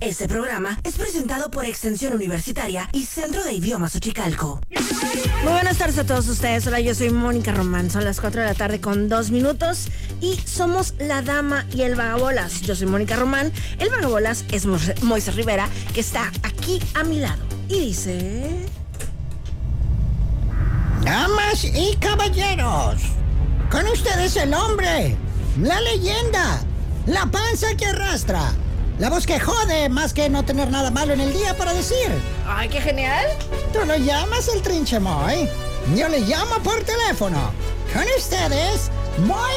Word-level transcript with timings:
Este 0.00 0.26
programa 0.28 0.78
es 0.82 0.94
presentado 0.96 1.50
por 1.50 1.66
Extensión 1.66 2.14
Universitaria 2.14 2.88
y 2.92 3.04
Centro 3.04 3.44
de 3.44 3.52
Idiomas 3.52 3.94
Uchicalco. 3.94 4.58
Muy 5.44 5.52
buenas 5.52 5.76
tardes 5.76 5.98
a 5.98 6.04
todos 6.06 6.26
ustedes. 6.28 6.66
Hola, 6.66 6.80
yo 6.80 6.94
soy 6.94 7.10
Mónica 7.10 7.52
Román. 7.52 7.90
Son 7.90 8.04
las 8.04 8.18
4 8.20 8.40
de 8.40 8.46
la 8.46 8.54
tarde 8.54 8.80
con 8.80 9.10
2 9.10 9.30
minutos 9.30 9.88
y 10.22 10.36
somos 10.46 10.94
la 10.98 11.20
dama 11.20 11.66
y 11.74 11.82
el 11.82 11.96
vagabolas. 11.96 12.62
Yo 12.62 12.74
soy 12.74 12.86
Mónica 12.86 13.16
Román. 13.16 13.52
El 13.78 13.90
vagabolas 13.90 14.44
es 14.52 14.64
Mo- 14.64 14.78
Moisés 15.02 15.34
Rivera, 15.36 15.68
que 15.92 16.00
está 16.00 16.32
aquí 16.44 16.80
a 16.94 17.04
mi 17.04 17.20
lado. 17.20 17.42
Y 17.68 17.80
dice... 17.80 18.66
Damas 21.04 21.64
y 21.64 21.96
caballeros, 21.96 23.00
con 23.70 23.86
ustedes 23.88 24.36
el 24.36 24.52
hombre, 24.52 25.16
la 25.60 25.80
leyenda, 25.80 26.62
la 27.06 27.24
panza 27.26 27.74
que 27.74 27.86
arrastra, 27.86 28.52
la 29.00 29.08
voz 29.08 29.26
que 29.26 29.40
jode 29.40 29.88
más 29.88 30.12
que 30.12 30.28
no 30.28 30.44
tener 30.44 30.70
nada 30.70 30.90
malo 30.90 31.14
en 31.14 31.20
el 31.20 31.32
día 31.32 31.56
para 31.56 31.72
decir. 31.72 32.10
¡Ay, 32.46 32.68
qué 32.68 32.82
genial! 32.82 33.26
Tú 33.72 33.80
lo 33.86 33.96
llamas 33.96 34.46
el 34.54 34.60
trinchemoy, 34.60 35.48
yo 35.96 36.08
le 36.08 36.20
llamo 36.20 36.58
por 36.62 36.84
teléfono. 36.84 37.50
Con 37.94 38.04
ustedes, 38.16 38.90
Moy 39.26 39.52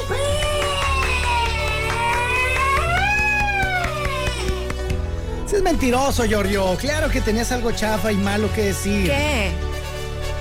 es 5.52 5.62
mentiroso, 5.62 6.24
Giorgio. 6.26 6.76
Claro 6.78 7.10
que 7.10 7.22
tenías 7.22 7.52
algo 7.52 7.72
chafa 7.74 8.12
y 8.12 8.16
malo 8.16 8.52
que 8.54 8.64
decir. 8.64 9.06
¿Qué? 9.06 9.52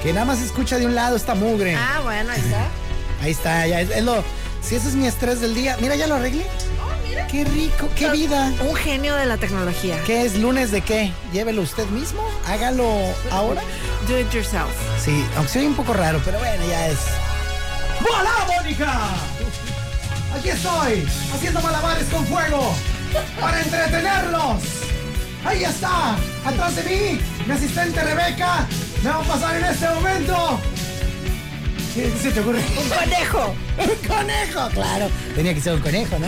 Que 0.03 0.13
nada 0.13 0.25
más 0.25 0.41
escucha 0.41 0.79
de 0.79 0.87
un 0.87 0.95
lado 0.95 1.17
esta 1.17 1.35
mugre. 1.35 1.77
Ah, 1.77 2.01
bueno, 2.03 2.33
ahí 2.33 2.41
está. 2.41 2.69
Ahí 3.21 3.31
está, 3.33 3.67
ya 3.67 3.81
es, 3.81 3.91
es 3.91 4.03
lo. 4.03 4.25
Si 4.63 4.77
ese 4.77 4.89
es 4.89 4.95
mi 4.95 5.07
estrés 5.07 5.41
del 5.41 5.55
día. 5.55 5.77
Mira, 5.81 5.97
ya 5.97 6.07
lo 6.07 6.15
arreglé. 6.15 6.47
Mira. 7.13 7.27
Qué 7.27 7.45
rico, 7.45 7.91
qué 7.95 8.09
vida. 8.11 8.51
Un 8.67 8.75
genio 8.75 9.15
de 9.17 9.27
la 9.27 9.37
tecnología. 9.37 10.03
¿Qué 10.07 10.23
es 10.23 10.39
lunes 10.39 10.71
de 10.71 10.81
qué? 10.81 11.13
Llévelo 11.31 11.61
usted 11.61 11.87
mismo, 11.89 12.23
hágalo 12.47 12.89
ahora. 13.31 13.61
Do 14.09 14.19
it 14.19 14.31
yourself. 14.31 14.71
Sí, 14.99 15.23
aunque 15.37 15.53
se 15.53 15.59
oye 15.59 15.69
un 15.69 15.75
poco 15.75 15.93
raro, 15.93 16.23
pero 16.25 16.39
bueno, 16.39 16.65
ya 16.67 16.89
es. 16.89 16.99
¡Hola, 18.01 18.33
Mónica! 18.57 19.11
Aquí 20.35 20.49
estoy, 20.49 21.07
haciendo 21.35 21.61
malabares 21.61 22.07
con 22.09 22.27
fuego 22.27 22.75
para 23.39 23.61
entretenerlos. 23.61 24.63
Ahí 25.45 25.65
está, 25.65 26.17
atrás 26.47 26.77
de 26.77 26.83
mí, 26.85 27.21
mi 27.47 27.53
asistente 27.53 28.01
Rebeca. 28.03 28.67
Me 29.03 29.11
va 29.11 29.17
a 29.17 29.23
pasar 29.23 29.57
en 29.57 29.65
este 29.67 29.87
momento. 29.91 30.61
¿Qué 31.95 32.11
se 32.23 32.31
te 32.33 32.41
ocurre? 32.41 32.61
¡Un 32.61 32.89
conejo! 32.89 33.55
Un 33.79 34.09
conejo, 34.09 34.69
claro. 34.73 35.09
Tenía 35.35 35.53
que 35.55 35.61
ser 35.61 35.75
un 35.75 35.81
conejo, 35.81 36.19
¿no? 36.19 36.27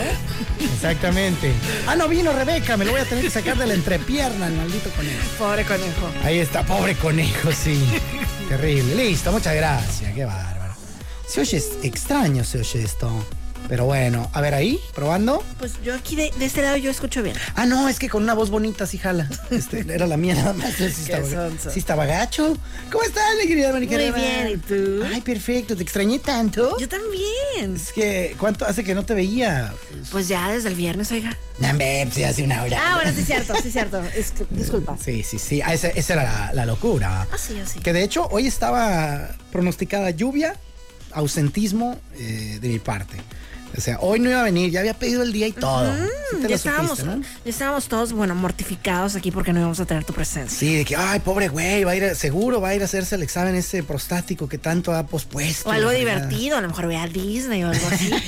Exactamente. 0.63 1.53
Ah, 1.87 1.97
no 1.97 2.07
vino 2.09 2.33
Rebeca, 2.33 2.77
me 2.77 2.85
lo 2.85 2.93
voy 2.93 3.01
a 3.01 3.05
tener 3.05 3.25
que 3.25 3.31
sacar 3.31 3.57
de 3.57 3.67
la 3.67 3.75
entrepierna, 3.75 4.47
el 4.49 4.55
maldito 4.55 4.91
conejo. 4.91 5.23
Pobre 5.39 5.65
conejo. 5.65 6.11
Ahí 6.23 6.39
está, 6.39 6.65
pobre 6.65 6.95
conejo, 6.97 7.51
sí. 7.53 7.83
Terrible. 8.49 8.95
Listo, 8.95 9.33
muchas 9.33 9.55
gracias. 9.55 10.13
Qué 10.15 10.25
bárbaro. 10.27 10.75
Se 11.27 11.41
oye 11.41 11.57
es- 11.57 11.79
extraño, 11.83 12.45
se 12.45 12.59
oye 12.59 12.83
esto. 12.83 13.11
Pero 13.69 13.87
bueno, 13.87 14.31
a 14.35 14.41
ver 14.43 14.53
ahí, 14.55 14.79
probando. 14.95 15.43
Pues 15.59 15.75
yo 15.83 15.95
aquí 15.95 16.17
de, 16.17 16.31
de 16.39 16.45
este 16.45 16.61
lado 16.61 16.77
yo 16.77 16.91
escucho 16.91 17.23
bien. 17.23 17.35
Ah, 17.55 17.65
no, 17.65 17.89
es 17.89 17.99
que 17.99 18.11
con 18.11 18.23
una 18.23 18.35
voz 18.35 18.51
bonita 18.51 18.87
sí 18.87 18.99
jala. 18.99 19.29
Este, 19.51 19.81
era 19.95 20.07
la 20.07 20.17
mía 20.19 20.35
nada 20.35 20.53
más. 20.53 20.75
Sí 20.75 20.85
estaba, 20.85 21.51
sí 21.73 21.79
estaba 21.79 22.05
gacho. 22.05 22.57
¿Cómo 22.93 23.05
estás, 23.05 23.25
mi 23.41 23.49
querida? 23.49 23.73
Muy 23.73 23.87
bien, 23.87 24.49
¿y 24.53 24.57
tú? 24.59 25.03
Ay, 25.13 25.23
perfecto. 25.23 25.75
Te 25.77 25.83
extrañé 25.83 26.19
tanto. 26.19 26.77
Yo 26.79 26.89
también. 26.89 27.75
Es 27.77 27.93
que, 27.93 28.37
¿cuánto 28.39 28.67
hace 28.67 28.85
que 28.85 28.95
no 28.95 29.05
te 29.07 29.15
veía? 29.15 29.73
Pues 30.13 30.29
ya 30.29 30.53
desde 30.53 30.69
el 30.69 30.75
viernes, 30.75 31.11
oiga. 31.11 31.37
No, 31.59 31.71
hombre, 31.71 32.07
pues, 32.13 32.25
hace 32.27 32.43
una 32.43 32.63
hora. 32.65 32.79
Ah, 32.81 32.97
bueno, 32.97 33.13
sí 33.15 33.21
es 33.21 33.27
cierto, 33.27 33.55
sí 33.63 33.69
es 33.69 33.73
cierto. 33.73 34.03
Es- 34.15 34.33
disculpa. 34.51 34.99
Sí, 35.03 35.23
sí, 35.23 35.39
sí. 35.39 35.63
Ah, 35.63 35.73
esa, 35.73 35.89
esa 35.89 36.13
era 36.15 36.23
la, 36.25 36.53
la 36.53 36.67
locura. 36.67 37.27
Ah, 37.33 37.39
sí, 37.39 37.59
así. 37.59 37.79
Que 37.81 37.93
de 37.95 38.03
hecho 38.03 38.27
hoy 38.31 38.47
estaba 38.47 39.31
pronosticada 39.51 40.11
lluvia, 40.11 40.55
ausentismo 41.13 41.99
eh, 42.19 42.59
de 42.61 42.69
mi 42.69 42.79
parte. 42.79 43.17
O 43.77 43.81
sea, 43.81 43.99
hoy 44.01 44.21
no 44.21 44.31
iba 44.31 44.41
a 44.41 44.45
venir, 44.45 44.71
ya 44.71 44.81
había 44.81 44.95
pedido 44.95 45.23
el 45.23 45.33
día 45.33 45.49
y 45.49 45.53
todo. 45.53 45.93
Sí 46.31 46.37
te 46.37 46.43
ya 46.43 46.49
lo 46.49 46.55
estábamos, 46.55 46.99
supiste, 46.99 47.17
¿no? 47.17 47.23
ya 47.45 47.51
estábamos 47.51 47.89
todos, 47.89 48.13
bueno, 48.13 48.35
mortificados 48.35 49.17
aquí 49.17 49.31
porque 49.31 49.53
no 49.53 49.59
íbamos 49.61 49.81
a 49.81 49.85
tener 49.87 50.05
tu 50.05 50.13
presencia. 50.13 50.57
Sí, 50.59 50.77
de 50.77 50.85
que, 50.85 50.95
ay, 50.97 51.21
pobre 51.21 51.49
güey, 51.49 51.83
va 51.85 51.91
a 51.93 51.97
ir, 51.97 52.05
a- 52.05 52.15
seguro 52.15 52.61
va 52.61 52.69
a 52.71 52.75
ir 52.75 52.83
a 52.83 52.85
hacerse 52.85 53.17
el 53.17 53.23
examen 53.23 53.55
ese 53.57 53.83
prostático 53.83 54.49
que 54.49 54.59
tanto 54.59 54.93
ha 54.95 55.05
pospuesto. 55.07 55.69
O 55.69 55.73
algo 55.73 55.91
divertido, 55.91 56.57
a 56.57 56.61
lo 56.61 56.69
mejor 56.69 56.87
ve 56.87 56.97
a 56.97 57.07
Disney 57.09 57.65
o 57.65 57.69
algo 57.71 57.87
así. 57.89 58.11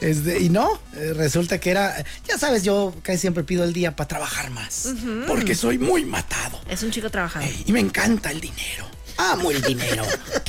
Este, 0.00 0.40
y 0.40 0.48
no, 0.50 0.78
eh, 0.94 1.12
resulta 1.14 1.58
que 1.58 1.70
era, 1.70 2.04
ya 2.28 2.36
sabes, 2.36 2.64
yo 2.64 2.92
casi 3.02 3.18
siempre 3.18 3.44
pido 3.44 3.64
el 3.64 3.72
día 3.72 3.94
para 3.94 4.08
trabajar 4.08 4.50
más, 4.50 4.88
porque 5.28 5.54
soy 5.54 5.78
muy 5.78 6.04
matado. 6.04 6.60
es 6.68 6.82
un 6.82 6.90
chico 6.90 7.08
trabajador. 7.08 7.48
Y 7.64 7.72
me 7.72 7.80
encanta 7.80 8.30
el 8.30 8.40
dinero. 8.40 8.86
Amo 9.16 9.50
el 9.50 9.62
dinero. 9.62 10.04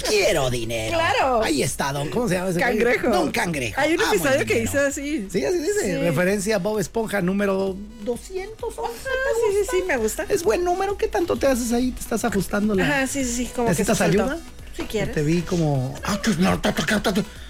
Quiero 0.07 0.49
dinero. 0.49 0.97
Claro. 0.97 1.43
Ahí 1.43 1.63
está, 1.63 1.91
don. 1.93 2.09
¿Cómo 2.09 2.27
se 2.27 2.35
llama 2.35 2.49
ese? 2.49 2.59
Cangrejo. 2.59 3.09
Don 3.09 3.31
Cangrejo. 3.31 3.79
Hay 3.79 3.93
un 3.93 4.01
Amo 4.01 4.13
episodio 4.13 4.45
que 4.45 4.61
dice 4.61 4.79
así. 4.79 5.27
Sí, 5.31 5.45
así 5.45 5.57
dice. 5.59 5.81
Sí. 5.81 5.97
Referencia 5.97 6.55
a 6.55 6.59
Bob 6.59 6.79
Esponja 6.79 7.21
número 7.21 7.75
211. 8.03 8.81
Ah, 8.81 8.89
sí, 9.03 9.57
sí, 9.59 9.67
sí, 9.71 9.83
me 9.87 9.97
gusta. 9.97 10.25
Es 10.29 10.43
buen 10.43 10.63
número. 10.63 10.97
¿Qué 10.97 11.07
tanto 11.07 11.35
te 11.35 11.47
haces 11.47 11.71
ahí? 11.73 11.91
¿Te 11.91 12.01
estás 12.01 12.25
ajustando 12.25 12.75
la... 12.75 12.83
Ajá, 12.83 13.07
sí, 13.07 13.23
sí, 13.23 13.35
sí, 13.35 13.51
como 13.55 13.69
¿Necesitas 13.69 14.01
ayuda? 14.01 14.39
Si 14.75 14.83
quieres. 14.83 15.13
Te 15.13 15.23
vi 15.23 15.41
como... 15.41 15.95
Ah, 16.03 16.19
ta. 16.61 16.73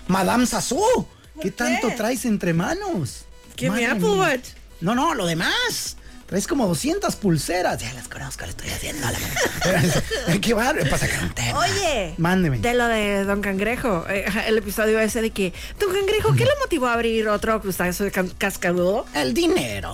Madame 0.08 0.46
Sassou. 0.46 1.08
¿Qué 1.42 1.52
tanto 1.52 1.92
traes 1.96 2.26
entre 2.26 2.54
manos? 2.54 3.26
Give 3.58 3.76
me 3.76 3.86
Apple. 3.86 4.10
Watch. 4.10 4.50
No, 4.82 4.96
no, 4.96 5.14
lo 5.14 5.26
demás. 5.26 5.98
Traes 6.28 6.48
como 6.48 6.68
200 6.68 7.16
pulseras. 7.18 7.82
Ya 7.82 7.94
las 7.94 8.08
conozco, 8.08 8.46
lo 8.46 8.50
estoy 8.50 8.70
haciendo. 8.70 9.06
La... 9.08 10.40
¿Qué 10.42 10.54
va? 10.56 10.74
Para 10.74 10.98
sacar 10.98 11.24
un 11.24 11.34
tema. 11.36 11.60
Oye, 11.60 12.16
Mándeme. 12.18 12.58
de 12.60 12.74
lo 12.74 12.88
de 12.88 13.24
Don 13.26 13.42
Cangrejo, 13.42 14.06
eh, 14.10 14.26
el 14.48 14.58
episodio 14.58 15.00
ese 15.00 15.22
de 15.22 15.30
que 15.30 15.54
Don 15.80 15.94
Cangrejo, 15.94 16.34
¿qué 16.34 16.46
le 16.46 16.52
motivó 16.60 16.88
a 16.88 16.94
abrir 16.94 17.28
otro 17.28 17.62
crustáceo 17.62 18.08
de 18.10 18.12
cascarudo? 18.40 19.06
El 19.14 19.34
dinero. 19.36 19.94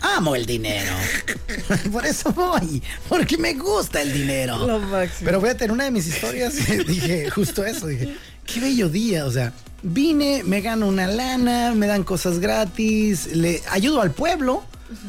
Amo 0.00 0.34
el 0.36 0.46
dinero. 0.46 0.92
Por 1.92 2.04
eso 2.06 2.32
voy. 2.32 2.82
Porque 3.08 3.36
me 3.38 3.54
gusta 3.54 4.02
el 4.02 4.12
dinero. 4.12 4.58
Lo 4.66 4.78
máximo. 4.80 5.26
Pero 5.26 5.40
fíjate, 5.40 5.64
en 5.64 5.70
una 5.72 5.84
de 5.84 5.90
mis 5.90 6.06
historias 6.06 6.54
dije 6.86 7.30
justo 7.30 7.64
eso. 7.64 7.86
Dije, 7.86 8.16
qué 8.46 8.60
bello 8.60 8.88
día. 8.88 9.24
O 9.26 9.30
sea, 9.30 9.52
vine, 9.82 10.42
me 10.44 10.60
gano 10.60 10.86
una 10.86 11.06
lana, 11.06 11.74
me 11.74 11.86
dan 11.86 12.04
cosas 12.04 12.38
gratis, 12.38 13.28
le 13.34 13.62
ayudo 13.70 14.00
al 14.00 14.10
pueblo. 14.12 14.64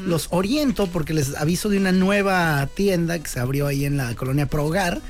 Los 0.06 0.28
oriento 0.32 0.88
porque 0.88 1.14
les 1.14 1.36
aviso 1.36 1.68
de 1.68 1.78
una 1.78 1.92
nueva 1.92 2.68
tienda 2.74 3.20
que 3.20 3.30
se 3.30 3.42
abrió 3.42 3.68
ahí 3.68 3.84
en 3.84 3.98
la 3.98 4.16
colonia 4.16 4.46
Pro 4.46 4.66
Hogar, 4.66 5.02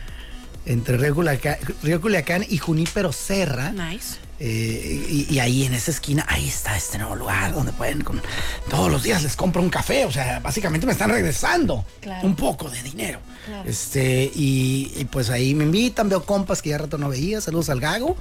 entre 0.65 0.97
Río 0.97 1.13
Culiacán, 1.13 1.57
Río 1.83 2.01
Culiacán 2.01 2.43
y 2.49 2.57
Junípero 2.57 3.11
Serra. 3.13 3.71
Nice. 3.71 4.15
Eh, 4.39 5.05
y, 5.29 5.33
y 5.35 5.39
ahí 5.39 5.63
en 5.65 5.75
esa 5.75 5.91
esquina, 5.91 6.25
ahí 6.27 6.47
está 6.47 6.75
este 6.75 6.97
nuevo 6.97 7.15
lugar 7.15 7.53
donde 7.53 7.71
pueden, 7.71 8.01
con- 8.01 8.19
todos 8.67 8.91
los 8.91 9.03
días 9.03 9.21
les 9.21 9.35
compro 9.35 9.61
un 9.61 9.69
café, 9.69 10.05
o 10.05 10.11
sea, 10.11 10.39
básicamente 10.39 10.87
me 10.87 10.91
están 10.93 11.11
regresando 11.11 11.85
Claro. 12.01 12.27
un 12.27 12.35
poco 12.35 12.67
de 12.69 12.81
dinero. 12.81 13.19
Claro. 13.45 13.69
Este, 13.69 14.29
y, 14.33 14.91
y 14.97 15.05
pues 15.05 15.29
ahí 15.29 15.53
me 15.53 15.65
invitan, 15.65 16.09
veo 16.09 16.25
compas 16.25 16.63
que 16.63 16.71
ya 16.71 16.79
rato 16.79 16.97
no 16.97 17.09
veía, 17.09 17.41
saludos 17.41 17.69
al 17.69 17.79
Gago 17.79 18.17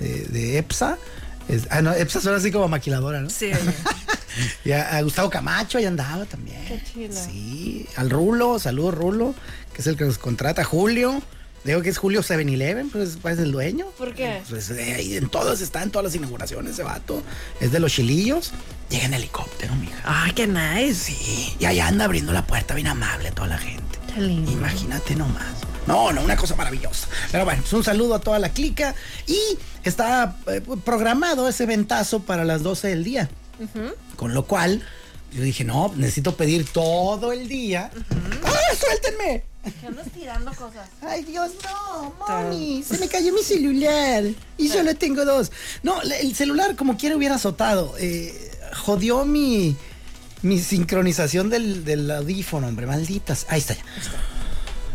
eh, 0.00 0.26
de 0.28 0.58
EPSA. 0.58 0.98
Es- 1.48 1.66
ah, 1.70 1.80
no, 1.82 1.92
EPSA 1.92 2.20
suena 2.20 2.38
así 2.38 2.50
como 2.50 2.68
maquiladora, 2.68 3.20
¿no? 3.20 3.30
Sí. 3.30 3.50
Y 4.64 4.70
a, 4.70 4.96
a 4.96 5.02
Gustavo 5.02 5.30
Camacho 5.30 5.78
ahí 5.78 5.84
andaba 5.84 6.24
también. 6.24 6.64
Qué 6.68 6.80
chido. 6.84 7.12
Sí, 7.12 7.86
al 7.96 8.08
Rulo, 8.08 8.60
saludos 8.60 8.94
Rulo, 8.94 9.34
que 9.74 9.80
es 9.80 9.86
el 9.88 9.96
que 9.96 10.04
nos 10.04 10.18
contrata, 10.18 10.62
Julio. 10.62 11.20
Digo 11.64 11.82
que 11.82 11.88
es 11.88 11.98
Julio 11.98 12.22
7-Eleven, 12.22 12.88
pues 12.90 13.18
es 13.24 13.38
el 13.40 13.50
dueño. 13.50 13.86
¿Por 13.98 14.14
qué? 14.14 14.40
Pues 14.48 14.70
eh, 14.70 14.94
ahí 14.94 15.16
en 15.16 15.28
todas 15.28 15.60
está, 15.60 15.82
en 15.82 15.90
todas 15.90 16.04
las 16.04 16.14
inauguraciones 16.14 16.72
ese 16.74 16.84
vato. 16.84 17.20
Es 17.60 17.72
de 17.72 17.80
los 17.80 17.92
chilillos. 17.92 18.52
Llega 18.90 19.06
en 19.06 19.14
helicóptero, 19.14 19.74
mija. 19.74 19.98
Ay, 20.04 20.30
qué 20.32 20.46
nice. 20.46 20.94
Sí, 20.94 21.56
y 21.58 21.64
allá 21.64 21.88
anda 21.88 22.04
abriendo 22.04 22.32
la 22.32 22.46
puerta 22.46 22.74
bien 22.74 22.86
amable 22.86 23.28
a 23.28 23.32
toda 23.32 23.48
la 23.48 23.58
gente. 23.58 23.98
Qué 24.14 24.20
lindo. 24.20 24.52
Imagínate 24.52 25.16
nomás. 25.16 25.56
No, 25.88 26.12
no, 26.12 26.22
una 26.22 26.36
cosa 26.36 26.54
maravillosa. 26.54 27.08
Pero 27.32 27.44
bueno, 27.44 27.62
pues 27.62 27.72
un 27.72 27.82
saludo 27.82 28.14
a 28.14 28.20
toda 28.20 28.38
la 28.38 28.50
clica. 28.50 28.94
Y 29.26 29.38
está 29.82 30.36
eh, 30.46 30.60
programado 30.84 31.48
ese 31.48 31.64
ventazo 31.64 32.20
para 32.20 32.44
las 32.44 32.62
12 32.62 32.88
del 32.88 33.04
día. 33.04 33.30
Con 34.14 34.34
lo 34.34 34.44
cual, 34.46 34.82
yo 35.32 35.42
dije, 35.42 35.64
no, 35.64 35.92
necesito 35.96 36.36
pedir 36.36 36.70
todo 36.70 37.32
el 37.32 37.48
día. 37.48 37.90
¡Ay! 38.44 38.76
suéltenme! 38.78 39.44
¿Qué 39.80 39.86
andas 39.86 40.06
tirando 40.14 40.50
cosas? 40.52 40.88
Ay, 41.02 41.24
Dios, 41.24 41.50
no, 41.64 42.14
Moni, 42.26 42.82
se 42.82 42.98
me 42.98 43.08
cayó 43.08 43.32
mi 43.32 43.42
celular 43.42 44.24
y 44.56 44.68
solo 44.68 44.94
tengo 44.94 45.24
dos. 45.24 45.50
No, 45.82 46.00
el 46.02 46.34
celular 46.34 46.76
como 46.76 46.96
quiera 46.96 47.16
hubiera 47.16 47.34
azotado. 47.34 47.94
Eh, 47.98 48.50
jodió 48.84 49.24
mi, 49.24 49.76
mi 50.42 50.60
sincronización 50.60 51.50
del, 51.50 51.84
del 51.84 52.10
audífono, 52.10 52.68
hombre, 52.68 52.86
malditas. 52.86 53.46
Ahí 53.48 53.58
está 53.58 53.74
ya. 53.74 53.82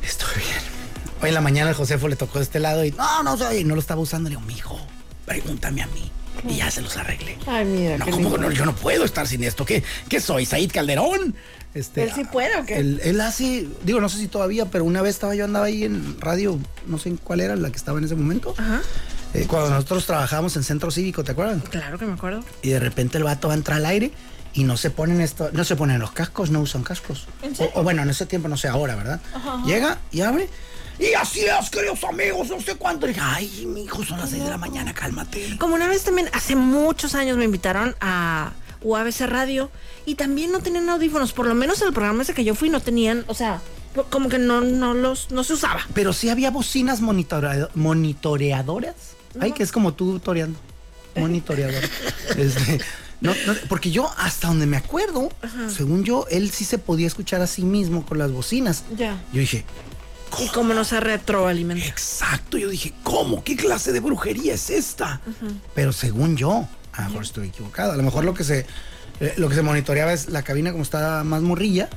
Estoy 0.04 0.38
bien. 0.38 0.83
Hoy 1.24 1.30
en 1.30 1.36
la 1.36 1.42
mañana 1.42 1.70
el 1.70 1.76
Josefo 1.78 2.10
le 2.10 2.18
tocó 2.18 2.40
de 2.40 2.44
este 2.44 2.60
lado 2.60 2.84
y 2.84 2.92
no, 2.92 3.24
no 3.24 3.38
soy, 3.38 3.64
no 3.64 3.76
lo 3.76 3.80
estaba 3.80 4.02
usando. 4.02 4.30
Le 4.30 4.36
digo, 4.36 4.46
mijo, 4.46 4.78
pregúntame 5.26 5.82
a 5.82 5.88
mí. 5.88 6.12
Y 6.50 6.58
ya 6.58 6.70
se 6.70 6.82
los 6.82 6.98
arreglé. 6.98 7.38
Ay, 7.48 7.64
mira, 7.64 7.98
No, 7.98 8.08
¿cómo 8.10 8.38
no? 8.38 8.52
Yo 8.52 8.66
no 8.66 8.76
puedo 8.76 9.06
estar 9.06 9.26
sin 9.26 9.42
esto. 9.46 9.66
¿Qué, 9.66 9.84
qué 10.10 10.20
soy? 10.20 10.46
¿Said 10.46 10.70
Calderón? 10.70 11.34
Este, 11.74 12.04
¿Él 12.04 12.12
sí 12.14 12.26
puede 12.26 12.54
o 12.58 12.66
qué? 12.66 12.76
Él, 12.76 13.00
él 13.06 13.22
hace, 13.22 13.66
digo, 13.86 14.02
no 14.02 14.10
sé 14.10 14.18
si 14.18 14.28
todavía, 14.28 14.66
pero 14.66 14.84
una 14.84 15.02
vez 15.02 15.16
estaba 15.16 15.34
yo 15.34 15.46
andaba 15.46 15.68
ahí 15.68 15.86
en 15.86 16.20
radio, 16.20 16.60
no 16.88 16.98
sé 16.98 17.08
en 17.08 17.16
cuál 17.16 17.40
era 17.40 17.56
la 17.56 17.70
que 17.70 17.78
estaba 17.78 18.00
en 18.00 18.04
ese 18.04 18.16
momento. 18.16 18.54
Ajá. 18.58 18.82
Eh, 19.34 19.46
cuando 19.48 19.70
nosotros 19.70 20.06
trabajábamos 20.06 20.58
en 20.58 20.64
centro 20.64 20.92
cívico, 20.92 21.24
¿te 21.24 21.32
acuerdan? 21.32 21.62
Claro 21.62 21.98
que 21.98 22.06
me 22.06 22.14
acuerdo. 22.14 22.44
Y 22.64 22.70
de 22.72 22.82
repente 22.82 23.18
el 23.18 23.24
vato 23.24 23.48
va 23.48 23.54
a 23.54 23.58
entrar 23.58 23.78
al 23.78 23.86
aire 23.86 24.12
y 24.54 24.66
no 24.66 24.76
se 24.76 24.90
ponen 24.90 25.22
esto, 25.22 25.52
no 25.54 25.64
se 25.64 25.78
ponen 25.78 26.00
los 26.00 26.12
cascos, 26.12 26.52
no 26.52 26.60
usan 26.60 26.84
cascos. 26.84 27.28
¿En 27.42 27.56
serio? 27.56 27.72
o 27.76 27.84
bueno, 27.84 28.02
en 28.02 28.10
ese 28.10 28.26
tiempo, 28.26 28.50
no 28.50 28.58
sé 28.58 28.68
ahora, 28.68 28.96
¿verdad? 28.96 29.22
Llega 29.66 30.00
y 30.12 30.20
abre. 30.20 30.50
Y 31.00 31.14
así 31.14 31.42
es, 31.42 31.70
queridos 31.70 32.04
amigos, 32.04 32.50
no 32.50 32.62
sé 32.62 32.76
cuánto. 32.76 33.06
Y 33.06 33.10
dije, 33.10 33.22
ay, 33.24 33.66
mi 33.68 33.84
hijo, 33.84 34.04
son 34.04 34.20
las 34.20 34.30
6 34.30 34.44
de 34.44 34.50
la 34.50 34.58
mañana, 34.58 34.94
cálmate. 34.94 35.58
Como 35.58 35.76
una 35.76 35.88
vez 35.88 36.04
también, 36.04 36.30
hace 36.34 36.56
muchos 36.56 37.16
años 37.16 37.36
me 37.38 37.46
invitaron 37.46 37.96
a 38.00 38.52
UABC 38.82 39.22
Radio 39.22 39.72
y 40.06 40.16
también 40.16 40.52
no 40.52 40.60
tenían 40.60 40.90
audífonos. 40.90 41.34
Por 41.34 41.48
lo 41.48 41.56
menos 41.56 41.82
en 41.82 41.88
el 41.88 41.94
programa 41.94 42.22
ese 42.24 42.34
que 42.34 42.44
yo 42.44 42.54
fui 42.56 42.70
no 42.70 42.80
tenían, 42.80 43.26
o 43.28 43.34
sea, 43.34 43.62
como 44.10 44.30
que 44.30 44.38
no, 44.40 44.62
no 44.62 44.94
los, 44.94 45.32
no 45.32 45.44
se 45.44 45.54
usaba. 45.54 45.82
Pero 45.94 46.14
sí 46.14 46.30
había 46.30 46.52
bocinas 46.52 47.02
monitora- 47.02 47.70
monitoreadoras. 47.76 48.96
Ay, 49.40 49.52
que 49.52 49.64
es 49.64 49.72
como 49.72 49.94
tú 49.94 50.20
toreando. 50.20 50.60
Monitoreador. 51.16 51.84
Este, 52.38 52.80
no, 53.22 53.34
no, 53.48 53.54
porque 53.70 53.92
yo, 53.92 54.12
hasta 54.18 54.48
donde 54.48 54.66
me 54.66 54.78
acuerdo, 54.78 55.30
según 55.76 56.04
yo, 56.04 56.26
él 56.30 56.52
sí 56.52 56.66
se 56.66 56.78
podía 56.78 57.08
escuchar 57.08 57.42
a 57.42 57.48
sí 57.48 57.64
mismo 57.64 58.06
con 58.06 58.18
las 58.18 58.32
bocinas. 58.32 58.84
Ya. 58.96 59.22
Yo 59.32 59.40
dije, 59.40 59.64
Y 60.40 60.48
como 60.50 60.74
no 60.74 60.84
se 60.84 61.00
retroalimenta. 61.00 61.86
exacto. 61.86 62.58
Yo 62.58 62.70
dije, 62.70 62.94
¿cómo? 63.04 63.44
¿Qué 63.44 63.56
clase 63.56 63.92
de 63.92 64.00
brujería 64.00 64.54
es 64.54 64.70
esta? 64.70 65.22
Pero 65.76 65.92
según 65.94 66.36
yo, 66.38 66.68
a 66.94 67.02
lo 67.04 67.08
mejor 67.10 67.24
estoy 67.24 67.48
equivocado. 67.50 67.92
A 67.94 67.98
lo 67.98 68.04
mejor 68.04 68.24
lo 68.24 68.34
que 68.34 68.44
se. 68.44 68.66
eh, 69.20 69.34
lo 69.38 69.48
que 69.50 69.56
se 69.56 69.62
monitoreaba 69.62 70.12
es 70.14 70.30
la 70.30 70.42
cabina 70.44 70.72
como 70.72 70.84
está 70.84 71.24
más 71.24 71.42
morrilla 71.42 71.90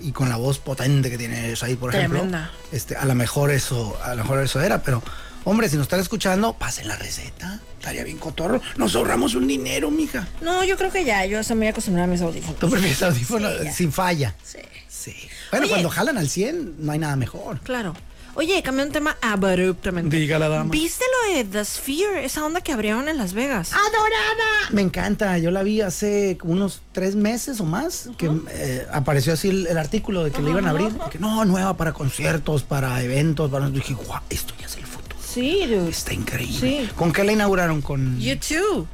y 0.00 0.12
con 0.12 0.28
la 0.28 0.36
voz 0.36 0.58
potente 0.58 1.10
que 1.10 1.18
tienes 1.18 1.62
ahí, 1.62 1.76
por 1.76 1.94
ejemplo. 1.94 2.24
Este, 2.72 2.96
a 2.96 3.04
lo 3.04 3.14
mejor 3.14 3.50
eso, 3.50 3.96
a 4.02 4.14
lo 4.14 4.22
mejor 4.24 4.42
eso 4.42 4.60
era, 4.60 4.82
pero 4.82 5.02
hombre, 5.44 5.68
si 5.68 5.76
nos 5.76 5.84
están 5.84 6.00
escuchando, 6.00 6.54
pasen 6.54 6.88
la 6.88 6.96
receta. 6.96 7.60
Estaría 7.78 8.04
bien 8.04 8.18
cotorro. 8.18 8.60
Nos 8.76 8.94
ahorramos 8.96 9.34
un 9.34 9.46
dinero, 9.46 9.90
mija. 9.90 10.26
No, 10.40 10.64
yo 10.64 10.76
creo 10.76 10.90
que 10.90 11.04
ya, 11.04 11.24
yo 11.26 11.40
estoy 11.40 11.56
muy 11.56 11.66
acostumbrada 11.68 12.08
a 12.08 12.10
mis 12.10 12.20
audífonos. 12.22 12.58
Tú 12.58 12.70
prefieres 12.70 13.02
audífonos 13.02 13.52
Sí, 13.62 13.70
sin 13.72 13.92
falla. 13.92 14.34
Sí. 14.42 14.58
Sí. 14.88 15.14
Bueno, 15.50 15.64
Oye. 15.66 15.72
cuando 15.72 15.90
jalan 15.90 16.16
al 16.18 16.28
100, 16.28 16.76
no 16.84 16.92
hay 16.92 16.98
nada 16.98 17.16
mejor. 17.16 17.60
Claro. 17.60 17.94
Oye, 18.36 18.60
cambié 18.64 18.84
un 18.86 18.90
tema 18.90 19.16
abruptamente. 19.20 20.16
Diga 20.16 20.40
la 20.40 20.48
dama. 20.48 20.70
¿Viste 20.70 21.04
lo 21.28 21.36
de 21.36 21.44
The 21.44 21.64
Sphere? 21.64 22.24
Esa 22.24 22.44
onda 22.44 22.60
que 22.62 22.72
abrieron 22.72 23.08
en 23.08 23.16
Las 23.16 23.32
Vegas. 23.32 23.70
¡Adorada! 23.72 24.70
Me 24.70 24.82
encanta, 24.82 25.38
yo 25.38 25.52
la 25.52 25.62
vi 25.62 25.82
hace 25.82 26.36
unos 26.42 26.82
tres 26.90 27.14
meses 27.14 27.60
o 27.60 27.64
más, 27.64 28.08
que 28.18 28.28
eh, 28.50 28.86
apareció 28.92 29.34
así 29.34 29.50
el, 29.50 29.66
el 29.68 29.78
artículo 29.78 30.24
de 30.24 30.32
que 30.32 30.42
le 30.42 30.50
iban 30.50 30.66
a 30.66 30.70
abrir. 30.70 30.90
Que 31.12 31.18
no, 31.20 31.44
nueva 31.44 31.76
para 31.76 31.92
conciertos, 31.92 32.64
para 32.64 33.00
eventos, 33.02 33.50
para... 33.50 33.68
Dije, 33.70 33.94
guau, 33.94 34.20
esto 34.30 34.52
ya 34.58 34.66
es 34.66 34.76
el 34.76 34.82
futuro. 34.86 35.03
Sí, 35.34 35.66
dude. 35.66 35.90
Está 35.90 36.14
increíble. 36.14 36.58
Sí. 36.60 36.90
¿Con 36.94 37.12
qué 37.12 37.24
la 37.24 37.32
inauguraron? 37.32 37.82
Con... 37.82 38.20
YouTube. 38.20 38.86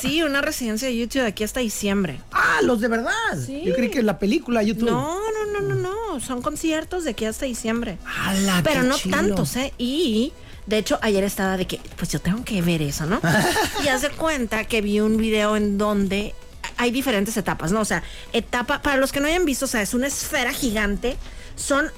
Sí, 0.00 0.22
una 0.22 0.40
residencia 0.40 0.88
de 0.88 0.96
YouTube 0.96 1.22
de 1.22 1.28
aquí 1.28 1.44
hasta 1.44 1.60
diciembre. 1.60 2.20
Ah, 2.32 2.60
los 2.62 2.80
de 2.80 2.88
verdad. 2.88 3.12
Sí. 3.44 3.62
Yo 3.66 3.74
creí 3.74 3.90
que 3.90 4.02
la 4.02 4.18
película 4.18 4.62
YouTube. 4.62 4.88
No, 4.90 5.18
no, 5.18 5.60
no, 5.60 5.60
no, 5.60 5.74
no. 5.74 6.20
Son 6.20 6.40
conciertos 6.40 7.04
de 7.04 7.10
aquí 7.10 7.26
hasta 7.26 7.44
diciembre. 7.44 7.98
¡Hala, 8.06 8.62
Pero 8.64 8.82
no 8.82 8.96
chido! 8.96 9.16
tantos, 9.16 9.56
¿eh? 9.56 9.74
Y 9.76 10.32
de 10.66 10.78
hecho 10.78 10.98
ayer 11.02 11.22
estaba 11.22 11.56
de 11.56 11.66
que, 11.66 11.80
pues 11.96 12.10
yo 12.10 12.20
tengo 12.20 12.44
que 12.44 12.62
ver 12.62 12.80
eso, 12.80 13.06
¿no? 13.06 13.20
y 13.84 13.88
haz 13.88 14.02
de 14.02 14.10
cuenta 14.10 14.64
que 14.64 14.80
vi 14.80 15.00
un 15.00 15.18
video 15.18 15.56
en 15.56 15.76
donde 15.76 16.34
hay 16.78 16.90
diferentes 16.90 17.36
etapas, 17.36 17.72
¿no? 17.72 17.80
O 17.80 17.84
sea, 17.84 18.02
etapa, 18.32 18.80
para 18.80 18.96
los 18.96 19.12
que 19.12 19.20
no 19.20 19.26
hayan 19.26 19.44
visto, 19.44 19.66
o 19.66 19.68
sea, 19.68 19.82
es 19.82 19.92
una 19.92 20.06
esfera 20.06 20.52
gigante, 20.52 21.16
son, 21.56 21.90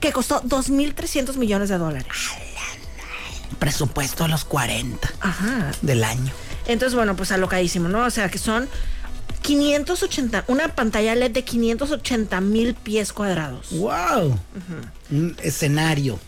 que 0.00 0.10
costó 0.12 0.42
2.300 0.42 1.36
millones 1.36 1.68
de 1.68 1.78
dólares. 1.78 2.06
Presupuesto 3.58 4.24
a 4.24 4.28
los 4.28 4.44
40 4.44 5.08
Ajá. 5.20 5.72
del 5.82 6.04
año. 6.04 6.32
Entonces, 6.66 6.94
bueno, 6.94 7.16
pues 7.16 7.32
alocadísimo, 7.32 7.88
¿no? 7.88 8.04
O 8.04 8.10
sea, 8.10 8.28
que 8.28 8.38
son 8.38 8.68
580, 9.42 10.44
una 10.46 10.68
pantalla 10.68 11.14
LED 11.14 11.32
de 11.32 11.44
580 11.44 12.40
mil 12.40 12.74
pies 12.74 13.12
cuadrados. 13.12 13.70
¡Wow! 13.70 14.38
Un 15.10 15.36
escenario. 15.42 16.18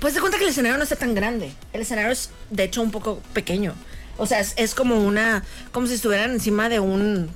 Pues 0.00 0.14
de 0.14 0.20
cuenta 0.20 0.36
que 0.38 0.44
el 0.44 0.50
escenario 0.50 0.76
no 0.76 0.82
está 0.82 0.96
tan 0.96 1.14
grande. 1.14 1.52
El 1.72 1.82
escenario 1.82 2.10
es, 2.10 2.30
de 2.50 2.64
hecho, 2.64 2.82
un 2.82 2.90
poco 2.90 3.20
pequeño. 3.32 3.74
O 4.18 4.26
sea, 4.26 4.40
es, 4.40 4.52
es 4.56 4.74
como 4.74 4.96
una. 4.98 5.44
como 5.72 5.86
si 5.86 5.94
estuvieran 5.94 6.32
encima 6.32 6.68
de 6.68 6.80
un. 6.80 7.30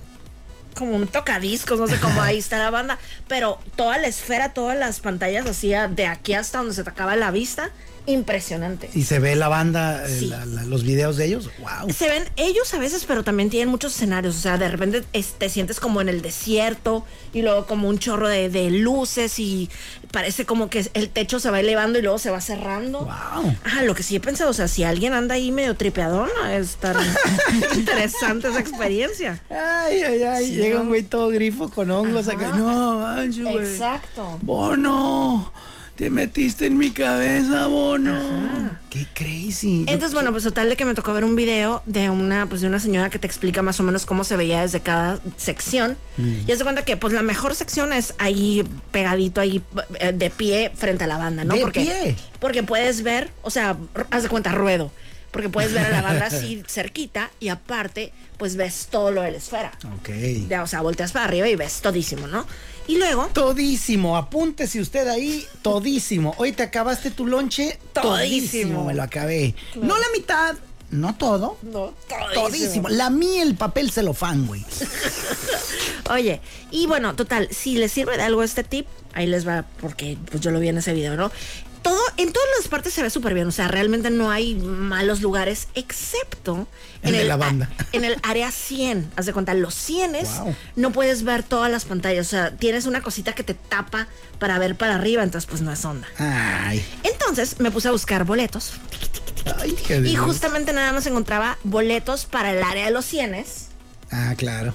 como 0.76 0.96
un 0.96 1.06
tocadiscos, 1.06 1.80
no 1.80 1.86
sé 1.86 1.98
cómo 1.98 2.20
ahí 2.20 2.38
está 2.38 2.58
la 2.58 2.70
banda. 2.70 2.98
Pero 3.28 3.58
toda 3.76 3.96
la 3.98 4.08
esfera, 4.08 4.52
todas 4.52 4.76
las 4.78 5.00
pantallas 5.00 5.46
así 5.46 5.72
de 5.90 6.06
aquí 6.06 6.34
hasta 6.34 6.58
donde 6.58 6.74
se 6.74 6.84
te 6.84 6.90
acaba 6.90 7.16
la 7.16 7.30
vista. 7.30 7.70
Impresionante. 8.06 8.88
Y 8.94 9.02
se 9.02 9.18
ve 9.18 9.34
la 9.36 9.48
banda, 9.48 10.04
eh, 10.06 10.18
Sí. 10.20 10.26
la- 10.26 10.44
la- 10.46 10.62
los 10.64 10.84
videos 10.84 11.16
de 11.16 11.24
ellos. 11.26 11.50
¡Wow! 11.58 11.90
Se 11.92 12.08
ven 12.08 12.24
ellos 12.36 12.72
a 12.72 12.78
veces, 12.78 13.04
pero 13.06 13.24
también 13.24 13.50
tienen 13.50 13.68
muchos 13.68 13.94
escenarios. 13.94 14.36
O 14.36 14.40
sea, 14.40 14.58
de 14.58 14.68
repente 14.68 15.02
es- 15.12 15.32
te 15.34 15.48
sientes 15.48 15.80
como 15.80 16.00
en 16.00 16.08
el 16.08 16.22
desierto 16.22 17.04
y 17.32 17.42
luego 17.42 17.66
como 17.66 17.88
un 17.88 17.98
chorro 17.98 18.28
de, 18.28 18.48
de 18.48 18.70
luces 18.70 19.38
y 19.38 19.68
parece 20.12 20.46
como 20.46 20.70
que 20.70 20.88
el 20.94 21.08
techo 21.10 21.40
se 21.40 21.50
va 21.50 21.58
elevando 21.60 21.98
y 21.98 22.02
luego 22.02 22.18
se 22.18 22.30
va 22.30 22.40
cerrando. 22.40 23.00
¡Wow! 23.00 23.54
Ajá, 23.64 23.82
lo 23.82 23.94
que 23.94 24.02
sí 24.02 24.16
he 24.16 24.20
pensado, 24.20 24.50
o 24.50 24.54
sea, 24.54 24.68
si 24.68 24.84
alguien 24.84 25.12
anda 25.12 25.34
ahí 25.34 25.50
medio 25.50 25.74
tripeador, 25.76 26.30
¿no? 26.40 26.46
es 26.48 26.76
tan 26.76 26.96
interesante 27.74 28.48
esa 28.48 28.60
experiencia. 28.60 29.42
Ay, 29.50 30.02
ay, 30.02 30.22
ay. 30.22 30.46
Sí, 30.46 30.52
Llega 30.54 30.76
¿no? 30.76 30.82
un 30.82 30.88
güey 30.88 31.02
todo 31.02 31.28
grifo 31.28 31.68
con 31.70 31.90
hongos 31.90 32.28
acá. 32.28 32.48
No, 32.56 33.00
manches. 33.00 33.46
Exacto. 33.46 34.38
Bono, 34.42 35.52
te 35.96 36.10
metiste 36.10 36.66
en 36.66 36.76
mi 36.76 36.90
cabeza, 36.90 37.66
Bono. 37.68 38.20
Qué 38.90 39.06
crazy. 39.14 39.84
Entonces, 39.88 40.12
bueno, 40.12 40.30
pues 40.30 40.44
total 40.44 40.68
de 40.68 40.76
que 40.76 40.84
me 40.84 40.94
tocó 40.94 41.14
ver 41.14 41.24
un 41.24 41.36
video 41.36 41.82
de 41.86 42.10
una, 42.10 42.46
pues 42.46 42.60
de 42.60 42.66
una 42.66 42.78
señora 42.78 43.08
que 43.08 43.18
te 43.18 43.26
explica 43.26 43.62
más 43.62 43.80
o 43.80 43.82
menos 43.82 44.04
cómo 44.04 44.22
se 44.22 44.36
veía 44.36 44.60
desde 44.60 44.80
cada 44.80 45.18
sección. 45.38 45.96
Y 46.18 46.52
haz 46.52 46.58
de 46.58 46.64
cuenta 46.64 46.84
que, 46.84 46.98
pues 46.98 47.14
la 47.14 47.22
mejor 47.22 47.54
sección 47.54 47.94
es 47.94 48.14
ahí 48.18 48.62
pegadito, 48.92 49.40
ahí 49.40 49.62
eh, 49.98 50.12
de 50.12 50.28
pie 50.28 50.70
frente 50.74 51.04
a 51.04 51.06
la 51.06 51.16
banda, 51.16 51.44
¿no? 51.44 51.54
¿De 51.54 51.60
porque, 51.60 51.80
pie? 51.80 52.16
Porque 52.40 52.62
puedes 52.62 53.02
ver, 53.02 53.30
o 53.42 53.50
sea, 53.50 53.76
haz 54.10 54.22
de 54.22 54.28
cuenta, 54.28 54.52
ruedo. 54.52 54.92
Porque 55.30 55.48
puedes 55.48 55.72
ver 55.72 55.84
a 55.84 55.90
la 55.90 56.02
banda 56.02 56.26
así 56.26 56.62
cerquita 56.68 57.30
y 57.40 57.48
aparte, 57.48 58.12
pues 58.38 58.56
ves 58.56 58.88
todo 58.90 59.10
lo 59.10 59.22
de 59.22 59.32
la 59.32 59.36
esfera. 59.38 59.72
Ok. 59.98 60.10
Ya, 60.48 60.62
o 60.62 60.66
sea, 60.66 60.82
volteas 60.82 61.12
para 61.12 61.24
arriba 61.26 61.48
y 61.48 61.56
ves 61.56 61.80
todísimo, 61.80 62.26
¿no? 62.26 62.46
Y 62.88 62.96
luego, 62.96 63.28
Todísimo, 63.32 64.16
apúntese 64.16 64.80
usted 64.80 65.08
ahí, 65.08 65.44
todísimo. 65.62 66.34
Hoy 66.38 66.52
te 66.52 66.62
acabaste 66.62 67.10
tu 67.10 67.26
lonche, 67.26 67.78
todísimo. 67.92 68.16
Todísimo. 68.16 68.84
Me 68.84 68.94
lo 68.94 69.02
acabé. 69.02 69.54
No 69.74 69.98
la 69.98 70.06
mitad, 70.12 70.54
no 70.90 71.16
todo. 71.16 71.58
no, 71.62 71.92
Todísimo. 72.34 72.88
La 72.88 73.10
mí 73.10 73.38
el 73.38 73.56
papel 73.56 73.90
celofán, 73.90 74.46
güey. 74.46 74.64
Oye, 76.10 76.40
y 76.70 76.86
bueno, 76.86 77.16
total, 77.16 77.48
si 77.50 77.76
les 77.76 77.90
sirve 77.90 78.16
de 78.16 78.22
algo 78.22 78.42
este 78.42 78.62
tip, 78.62 78.86
ahí 79.12 79.26
les 79.26 79.46
va, 79.46 79.64
porque 79.80 80.16
pues 80.30 80.40
yo 80.40 80.50
lo 80.52 80.60
vi 80.60 80.68
en 80.68 80.78
ese 80.78 80.92
video, 80.92 81.16
¿no? 81.16 81.32
En 82.18 82.32
todas 82.32 82.48
las 82.58 82.68
partes 82.68 82.94
se 82.94 83.02
ve 83.02 83.10
súper 83.10 83.34
bien, 83.34 83.46
o 83.46 83.52
sea, 83.52 83.68
realmente 83.68 84.08
no 84.10 84.30
hay 84.30 84.54
malos 84.54 85.20
lugares, 85.20 85.68
excepto 85.74 86.66
El 87.02 87.12
de 87.12 87.24
la 87.24 87.34
a- 87.34 87.36
banda. 87.36 87.68
en 87.92 88.04
el 88.04 88.16
área 88.22 88.50
100. 88.50 89.10
Haz 89.16 89.26
de 89.26 89.32
cuenta, 89.34 89.52
los 89.54 89.74
100 89.74 90.12
Wow. 90.12 90.54
no 90.76 90.92
puedes 90.92 91.24
ver 91.24 91.42
todas 91.42 91.70
las 91.70 91.84
pantallas, 91.84 92.26
o 92.26 92.30
sea, 92.30 92.56
tienes 92.56 92.86
una 92.86 93.02
cosita 93.02 93.34
que 93.34 93.42
te 93.42 93.52
tapa 93.54 94.06
para 94.38 94.58
ver 94.58 94.76
para 94.76 94.94
arriba, 94.94 95.22
entonces 95.22 95.46
pues 95.48 95.60
no 95.60 95.70
es 95.72 95.84
onda. 95.84 96.08
Ay. 96.18 96.82
Entonces 97.02 97.60
me 97.60 97.70
puse 97.70 97.88
a 97.88 97.90
buscar 97.90 98.24
boletos 98.24 98.72
Ay, 99.60 99.76
y 100.04 100.16
justamente 100.16 100.72
nada 100.72 100.92
más 100.92 101.06
encontraba 101.06 101.58
boletos 101.64 102.24
para 102.24 102.52
el 102.52 102.62
área 102.62 102.86
de 102.86 102.90
los 102.92 103.04
100 103.04 103.44
Ah, 104.10 104.34
claro. 104.36 104.72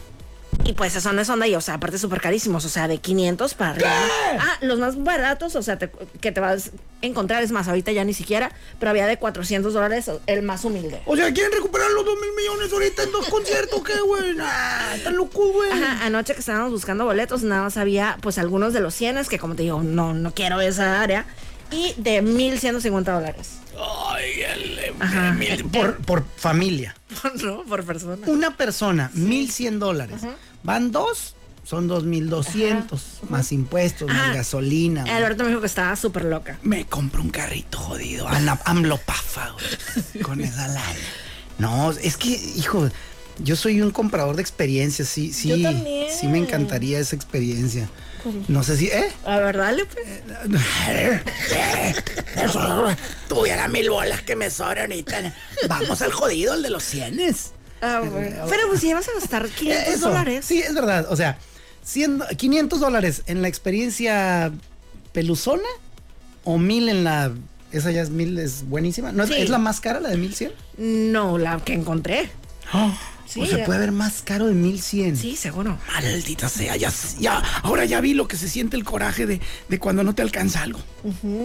Y 0.64 0.74
pues 0.74 0.96
eso 0.96 1.12
no 1.14 1.22
es 1.22 1.30
onda 1.30 1.48
y, 1.48 1.56
o 1.56 1.62
sea, 1.62 1.76
aparte 1.76 1.98
súper 1.98 2.22
carísimos, 2.22 2.66
o 2.66 2.70
sea, 2.70 2.88
de 2.88 2.98
500 2.98 3.54
para 3.54 3.72
arriba. 3.72 3.92
Ah, 4.40 4.58
los 4.62 4.80
más 4.80 5.02
baratos, 5.04 5.56
o 5.56 5.62
sea, 5.62 5.78
que 5.78 6.32
te 6.32 6.40
vas 6.40 6.68
a 6.68 7.06
encontrar, 7.06 7.44
es 7.44 7.52
más, 7.52 7.68
ahorita 7.68 7.92
ya 7.92 8.04
ni 8.04 8.14
siquiera, 8.14 8.52
pero 8.80 8.92
había 8.92 9.08
de 9.08 9.18
400 9.18 9.74
dólares 9.74 10.10
el 10.28 10.42
más 10.44 10.64
humilde. 10.66 11.02
O 11.06 11.16
sea, 11.16 11.32
¿quieren 11.34 11.52
recuperar 11.52 11.90
los 11.92 12.06
2 12.06 12.16
mil 12.22 12.32
millones 12.36 12.72
ahorita 12.72 13.04
en 13.04 13.12
dos 13.12 13.28
conciertos? 13.28 13.84
¡Qué 13.84 14.00
güey! 14.02 14.36
Ah, 14.40 14.94
¡Está 14.96 15.12
loco, 15.12 15.52
güey! 15.52 15.72
Ajá, 15.72 16.06
anoche 16.06 16.34
que 16.34 16.40
estábamos 16.40 16.72
buscando 16.72 17.06
boletos, 17.06 17.44
nada 17.44 17.64
más 17.64 17.78
había, 17.78 18.18
pues, 18.22 18.38
algunos 18.38 18.74
de 18.74 18.82
los 18.82 18.94
100 18.94 19.12
que 19.30 19.40
como 19.40 19.56
te 19.56 19.64
digo, 19.64 19.84
no, 19.84 20.14
no 20.14 20.34
quiero 20.34 20.62
esa 20.62 21.02
área. 21.02 21.26
Y 21.72 21.94
de 21.98 22.22
1150 22.22 23.14
dólares. 23.14 23.62
Ay, 23.78 24.42
el, 24.42 25.66
por, 25.66 25.98
por, 25.98 26.26
familia. 26.36 26.96
no, 27.44 27.64
por 27.64 27.84
persona. 27.86 28.28
Una 28.28 28.56
persona, 28.58 29.10
1100 29.14 29.80
dólares. 29.80 30.22
Van 30.64 30.92
dos, 30.92 31.36
son 31.64 31.88
2200. 31.88 33.22
Más 33.30 33.52
impuestos, 33.52 34.08
más 34.08 34.36
gasolina. 34.36 35.04
Alberto 35.04 35.44
me 35.44 35.50
dijo 35.50 35.62
que 35.62 35.68
estaba 35.68 35.96
súper 35.96 36.26
loca. 36.26 36.60
Me 36.62 36.86
compro 36.86 37.22
un 37.22 37.30
carrito 37.30 37.78
jodido. 37.78 38.28
Amlopafa, 38.66 39.56
con 40.24 40.42
esa 40.42 40.68
lana. 40.68 40.96
No, 41.58 41.92
es 41.92 42.18
que, 42.18 42.30
hijo, 42.30 42.90
yo 43.40 43.56
soy 43.56 43.82
un 43.82 43.92
comprador 43.92 44.36
de 44.36 44.42
experiencias, 44.42 45.08
sí, 45.08 45.34
sí. 45.34 45.66
Sí 46.20 46.28
me 46.28 46.38
encantaría 46.38 47.00
esa 47.00 47.16
experiencia. 47.16 47.90
No 48.48 48.64
sé 48.64 48.78
si, 48.78 48.88
¿eh? 48.88 49.12
A 49.26 49.38
ver, 49.40 49.58
dale, 49.58 49.86
pues. 49.86 50.08
Tuviera 53.28 53.68
mil 53.68 53.90
bolas 53.90 54.22
que 54.22 54.36
me 54.36 54.52
sobran 54.52 54.92
ahorita. 54.92 55.34
Vamos 55.68 56.02
al 56.02 56.12
jodido, 56.12 56.54
el 56.54 56.62
de 56.62 56.70
los 56.70 56.84
cienes. 56.84 57.52
Ah, 57.82 58.02
bueno. 58.12 58.46
Pero 58.50 58.68
pues 58.68 58.82
si 58.82 58.94
vas 58.94 59.08
a 59.08 59.20
gastar 59.20 59.48
500 59.50 60.00
dólares. 60.00 60.46
Sí, 60.46 60.60
es 60.60 60.74
verdad. 60.74 61.08
O 61.10 61.16
sea, 61.16 61.38
500 62.38 62.80
dólares 62.80 63.24
en 63.28 63.42
la 63.42 63.48
experiencia 63.48 64.52
peluzona 65.14 65.68
o 66.44 66.58
mil 66.58 66.90
en 66.90 67.04
la. 67.04 67.32
Esa 67.72 67.92
ya 67.92 68.02
es 68.02 68.10
mil, 68.10 68.38
es 68.38 68.68
buenísima. 68.68 69.12
¿No 69.12 69.24
es, 69.24 69.50
la 69.50 69.58
más 69.58 69.80
cara, 69.80 70.00
la 70.02 70.10
de 70.10 70.18
1100? 70.18 70.52
No, 70.78 71.38
la 71.38 71.60
que 71.60 71.74
encontré. 71.74 72.30
Oh. 72.74 72.90
Sí, 73.32 73.46
se 73.46 73.60
puede 73.60 73.80
ver 73.80 73.92
más 73.94 74.22
caro 74.24 74.48
de 74.48 74.54
1100. 74.54 75.16
Sí, 75.16 75.36
seguro. 75.38 75.78
Maldita 75.94 76.50
sea, 76.50 76.76
ya, 76.76 76.92
ya, 77.18 77.42
ahora 77.64 77.86
ya 77.86 78.02
vi 78.02 78.14
lo 78.14 78.28
que 78.28 78.36
se 78.36 78.50
siente 78.50 78.76
el 78.76 78.84
coraje 78.84 79.26
de, 79.26 79.40
cuando 79.80 80.04
no 80.04 80.14
te 80.14 80.22
alcanza 80.22 80.64
algo. 80.64 80.82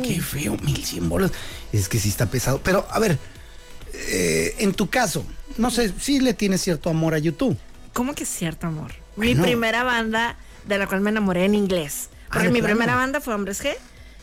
Qué 0.03 0.21
feo, 0.21 0.57
1100 0.57 1.09
bolas. 1.09 1.31
Es 1.73 1.89
que 1.89 2.01
sí 2.01 2.09
está 2.09 2.27
pesado. 2.27 2.61
Pero, 2.65 2.89
a 2.91 2.99
ver, 2.99 3.21
eh, 4.09 4.55
en 4.59 4.73
tu 4.75 4.89
caso, 4.89 5.25
no 5.59 5.71
sé, 5.71 5.93
sí 5.99 6.21
le 6.21 6.35
tienes 6.35 6.61
cierto 6.61 6.91
amor 6.91 7.15
a 7.15 7.19
YouTube. 7.19 7.57
¿Cómo 7.93 8.15
que 8.15 8.27
cierto 8.27 8.67
amor? 8.67 8.93
Mi 9.17 9.35
primera 9.35 9.83
banda 9.83 10.37
de 10.67 10.79
la 10.79 10.87
cual 10.87 11.01
me 11.01 11.11
enamoré 11.11 11.45
en 11.45 11.55
inglés. 11.55 12.11
Porque 12.31 12.51
mi 12.51 12.61
primera 12.61 12.95
banda 12.95 13.21
fue 13.21 13.35
Hombres 13.35 13.63
G. 13.63 13.75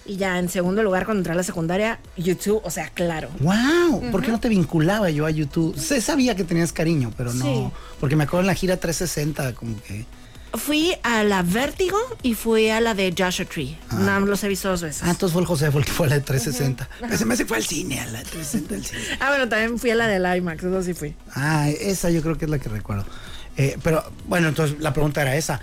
Y 0.06 0.18
ya 0.18 0.38
en 0.38 0.50
segundo 0.50 0.84
lugar, 0.84 1.06
cuando 1.06 1.22
entré 1.22 1.32
a 1.32 1.36
la 1.36 1.44
secundaria, 1.44 2.00
YouTube, 2.18 2.62
o 2.66 2.70
sea, 2.70 2.90
claro. 2.90 3.30
¡Wow! 3.40 4.12
¿Por 4.12 4.22
qué 4.22 4.32
no 4.32 4.40
te 4.40 4.50
vinculaba 4.50 5.10
yo 5.10 5.26
a 5.26 5.32
YouTube? 5.32 5.78
Se 5.80 6.02
sabía 6.02 6.36
que 6.36 6.44
tenías 6.44 6.74
cariño, 6.74 7.14
pero 7.16 7.34
no. 7.34 7.72
Porque 8.02 8.18
me 8.18 8.26
acuerdo 8.26 8.42
en 8.42 8.48
la 8.48 8.54
gira 8.54 8.78
360, 8.78 9.54
como 9.56 9.82
que. 9.82 10.06
Fui 10.54 10.96
a 11.04 11.24
la 11.24 11.42
Vértigo 11.42 11.98
y 12.22 12.36
fui 12.36 12.70
a 12.70 12.80
la 12.80 12.94
de 12.94 13.14
Joshua 13.18 13.46
Tree. 13.46 13.78
Ah. 13.90 13.96
No, 13.96 14.26
los 14.26 14.44
he 14.44 14.48
visto 14.48 14.70
dos 14.70 14.82
veces. 14.82 15.02
Ah, 15.04 15.10
entonces 15.10 15.34
fue 15.34 15.42
el 15.42 15.48
José, 15.48 15.72
fue 15.72 15.82
el 15.82 15.86
que 15.86 15.92
fue 15.92 16.06
a 16.06 16.10
la 16.10 16.16
de 16.16 16.22
360. 16.22 16.90
Ese 17.12 17.26
me 17.26 17.36
fue 17.36 17.58
al 17.58 17.64
cine, 17.64 18.00
a 18.00 18.06
la 18.06 18.20
de 18.20 18.26
360 18.26 18.74
del 18.74 18.86
cine. 18.86 19.02
ah, 19.20 19.30
bueno, 19.30 19.50
también 19.50 19.80
fui 19.80 19.90
a 19.90 19.96
la 19.96 20.08
del 20.08 20.26
IMAX, 20.38 20.64
eso 20.64 20.84
sí 20.84 20.94
fui. 20.94 21.16
Ah, 21.34 21.70
esa 21.70 22.10
yo 22.10 22.22
creo 22.22 22.38
que 22.38 22.46
es 22.46 22.52
la 22.52 22.60
que 22.60 22.70
recuerdo. 22.70 23.06
Eh, 23.58 23.78
pero 23.84 24.04
bueno, 24.28 24.48
entonces 24.48 24.80
la 24.80 24.94
pregunta 24.94 25.22
era 25.22 25.36
esa. 25.36 25.62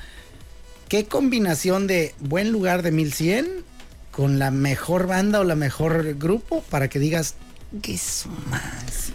¿Qué 0.88 1.06
combinación 1.06 1.86
de 1.86 2.14
buen 2.18 2.50
lugar 2.50 2.82
de 2.82 2.90
1100 2.90 3.64
con 4.10 4.38
la 4.38 4.50
mejor 4.50 5.06
banda 5.06 5.40
o 5.40 5.44
la 5.44 5.54
mejor 5.54 6.14
grupo 6.14 6.62
para 6.68 6.88
que 6.88 6.98
digas 6.98 7.36
que 7.82 7.94
es 7.94 8.24
más. 8.50 9.12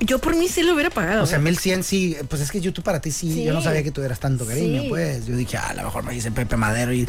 Yo 0.00 0.18
por 0.18 0.36
mí 0.36 0.48
sí 0.48 0.62
lo 0.62 0.74
hubiera 0.74 0.90
pagado. 0.90 1.22
O 1.22 1.26
sea, 1.26 1.38
1100 1.38 1.84
sí, 1.84 2.16
pues 2.28 2.42
es 2.42 2.50
que 2.50 2.60
YouTube 2.60 2.84
para 2.84 3.00
ti 3.00 3.10
sí, 3.10 3.44
yo 3.44 3.52
no 3.52 3.62
sabía 3.62 3.82
que 3.82 3.90
tuvieras 3.90 4.20
tanto 4.20 4.46
cariño, 4.46 4.84
pues. 4.88 5.26
Yo 5.26 5.36
dije, 5.36 5.56
ah, 5.56 5.68
a 5.68 5.74
lo 5.74 5.84
mejor 5.84 6.04
me 6.04 6.12
dice 6.12 6.30
Pepe 6.30 6.56
Madero 6.56 6.92
y 6.92 7.02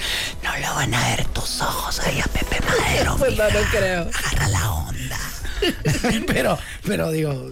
no 0.44 0.58
lo 0.60 0.76
van 0.76 0.94
a 0.94 1.10
ver 1.10 1.26
tus 1.26 1.62
ojos 1.62 2.00
ahí 2.02 2.20
a 2.20 2.26
Pepe 2.26 2.58
Madero. 2.66 3.16
pues 3.20 3.38
no, 3.38 3.44
no 3.50 3.60
creo. 3.72 4.10
Agarra 4.14 4.48
la 4.50 4.72
onda. 4.72 5.20
pero, 6.28 6.58
pero 6.86 7.12
digo, 7.12 7.50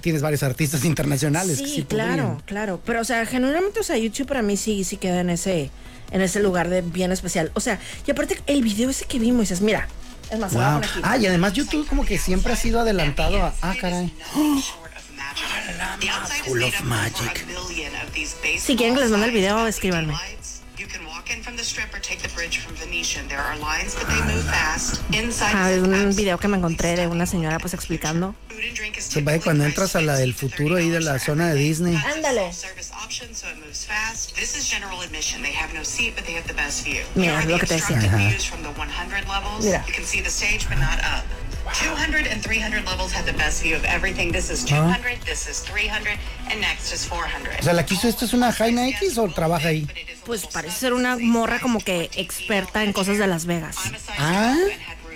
tienes 0.00 0.22
varios 0.22 0.42
artistas 0.42 0.84
internacionales. 0.84 1.58
Sí, 1.58 1.84
claro, 1.88 2.40
claro. 2.46 2.80
Pero, 2.84 3.00
o 3.00 3.04
sea, 3.04 3.26
generalmente, 3.26 3.80
o 3.80 3.84
sea, 3.84 3.96
YouTube 3.96 4.26
para 4.26 4.42
mí 4.42 4.56
sí, 4.56 4.84
sí 4.84 4.96
queda 4.96 5.20
en 5.20 5.30
ese 5.30 5.70
en 6.10 6.20
ese 6.20 6.40
lugar 6.40 6.68
de 6.68 6.80
bien 6.80 7.10
especial. 7.10 7.50
O 7.54 7.60
sea, 7.60 7.80
y 8.06 8.10
aparte 8.10 8.40
el 8.46 8.62
video 8.62 8.90
ese 8.90 9.04
que 9.04 9.18
vimos, 9.18 9.40
dices, 9.40 9.60
mira, 9.60 9.88
es 10.34 10.40
más, 10.40 10.52
wow. 10.52 10.80
Ah, 11.02 11.16
y 11.16 11.26
además 11.26 11.52
YouTube 11.52 11.86
como 11.88 12.04
que 12.04 12.18
siempre 12.18 12.52
ha 12.52 12.56
sido 12.56 12.80
adelantado 12.80 13.42
a... 13.42 13.54
Ah, 13.62 13.74
caray. 13.80 14.12
Full 16.44 16.62
of 16.62 16.80
magic. 16.82 17.46
Si 18.58 18.76
quieren 18.76 18.94
que 18.94 19.00
les 19.00 19.10
mande 19.10 19.26
el 19.26 19.32
video, 19.32 19.66
escríbanme. 19.66 20.14
Ah, 25.42 25.70
es 25.70 25.82
un 25.82 26.14
video 26.16 26.38
que 26.38 26.48
me 26.48 26.56
encontré 26.56 26.96
de 26.96 27.06
una 27.06 27.26
señora 27.26 27.58
pues 27.58 27.74
explicando. 27.74 28.34
Se 28.98 29.20
va 29.22 29.38
cuando 29.40 29.64
entras 29.64 29.96
a 29.96 30.00
la 30.00 30.16
del 30.16 30.34
futuro 30.34 30.76
ahí 30.76 30.88
de 30.88 31.00
la 31.00 31.18
zona 31.18 31.48
de 31.48 31.54
Disney. 31.56 31.96
Ándale. 31.96 32.50
Mira, 37.14 37.44
lo 37.44 37.58
que 37.58 37.66
te 37.66 37.74
decía. 37.74 38.00
Mira. 38.00 39.84
200 41.72 42.26
and 42.30 42.42
300 42.42 42.84
levels 42.84 43.10
had 43.10 43.24
the 43.24 43.32
best 43.32 43.62
view 43.62 43.74
of 43.74 43.84
everything. 43.84 44.30
This 44.30 44.50
is 44.50 44.64
200, 44.64 45.18
this 45.24 45.48
is 45.48 45.60
300, 45.60 46.18
and 46.50 46.60
next 46.60 46.92
is 46.92 47.06
400. 47.06 47.58
O 47.58 47.62
sea, 47.62 47.72
¿la 47.72 47.84
quiso 47.86 48.06
esto 48.06 48.26
es 48.26 48.34
una 48.34 48.52
Jaina 48.52 48.86
X 48.88 49.16
o 49.18 49.28
trabaja 49.28 49.68
ahí? 49.68 49.86
Pues 50.26 50.46
parece 50.46 50.78
ser 50.78 50.92
una 50.92 51.16
morra 51.24 51.60
como 51.60 51.80
que 51.80 52.10
experta 52.16 52.84
en 52.84 52.92
cosas 52.92 53.18
de 53.18 53.26
Las 53.26 53.46
Vegas. 53.46 53.76
Ah, 54.18 54.56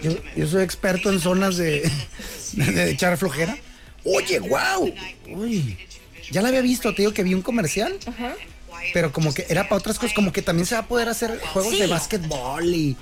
yo, 0.03 0.13
yo 0.37 0.47
soy 0.47 0.63
experto 0.63 1.13
en 1.13 1.21
zonas 1.21 1.57
de, 1.57 1.91
de, 2.53 2.91
echar 2.91 3.17
flojera. 3.17 3.57
Oye, 4.05 4.39
wow. 4.41 4.93
Uy, 5.29 5.77
ya 6.31 6.43
la 6.43 6.49
había 6.49 6.63
visto, 6.63 6.95
te 6.95 7.03
digo 7.03 7.13
que 7.13 7.23
vi 7.23 7.35
un 7.35 7.43
comercial. 7.43 7.97
Ajá. 8.07 8.35
Pero 8.95 9.13
como 9.13 9.35
que 9.35 9.45
era 9.49 9.65
para 9.65 9.77
otras 9.77 9.99
cosas, 9.99 10.15
como 10.15 10.33
que 10.33 10.41
también 10.41 10.65
se 10.65 10.75
va 10.75 10.83
a 10.83 10.87
poder 10.87 11.09
hacer 11.09 11.39
juegos 11.53 11.79
de 11.79 11.87
básquetbol 11.89 12.65
y 12.65 12.97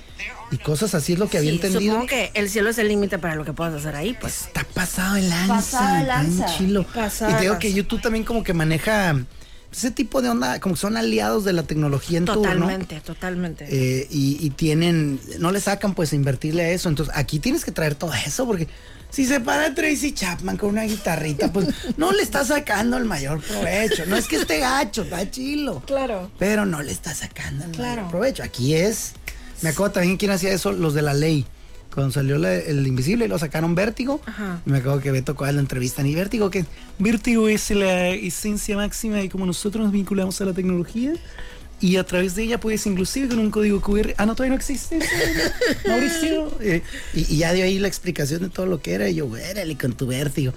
y 0.51 0.57
cosas 0.57 0.95
así 0.95 1.13
es 1.13 1.19
lo 1.19 1.29
que 1.29 1.37
había 1.37 1.51
entendido. 1.51 1.81
Supongo 1.81 2.07
que 2.07 2.31
el 2.33 2.49
cielo 2.49 2.69
es 2.69 2.77
el 2.77 2.87
límite 2.87 3.19
para 3.19 3.35
lo 3.35 3.43
que 3.43 3.53
puedas 3.53 3.73
hacer 3.73 3.95
ahí, 3.95 4.15
pues. 4.19 4.43
Está 4.47 4.63
pasado 4.63 5.17
el 5.17 5.29
lanza. 5.29 5.55
Pasado 5.55 5.97
el 5.97 6.07
lanza. 6.07 6.45
Chilo. 6.57 6.85
y 7.29 7.33
te 7.33 7.41
digo 7.41 7.59
que 7.59 7.73
YouTube 7.73 8.01
también 8.01 8.23
como 8.23 8.43
que 8.43 8.53
maneja 8.53 9.15
ese 9.71 9.91
tipo 9.91 10.21
de 10.21 10.29
onda, 10.29 10.59
como 10.59 10.75
que 10.75 10.81
son 10.81 10.97
aliados 10.97 11.43
de 11.43 11.53
la 11.53 11.63
tecnología 11.63 12.17
en 12.17 12.25
Totalmente, 12.25 12.99
totalmente. 13.01 13.67
Eh, 13.69 14.07
y, 14.09 14.37
y, 14.39 14.49
tienen, 14.51 15.19
no 15.39 15.51
le 15.51 15.59
sacan 15.59 15.93
pues 15.93 16.13
invertirle 16.13 16.63
a 16.63 16.69
eso. 16.69 16.89
Entonces 16.89 17.13
aquí 17.15 17.39
tienes 17.39 17.65
que 17.65 17.71
traer 17.71 17.95
todo 17.95 18.13
eso 18.13 18.45
porque 18.45 18.67
si 19.09 19.25
se 19.25 19.39
para 19.39 19.73
Tracy 19.73 20.13
Chapman 20.13 20.57
con 20.57 20.69
una 20.69 20.83
guitarrita, 20.83 21.51
pues 21.51 21.67
no 21.97 22.11
le 22.11 22.23
está 22.23 22.43
sacando 22.45 22.97
el 22.97 23.05
mayor 23.05 23.41
provecho. 23.41 24.05
No 24.05 24.15
es 24.15 24.27
que 24.27 24.37
esté 24.37 24.59
gacho, 24.59 25.03
está 25.03 25.29
chilo. 25.29 25.83
Claro. 25.85 26.31
Pero 26.39 26.65
no 26.65 26.81
le 26.81 26.91
está 26.91 27.13
sacando 27.13 27.65
el 27.65 27.77
mayor 27.77 28.09
provecho. 28.09 28.43
Aquí 28.43 28.73
es 28.73 29.13
me 29.61 29.69
acuerdo 29.69 29.93
también 29.93 30.17
quién 30.17 30.31
hacía 30.31 30.51
eso, 30.51 30.71
los 30.71 30.93
de 30.93 31.01
la 31.01 31.13
ley. 31.13 31.45
Cuando 31.97 32.13
salió 32.13 32.35
el 32.35 32.85
Invisible, 32.85 33.27
lo 33.27 33.39
sacaron 33.39 33.73
Vértigo. 33.73 34.21
Y 34.67 34.69
me 34.69 34.77
acuerdo 34.77 35.01
que 35.01 35.09
Beto 35.09 35.33
tocó 35.33 35.47
la 35.47 35.59
entrevista 35.59 36.03
en 36.03 36.13
Vértigo, 36.13 36.51
que 36.51 36.63
Vértigo 36.99 37.47
es 37.47 37.71
la 37.71 38.09
esencia 38.09 38.75
máxima 38.75 39.23
y 39.23 39.29
como 39.29 39.47
nosotros 39.47 39.83
nos 39.83 39.91
vinculamos 39.91 40.39
a 40.39 40.45
la 40.45 40.53
tecnología. 40.53 41.13
Y 41.81 41.95
a 41.95 42.03
través 42.03 42.35
de 42.35 42.43
ella 42.43 42.59
puedes 42.59 42.85
inclusive 42.85 43.29
con 43.29 43.39
un 43.39 43.49
código 43.49 43.81
QR. 43.81 44.13
Ah, 44.17 44.27
no, 44.27 44.35
todavía 44.35 44.51
no 44.51 44.59
existe. 44.59 44.99
Mauricio. 45.87 46.55
Eh, 46.61 46.83
y, 47.15 47.37
ya 47.37 47.51
dio 47.53 47.65
ahí 47.65 47.79
la 47.79 47.87
explicación 47.87 48.43
de 48.43 48.49
todo 48.49 48.67
lo 48.67 48.79
que 48.79 48.93
era. 48.93 49.09
Y 49.09 49.15
yo, 49.15 49.27
y 49.65 49.75
con 49.75 49.93
tu 49.93 50.05
vértigo. 50.05 50.53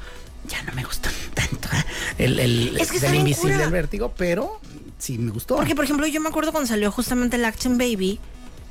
Ya 0.47 0.63
no 0.65 0.75
me 0.75 0.85
gustó 0.85 1.09
tanto 1.33 1.69
¿eh? 1.75 1.85
el, 2.19 2.39
el, 2.39 2.79
el 2.79 3.15
invisible 3.15 3.57
del 3.57 3.71
vértigo, 3.71 4.13
pero 4.15 4.61
sí 4.99 5.17
me 5.17 5.31
gustó. 5.31 5.57
Porque, 5.57 5.75
por 5.75 5.87
ejemplo, 5.87 6.07
yo 6.07 6.21
me 6.21 6.29
acuerdo 6.29 6.53
cuando 6.53 6.69
salió 6.69 6.93
justamente 6.93 7.37
el 7.37 7.47
Action 7.47 7.79
Baby 7.79 8.21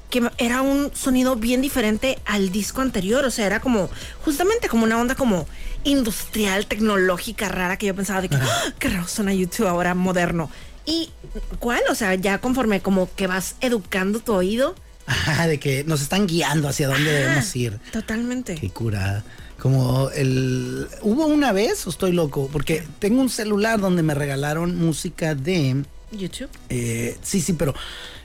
que 0.10 0.30
era 0.38 0.62
un 0.62 0.92
sonido 0.96 1.36
bien 1.36 1.62
diferente 1.62 2.18
al 2.26 2.52
disco 2.52 2.82
anterior, 2.82 3.24
o 3.26 3.32
sea, 3.32 3.46
era 3.46 3.60
como 3.60 3.90
justamente 4.24 4.68
como 4.68 4.84
una 4.84 5.00
onda 5.00 5.16
como 5.16 5.48
industrial, 5.84 6.66
tecnológica, 6.66 7.48
rara, 7.50 7.78
que 7.78 7.88
yo 7.88 7.96
pensaba 7.96 8.22
de 8.22 8.30
que, 8.30 8.36
¡Ah! 8.36 8.74
qué 8.80 8.90
raro 8.90 9.08
suena 9.08 9.34
YouTube 9.34 9.68
ahora 9.68 9.94
moderno. 9.94 10.50
¿Y 10.86 11.12
cuál? 11.60 11.82
O 11.90 11.96
sea, 11.96 12.16
ya 12.16 12.40
conforme 12.40 12.82
como 12.82 13.14
que 13.16 13.28
vas 13.28 13.56
educando 13.62 14.20
tu 14.20 14.34
oído. 14.34 14.76
Ajá, 15.06 15.48
de 15.48 15.60
que 15.60 15.84
nos 15.84 16.02
están 16.02 16.28
guiando 16.28 16.68
hacia 16.68 16.88
dónde 16.88 17.12
debemos 17.12 17.56
ir. 17.56 17.80
Totalmente. 17.92 18.56
Qué 18.56 18.70
curada. 18.70 19.24
Como 19.60 20.10
el... 20.12 20.88
Hubo 21.02 21.26
una 21.26 21.52
vez, 21.52 21.86
o 21.86 21.90
estoy 21.90 22.12
loco, 22.12 22.50
porque 22.52 22.84
tengo 23.00 23.22
un 23.22 23.30
celular 23.30 23.80
donde 23.80 24.04
me 24.04 24.14
regalaron 24.14 24.78
música 24.78 25.36
de 25.36 25.84
YouTube. 26.12 26.50
Eh, 26.70 27.18
sí, 27.22 27.42
sí, 27.42 27.54
pero 27.54 27.76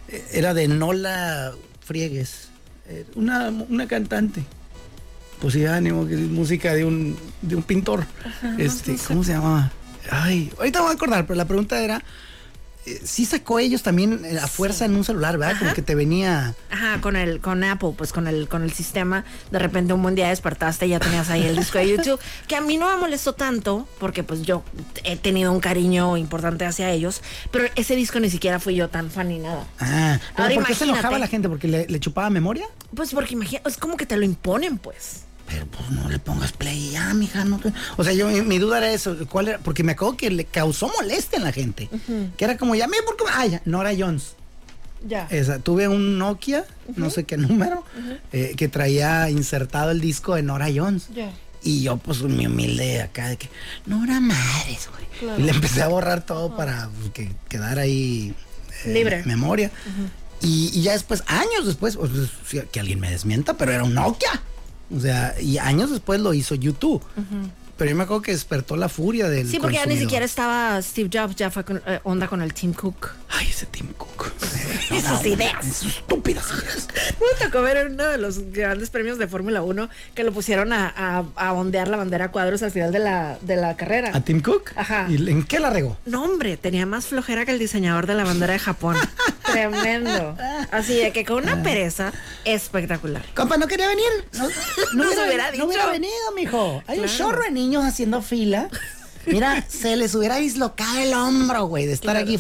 eh, 0.09 0.25
era 0.33 0.55
de 0.55 0.69
Nola 0.69 1.53
Friegues, 1.85 2.49
eh, 2.89 3.05
una, 3.15 3.51
una 3.51 3.87
cantante. 3.87 4.45
Pues 5.41 5.55
sí, 5.55 5.67
ánimo, 5.67 6.07
que 6.07 6.15
es 6.15 6.21
música 6.21 6.75
de 6.75 6.85
un, 6.85 7.17
de 7.43 7.57
un 7.57 7.63
pintor. 7.63 8.07
este, 8.59 8.97
¿cómo 9.07 9.23
se 9.23 9.33
llamaba? 9.33 9.71
Ay, 10.11 10.51
ahorita 10.59 10.79
me 10.79 10.85
voy 10.85 10.93
a 10.93 10.97
acordar, 10.97 11.27
pero 11.27 11.37
la 11.37 11.45
pregunta 11.45 11.83
era. 11.83 12.03
Eh, 12.87 13.01
sí 13.05 13.25
sacó 13.25 13.59
ellos 13.59 13.83
también 13.83 14.25
eh, 14.25 14.39
a 14.39 14.47
fuerza 14.47 14.85
en 14.85 14.95
un 14.95 15.05
celular, 15.05 15.39
¿verdad? 15.39 15.59
Como 15.59 15.73
que 15.73 15.83
te 15.83 15.95
venía. 15.95 16.55
Ajá, 16.71 17.01
con 17.01 17.17
el, 17.17 17.41
con 17.41 17.65
Apple, 17.65 17.93
pues 17.97 18.13
con 18.13 18.27
el, 18.27 18.49
con 18.49 18.63
el 18.63 18.73
sistema, 18.73 19.25
de 19.51 19.59
repente 19.59 19.93
un 19.93 20.03
buen 20.03 20.15
día 20.15 20.29
despertaste 20.29 20.87
y 20.87 20.91
ya 20.91 21.01
tenías 21.01 21.31
ahí 21.31 21.45
el 21.45 21.57
disco 21.57 21.79
de 21.79 21.89
YouTube, 21.89 22.21
que 22.49 22.57
a 22.57 22.61
mí 22.61 22.77
no 22.77 22.89
me 22.91 22.97
molestó 22.97 23.33
tanto, 23.33 23.89
porque 23.99 24.23
pues 24.23 24.43
yo 24.43 24.63
he 25.05 25.17
tenido 25.17 25.53
un 25.53 25.61
cariño 25.61 26.17
importante 26.17 26.67
hacia 26.67 26.91
ellos, 26.91 27.23
pero 27.51 27.67
ese 27.75 27.97
disco 27.97 28.21
ni 28.21 28.31
siquiera 28.31 28.61
fui 28.61 28.75
yo 28.75 28.89
tan 28.89 29.11
fan 29.11 29.29
ni 29.29 29.39
nada. 29.39 29.67
Ah, 29.79 30.19
pero 30.37 30.49
Ahora 30.49 30.55
¿por 30.57 30.67
qué 30.67 30.75
se 30.75 30.85
enojaba 30.85 31.19
la 31.19 31.27
gente? 31.27 31.49
¿Porque 31.49 31.69
le, 31.69 31.87
le 31.87 32.01
chupaba 32.01 32.29
memoria? 32.31 32.67
Pues 32.95 33.13
porque 33.13 33.35
imagínate, 33.35 33.69
es 33.69 33.77
como 33.77 33.97
que 33.97 34.07
te 34.07 34.17
lo 34.17 34.25
imponen, 34.25 34.79
pues. 34.79 35.25
Pero 35.47 35.67
pues 35.67 35.91
no 35.91 36.09
le 36.09 36.19
pongas 36.19 36.53
play 36.53 36.91
ya, 36.93 37.13
mija. 37.15 37.45
No 37.45 37.59
te- 37.59 37.73
O 37.97 38.05
sea, 38.05 38.13
yo 38.15 38.29
mi, 38.29 38.59
duda 38.59 38.79
era 38.79 38.93
eso. 38.93 39.17
¿Cuál 39.29 39.49
era? 39.49 39.59
Porque 39.59 39.83
me 39.85 39.93
acuerdo 39.93 40.17
que 40.17 40.31
le 40.31 40.45
causó 40.47 40.91
molestia 40.97 41.37
en 41.37 41.45
la 41.45 41.53
gente. 41.53 41.89
Que 42.37 42.45
era 42.45 42.57
como, 42.57 42.75
ya, 42.75 42.87
mira, 42.89 43.03
¿por 43.05 43.17
qué? 43.17 43.25
Ah, 43.33 43.47
ya, 43.47 43.63
Nora 43.65 43.93
Jones. 43.97 44.35
Ya. 45.07 45.27
Esa, 45.31 45.59
tuve 45.59 45.87
un 45.87 46.19
Nokia, 46.19 46.65
no 46.97 47.11
sé 47.11 47.25
qué 47.25 47.37
número, 47.37 47.85
eh, 48.33 48.55
que 48.57 48.69
traía 48.69 49.29
insertado 49.29 49.91
el 49.91 50.01
disco 50.01 50.35
de 50.35 50.43
Nora 50.43 50.69
Jones. 50.75 51.09
Ya. 51.15 51.31
Y 51.63 51.83
yo, 51.83 51.99
pues, 51.99 52.23
mi 52.23 52.47
humilde 52.47 53.03
acá 53.03 53.29
de 53.29 53.37
que, 53.37 53.51
Nora 53.85 54.21
madres, 54.21 54.89
güey. 54.91 55.05
Claro. 55.21 55.41
Y 55.41 55.45
le 55.45 55.51
empecé 55.53 55.83
a 55.83 55.89
borrar 55.89 56.25
todo 56.25 56.57
para 56.57 56.89
pues, 57.01 57.11
que 57.13 57.31
quedara 57.51 57.83
ahí 57.83 58.35
eh, 58.87 58.93
Libre. 58.95 59.23
memoria. 59.25 59.71
y, 60.41 60.71
y 60.73 60.83
ya 60.83 60.93
después, 60.93 61.23
años 61.27 61.67
después, 61.67 61.97
pues, 61.99 62.11
que 62.73 62.81
alguien 62.81 62.99
me 63.01 63.11
desmienta, 63.11 63.55
pero 63.59 63.73
era 63.73 63.85
un 63.85 63.93
Nokia. 63.95 64.43
O 64.95 65.01
sea, 65.01 65.35
y 65.41 65.59
años 65.59 65.91
después 65.91 66.21
lo 66.21 66.35
hizo 66.35 66.55
YouTube. 66.55 67.03
Pero 67.77 67.91
yo 67.91 67.97
me 67.97 68.05
acuerdo 68.05 68.23
que 68.23 68.31
despertó 68.31 68.77
la 68.77 68.89
furia 68.89 69.29
del. 69.29 69.49
Sí, 69.51 69.59
porque 69.59 69.77
ya 69.77 69.87
ni 69.87 69.97
siquiera 69.97 70.25
estaba 70.25 70.81
Steve 70.81 71.11
Jobs, 71.13 71.35
ya 71.35 71.51
fue 71.51 71.65
con, 71.65 71.83
eh, 71.87 71.99
onda 72.05 72.29
con 72.29 72.41
el 72.41 72.55
Tim 72.55 72.73
Cook. 72.73 73.11
Ay, 73.31 73.49
ese 73.49 73.67
Tim 73.67 73.89
Cook. 73.97 74.31
Y 74.91 75.01
sus 75.01 75.25
ideas. 75.27 75.65
Sus 75.67 75.97
estúpidas 75.97 76.45
ideas. 76.53 76.89
Me 77.19 77.45
tocó 77.47 77.63
ver 77.63 77.79
en 77.79 77.95
uno 77.95 78.05
de 78.05 78.19
los 78.19 78.53
grandes 78.53 78.91
premios 78.91 79.19
de 79.19 79.27
Fórmula 79.27 79.63
1 79.63 79.89
que 80.15 80.23
lo 80.25 80.31
pusieron 80.31 80.73
a, 80.75 80.93
a, 80.95 81.25
a 81.37 81.53
ondear 81.55 81.89
la 81.89 81.97
bandera 81.97 82.27
a 82.27 82.31
cuadros 82.31 82.63
al 82.63 82.71
final 82.71 82.93
de 82.93 82.99
la, 82.99 83.39
de 83.41 83.57
la 83.57 83.77
carrera. 83.77 84.11
¿A 84.15 84.21
Tim 84.21 84.41
Cook? 84.41 84.73
Ajá. 84.77 85.07
¿Y 85.09 85.17
en 85.29 85.43
qué 85.43 85.59
la 85.59 85.71
regó? 85.71 85.97
No, 86.05 86.23
hombre, 86.23 86.59
tenía 86.59 86.85
más 86.87 87.07
flojera 87.07 87.45
que 87.47 87.53
el 87.53 87.59
diseñador 87.59 88.07
de 88.07 88.15
la 88.15 88.25
bandera 88.25 88.53
de 88.53 88.59
Japón. 88.59 88.97
Tremendo. 89.55 90.37
Así 90.71 90.97
de 90.97 91.13
que 91.13 91.25
con 91.25 91.43
una 91.43 91.63
pereza 91.63 92.13
espectacular. 92.45 93.25
Compa, 93.35 93.57
¿no 93.57 93.67
quería 93.67 93.89
venir? 93.89 94.07
No, 94.33 94.49
No 94.95 95.05
hubiera 95.27 95.51
dicho. 95.51 95.63
no 95.65 95.69
hubiera 95.69 95.87
venido, 95.91 96.13
mijo. 96.37 96.83
Hay 96.87 96.99
un 97.01 97.07
chorro 97.09 97.43
de 97.43 97.51
niños 97.51 97.85
haciendo 97.85 98.21
fila. 98.23 98.69
Mira, 99.27 99.65
se 99.69 99.97
les 99.97 100.15
hubiera 100.15 100.37
dislocado 100.37 100.99
el 100.99 101.15
hombro, 101.15 101.65
güey, 101.67 101.87
de 101.87 101.95
estar 101.95 102.17
aquí. 102.17 102.39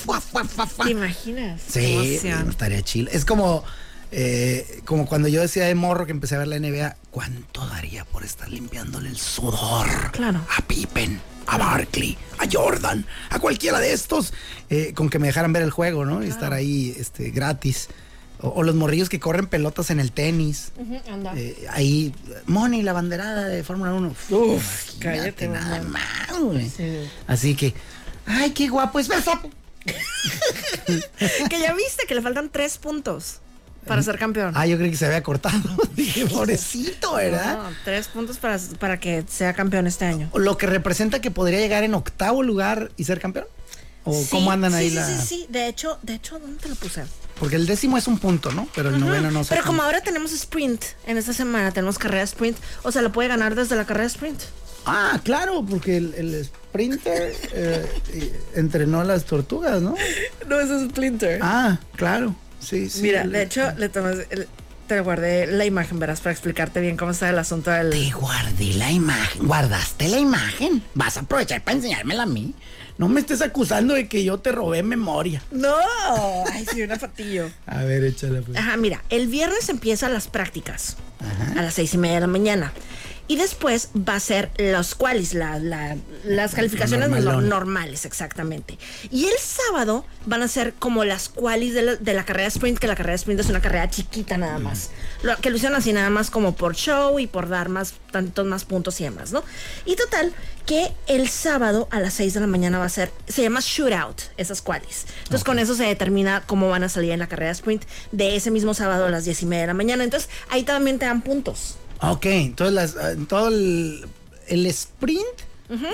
¿Te 0.84 0.90
imaginas? 0.90 1.60
Sí, 1.66 2.18
emoción. 2.20 2.50
estaría 2.50 2.82
chill. 2.82 3.08
Es 3.10 3.24
como, 3.24 3.64
eh, 4.12 4.82
como 4.84 5.06
cuando 5.06 5.28
yo 5.28 5.40
decía 5.40 5.64
de 5.64 5.74
morro 5.74 6.04
que 6.04 6.12
empecé 6.12 6.34
a 6.34 6.38
ver 6.38 6.48
la 6.48 6.56
NBA, 6.58 6.96
¿cuánto 7.14 7.64
daría 7.68 8.04
por 8.04 8.24
estar 8.24 8.50
limpiándole 8.50 9.08
el 9.08 9.16
sudor? 9.16 10.10
Claro. 10.10 10.44
A 10.58 10.62
Pippen, 10.62 11.20
a 11.46 11.56
Barkley, 11.58 12.18
a 12.38 12.46
Jordan, 12.52 13.06
a 13.30 13.38
cualquiera 13.38 13.78
de 13.78 13.92
estos, 13.92 14.34
eh, 14.68 14.92
con 14.96 15.08
que 15.08 15.20
me 15.20 15.28
dejaran 15.28 15.52
ver 15.52 15.62
el 15.62 15.70
juego, 15.70 16.04
¿no? 16.04 16.24
Y 16.24 16.28
estar 16.28 16.52
ahí 16.52 16.92
este, 16.98 17.30
gratis. 17.30 17.86
O, 18.40 18.48
o 18.48 18.62
los 18.64 18.74
morrillos 18.74 19.08
que 19.08 19.20
corren 19.20 19.46
pelotas 19.46 19.90
en 19.90 20.00
el 20.00 20.10
tenis. 20.10 20.72
Anda. 21.08 21.34
Eh, 21.36 21.68
ahí, 21.70 22.12
Moni, 22.46 22.82
la 22.82 22.92
banderada 22.92 23.46
de 23.46 23.62
Fórmula 23.62 23.94
1. 23.94 24.12
Uf, 24.30 24.98
cállate, 24.98 25.46
nada 25.46 25.82
mamá. 25.82 26.00
más, 26.28 26.40
güey. 26.40 26.68
Sí. 26.68 26.98
Así 27.28 27.54
que, 27.54 27.74
ay, 28.26 28.50
qué 28.50 28.68
guapo 28.68 28.98
es 28.98 29.06
Verstappen. 29.06 29.52
Que 31.48 31.60
ya 31.60 31.74
viste 31.74 32.06
que 32.08 32.14
le 32.16 32.22
faltan 32.22 32.50
tres 32.50 32.78
puntos 32.78 33.40
para 33.86 34.02
ser 34.02 34.18
campeón. 34.18 34.52
Ah, 34.56 34.66
yo 34.66 34.76
creí 34.76 34.90
que 34.90 34.96
se 34.96 35.06
había 35.06 35.22
cortado. 35.22 35.60
Dije, 35.94 36.26
pobrecito, 36.26 37.14
¿verdad? 37.14 37.58
No, 37.62 37.70
tres 37.84 38.08
puntos 38.08 38.38
para, 38.38 38.58
para 38.78 38.98
que 38.98 39.24
sea 39.28 39.52
campeón 39.54 39.86
este 39.86 40.04
año. 40.04 40.30
Lo 40.34 40.56
que 40.58 40.66
representa 40.66 41.20
que 41.20 41.30
podría 41.30 41.58
llegar 41.60 41.84
en 41.84 41.94
octavo 41.94 42.42
lugar 42.42 42.90
y 42.96 43.04
ser 43.04 43.20
campeón. 43.20 43.46
¿O 44.04 44.12
Sí, 44.14 44.28
cómo 44.30 44.50
andan 44.50 44.72
sí, 44.72 44.78
ahí 44.78 44.90
sí, 44.90 44.94
la...? 44.96 45.06
Sí, 45.06 45.26
sí, 45.26 45.46
De 45.48 45.66
hecho, 45.66 45.98
de 46.02 46.14
hecho, 46.14 46.38
¿dónde 46.38 46.58
te 46.60 46.68
lo 46.68 46.74
puse? 46.74 47.04
Porque 47.38 47.56
el 47.56 47.66
décimo 47.66 47.96
es 47.98 48.06
un 48.06 48.18
punto, 48.18 48.52
¿no? 48.52 48.68
Pero 48.74 48.90
el 48.90 49.00
noveno 49.00 49.30
no 49.30 49.42
sé. 49.44 49.54
Pero 49.54 49.66
como 49.66 49.82
ahora 49.82 50.00
tenemos 50.02 50.32
sprint, 50.32 50.82
en 51.06 51.16
esta 51.18 51.32
semana 51.32 51.72
tenemos 51.72 51.98
carrera 51.98 52.22
sprint, 52.22 52.56
o 52.82 52.92
sea, 52.92 53.02
lo 53.02 53.12
puede 53.12 53.28
ganar 53.28 53.54
desde 53.54 53.76
la 53.76 53.84
carrera 53.86 54.06
sprint. 54.06 54.40
Ah, 54.86 55.18
claro, 55.24 55.64
porque 55.68 55.96
el, 55.96 56.14
el 56.14 56.44
sprinter 56.44 57.34
eh, 57.52 58.40
entrenó 58.54 59.00
a 59.00 59.04
las 59.04 59.24
tortugas, 59.24 59.80
¿no? 59.80 59.94
No, 60.46 60.60
es 60.60 60.90
sprinter. 60.90 61.40
Ah, 61.42 61.78
claro. 61.96 62.36
Sí, 62.64 62.88
sí. 62.90 63.02
Mira, 63.02 63.26
de 63.26 63.42
hecho, 63.42 63.72
le 63.78 63.88
tomas 63.88 64.16
el- 64.30 64.48
te 64.86 65.00
guardé 65.00 65.46
la 65.46 65.64
imagen, 65.64 65.98
verás, 65.98 66.20
para 66.20 66.32
explicarte 66.32 66.78
bien 66.80 66.96
cómo 66.98 67.12
está 67.12 67.30
el 67.30 67.38
asunto 67.38 67.70
del... 67.70 67.88
Te 67.90 68.10
guardé 68.10 68.74
la 68.74 68.90
imagen. 68.90 69.46
¿Guardaste 69.46 70.08
la 70.08 70.18
imagen? 70.18 70.82
¿Vas 70.94 71.16
a 71.16 71.20
aprovechar 71.20 71.62
para 71.64 71.76
enseñármela 71.78 72.24
a 72.24 72.26
mí? 72.26 72.52
No 72.98 73.08
me 73.08 73.20
estés 73.20 73.40
acusando 73.40 73.94
de 73.94 74.08
que 74.08 74.22
yo 74.24 74.38
te 74.38 74.52
robé 74.52 74.82
memoria. 74.82 75.42
¡No! 75.50 75.74
Ay, 76.52 76.66
sí, 76.70 76.82
una 76.82 76.98
fatillo. 76.98 77.48
A 77.66 77.82
ver, 77.84 78.04
échala. 78.04 78.40
Pues. 78.42 78.58
Ajá, 78.58 78.76
mira, 78.76 79.02
el 79.08 79.26
viernes 79.28 79.68
empiezan 79.70 80.12
las 80.12 80.28
prácticas 80.28 80.96
a 81.56 81.62
las 81.62 81.74
seis 81.74 81.94
y 81.94 81.98
media 81.98 82.16
de 82.16 82.20
la 82.20 82.26
mañana. 82.26 82.72
Y 83.26 83.36
después 83.36 83.88
va 83.96 84.16
a 84.16 84.20
ser 84.20 84.50
los 84.58 84.94
qualis, 84.94 85.32
la- 85.32 85.58
la- 85.58 85.96
las 86.24 86.54
calificaciones 86.54 87.08
Normalón. 87.08 87.48
normales, 87.48 88.04
exactamente. 88.04 88.78
Y 89.10 89.24
el 89.24 89.38
sábado 89.38 90.04
van 90.26 90.42
a 90.42 90.48
ser 90.48 90.74
como 90.74 91.04
las 91.04 91.30
qualis 91.30 91.72
de 91.72 91.82
la, 91.82 91.94
de 91.96 92.12
la 92.12 92.26
carrera 92.26 92.48
sprint, 92.48 92.78
que 92.78 92.86
la 92.86 92.94
carrera 92.96 93.14
sprint 93.14 93.40
es 93.40 93.48
una 93.48 93.62
carrera 93.62 93.88
chiquita 93.88 94.36
nada 94.36 94.58
más. 94.58 94.90
Lo, 95.22 95.36
que 95.38 95.48
lo 95.48 95.56
hicieron 95.56 95.76
así 95.78 95.92
nada 95.94 96.10
más 96.10 96.30
como 96.30 96.54
por 96.54 96.74
show 96.74 97.18
y 97.18 97.26
por 97.26 97.48
dar 97.48 97.70
más, 97.70 97.94
tantos 98.12 98.44
más 98.44 98.66
puntos 98.66 99.00
y 99.00 99.04
demás, 99.04 99.32
¿no? 99.32 99.42
Y 99.86 99.96
total, 99.96 100.34
que 100.66 100.92
el 101.06 101.28
sábado 101.30 101.88
a 101.90 102.00
las 102.00 102.12
6 102.14 102.34
de 102.34 102.40
la 102.40 102.46
mañana 102.46 102.78
va 102.78 102.84
a 102.84 102.88
ser, 102.90 103.10
se 103.26 103.40
llama 103.40 103.60
shootout, 103.62 104.20
esas 104.36 104.60
qualis. 104.60 105.06
Entonces 105.22 105.44
con 105.44 105.58
eso 105.58 105.74
se 105.74 105.84
determina 105.84 106.42
cómo 106.46 106.68
van 106.68 106.84
a 106.84 106.90
salir 106.90 107.12
en 107.12 107.20
la 107.20 107.26
carrera 107.26 107.52
sprint 107.52 107.84
de 108.12 108.36
ese 108.36 108.50
mismo 108.50 108.74
sábado 108.74 109.06
a 109.06 109.10
las 109.10 109.24
10 109.24 109.42
y 109.42 109.46
media 109.46 109.62
de 109.62 109.66
la 109.68 109.74
mañana. 109.74 110.04
Entonces 110.04 110.28
ahí 110.50 110.62
también 110.62 110.98
te 110.98 111.06
dan 111.06 111.22
puntos. 111.22 111.78
Ok, 112.12 112.26
entonces 112.26 112.74
las, 112.74 112.96
ah, 112.96 113.14
todo 113.28 113.48
el, 113.48 114.04
el 114.48 114.66
sprint, 114.66 115.24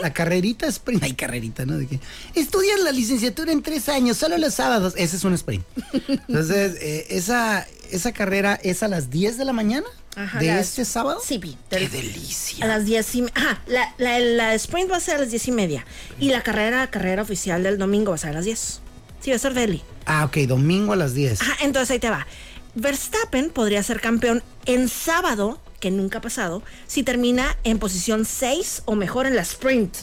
la 0.03 0.13
carrerita 0.13 0.67
sprint, 0.67 1.03
hay 1.05 1.15
carrerita, 1.15 1.65
¿no? 1.65 1.79
De 1.79 1.87
que 1.87 2.01
estudias 2.35 2.81
la 2.81 2.93
licenciatura 2.93 3.53
en 3.53 3.63
tres 3.63 3.89
años, 3.89 4.17
solo 4.17 4.37
los 4.37 4.55
sábados, 4.55 4.95
ese 4.97 5.17
es 5.17 5.25
un 5.25 5.33
sprint. 5.35 5.65
Entonces, 6.29 6.77
eh, 6.81 7.07
esa, 7.11 7.67
esa 7.91 8.13
carrera 8.13 8.59
es 8.63 8.83
a 8.83 8.89
las 8.89 9.11
10 9.11 9.39
de 9.39 9.45
la 9.45 9.53
mañana 9.53 9.87
Ajá, 10.17 10.39
de 10.41 10.49
las- 10.49 10.69
este 10.71 10.85
sábado. 10.85 11.21
Sí, 11.25 11.39
Pi, 11.39 11.57
Qué 11.71 11.79
del- 11.79 11.91
delicia. 11.91 12.65
A 12.65 12.69
las 12.69 12.85
10 12.85 13.15
y 13.15 13.25
Ajá, 13.35 13.63
la, 13.69 13.95
la, 13.99 14.19
la 14.19 14.55
sprint 14.55 14.91
va 14.91 14.97
a 14.97 15.01
ser 15.01 15.15
a 15.15 15.19
las 15.21 15.31
10 15.31 15.49
y 15.49 15.53
media. 15.53 15.87
Y 16.19 16.31
la 16.31 16.43
carrera, 16.43 16.91
carrera 16.91 17.23
oficial 17.23 17.63
del 17.63 17.79
domingo 17.79 18.11
va 18.11 18.17
a 18.17 18.19
ser 18.19 18.31
a 18.31 18.35
las 18.35 18.45
10. 18.45 18.81
Sí, 19.21 19.31
va 19.31 19.37
a 19.37 19.39
ser 19.39 19.55
Delhi. 19.55 19.83
Ah, 20.05 20.25
ok, 20.25 20.37
domingo 20.49 20.93
a 20.93 20.97
las 20.97 21.15
10. 21.15 21.41
Ajá, 21.41 21.57
entonces 21.63 21.91
ahí 21.93 22.01
te 22.01 22.11
va. 22.11 22.27
Verstappen 22.75 23.51
podría 23.51 23.83
ser 23.83 24.01
campeón 24.01 24.43
en 24.67 24.89
sábado, 24.89 25.61
que 25.81 25.91
nunca 25.91 26.19
ha 26.19 26.21
pasado, 26.21 26.63
si 26.87 27.03
termina 27.03 27.57
en 27.65 27.79
posición 27.79 28.25
6 28.25 28.83
o 28.85 28.95
mejor 28.95 29.27
en 29.27 29.35
la 29.35 29.43
sprint. 29.43 29.97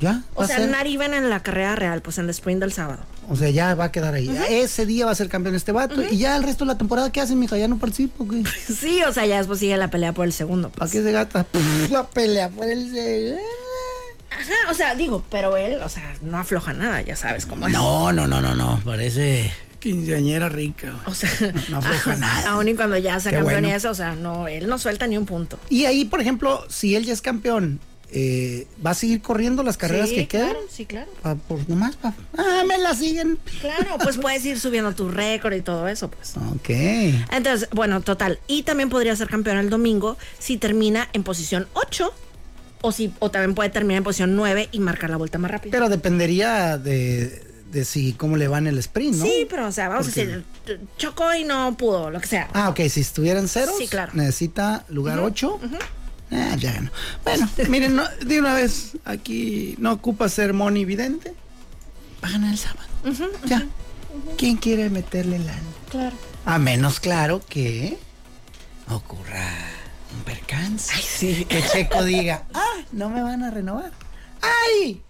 ¿Ya? 0.00 0.22
O 0.34 0.46
sea, 0.46 0.58
even 0.84 1.12
en 1.14 1.28
la 1.28 1.42
carrera 1.42 1.76
real, 1.76 2.00
pues 2.00 2.18
en 2.18 2.26
la 2.26 2.32
sprint 2.32 2.60
del 2.60 2.72
sábado. 2.72 3.02
O 3.28 3.36
sea, 3.36 3.50
ya 3.50 3.74
va 3.74 3.84
a 3.84 3.92
quedar 3.92 4.14
ahí. 4.14 4.28
Ese 4.48 4.86
día 4.86 5.06
va 5.06 5.12
a 5.12 5.14
ser 5.14 5.28
campeón 5.28 5.54
este 5.54 5.72
vato. 5.72 6.02
Y 6.02 6.18
ya 6.18 6.36
el 6.36 6.42
resto 6.42 6.64
de 6.64 6.72
la 6.72 6.78
temporada, 6.78 7.12
¿qué 7.12 7.20
hacen, 7.20 7.38
mija? 7.38 7.56
Ya 7.58 7.68
no 7.68 7.78
participo, 7.78 8.24
güey. 8.24 8.44
Sí, 8.66 9.02
o 9.06 9.12
sea, 9.12 9.26
ya 9.26 9.38
después 9.38 9.60
sigue 9.60 9.76
la 9.76 9.88
pelea 9.88 10.12
por 10.12 10.24
el 10.24 10.32
segundo. 10.32 10.70
¿Para 10.70 10.80
pues. 10.80 10.92
qué 10.92 11.02
se 11.02 11.12
gata? 11.12 11.46
La 11.90 12.08
pelea 12.08 12.48
por 12.48 12.66
el 12.66 12.90
segundo. 12.90 13.42
Ajá, 14.30 14.70
o 14.70 14.74
sea, 14.74 14.94
digo, 14.94 15.24
pero 15.30 15.56
él, 15.56 15.80
o 15.82 15.88
sea, 15.88 16.14
no 16.22 16.38
afloja 16.38 16.72
nada, 16.72 17.02
ya 17.02 17.14
sabes 17.14 17.46
cómo 17.46 17.66
es. 17.66 17.72
No, 17.72 18.12
no, 18.12 18.26
no, 18.26 18.40
no, 18.40 18.54
no. 18.54 18.80
Parece 18.84 19.52
quinceañera 19.80 20.48
rica. 20.48 20.94
O 21.06 21.14
sea, 21.14 21.30
No 21.68 21.78
afloja 21.78 22.12
ajá, 22.12 22.16
nada. 22.16 22.50
Aún 22.50 22.68
y 22.68 22.74
cuando 22.74 22.96
ya 22.98 23.18
sea 23.18 23.32
Qué 23.32 23.38
campeón 23.38 23.64
y 23.64 23.72
eso, 23.72 23.90
o 23.90 23.94
sea, 23.94 24.14
no, 24.14 24.46
él 24.46 24.68
no 24.68 24.78
suelta 24.78 25.06
ni 25.06 25.16
un 25.18 25.26
punto. 25.26 25.58
Y 25.68 25.86
ahí, 25.86 26.04
por 26.04 26.20
ejemplo, 26.20 26.64
si 26.68 26.94
él 26.94 27.04
ya 27.04 27.12
es 27.12 27.22
campeón, 27.22 27.80
eh, 28.12 28.66
¿va 28.84 28.90
a 28.90 28.94
seguir 28.94 29.22
corriendo 29.22 29.62
las 29.62 29.76
carreras 29.76 30.08
sí, 30.08 30.16
que 30.16 30.28
quedan? 30.28 30.50
Claro, 30.50 30.66
sí, 30.70 30.84
claro. 30.84 31.10
Pa- 31.22 31.36
pues 31.36 31.68
nomás, 31.68 31.96
pa- 31.96 32.12
ah, 32.36 32.62
me 32.66 32.76
la 32.78 32.94
siguen. 32.94 33.38
Claro, 33.60 33.96
pues 34.02 34.18
puedes 34.20 34.44
ir 34.44 34.58
subiendo 34.58 34.92
tu 34.94 35.08
récord 35.08 35.54
y 35.54 35.60
todo 35.62 35.86
eso, 35.88 36.10
pues. 36.10 36.34
Ok. 36.36 36.70
Entonces, 37.32 37.68
bueno, 37.72 38.00
total. 38.00 38.40
Y 38.48 38.64
también 38.64 38.88
podría 38.90 39.14
ser 39.16 39.28
campeón 39.28 39.58
el 39.58 39.70
domingo 39.70 40.16
si 40.38 40.56
termina 40.56 41.08
en 41.12 41.22
posición 41.22 41.68
8 41.74 42.12
o, 42.82 42.92
si, 42.92 43.12
o 43.20 43.30
también 43.30 43.54
puede 43.54 43.70
terminar 43.70 43.98
en 43.98 44.04
posición 44.04 44.34
9 44.36 44.68
y 44.72 44.80
marcar 44.80 45.10
la 45.10 45.16
vuelta 45.16 45.38
más 45.38 45.50
rápido. 45.50 45.70
Pero 45.70 45.88
dependería 45.88 46.78
de, 46.78 47.44
de 47.70 47.84
si 47.84 48.12
cómo 48.14 48.36
le 48.36 48.48
va 48.48 48.58
en 48.58 48.66
el 48.66 48.78
sprint, 48.78 49.16
¿no? 49.16 49.24
Sí, 49.24 49.46
pero 49.48 49.66
o 49.68 49.72
sea, 49.72 49.88
vamos 49.88 50.06
a 50.06 50.10
decir, 50.10 50.44
chocó 50.98 51.34
y 51.34 51.44
no 51.44 51.76
pudo, 51.76 52.10
lo 52.10 52.20
que 52.20 52.26
sea. 52.26 52.48
Ah, 52.52 52.68
ok, 52.68 52.80
si 52.88 53.00
estuvieran 53.00 53.48
ceros, 53.48 53.76
Sí, 53.78 53.86
claro. 53.88 54.12
necesita 54.14 54.84
lugar 54.88 55.18
8. 55.20 55.60
Ah, 56.32 56.56
ya 56.58 56.72
ganó. 56.72 56.90
Bueno, 57.24 57.48
miren, 57.68 57.96
no, 57.96 58.04
de 58.24 58.38
una 58.38 58.54
vez, 58.54 58.92
aquí 59.04 59.74
no 59.78 59.92
ocupa 59.92 60.28
ser 60.28 60.52
Moni 60.52 60.84
vidente. 60.84 61.34
Va 62.22 62.28
a 62.28 62.32
ganar 62.32 62.52
el 62.52 62.58
sábado. 62.58 62.88
Ya. 63.46 63.66
¿Quién 64.36 64.56
quiere 64.56 64.90
meterle 64.90 65.38
lana? 65.38 65.60
Claro. 65.90 66.16
A 66.44 66.58
menos, 66.58 67.00
claro, 67.00 67.40
que 67.48 67.98
ocurra 68.88 69.48
un 70.16 70.22
percance. 70.24 70.92
Ay, 70.94 71.02
sí. 71.02 71.44
Que 71.46 71.62
Checo 71.62 72.04
diga, 72.04 72.44
ah, 72.54 72.76
no 72.92 73.08
me 73.10 73.22
van 73.22 73.42
a 73.42 73.50
renovar. 73.50 73.92
¡Ay! 74.42 75.02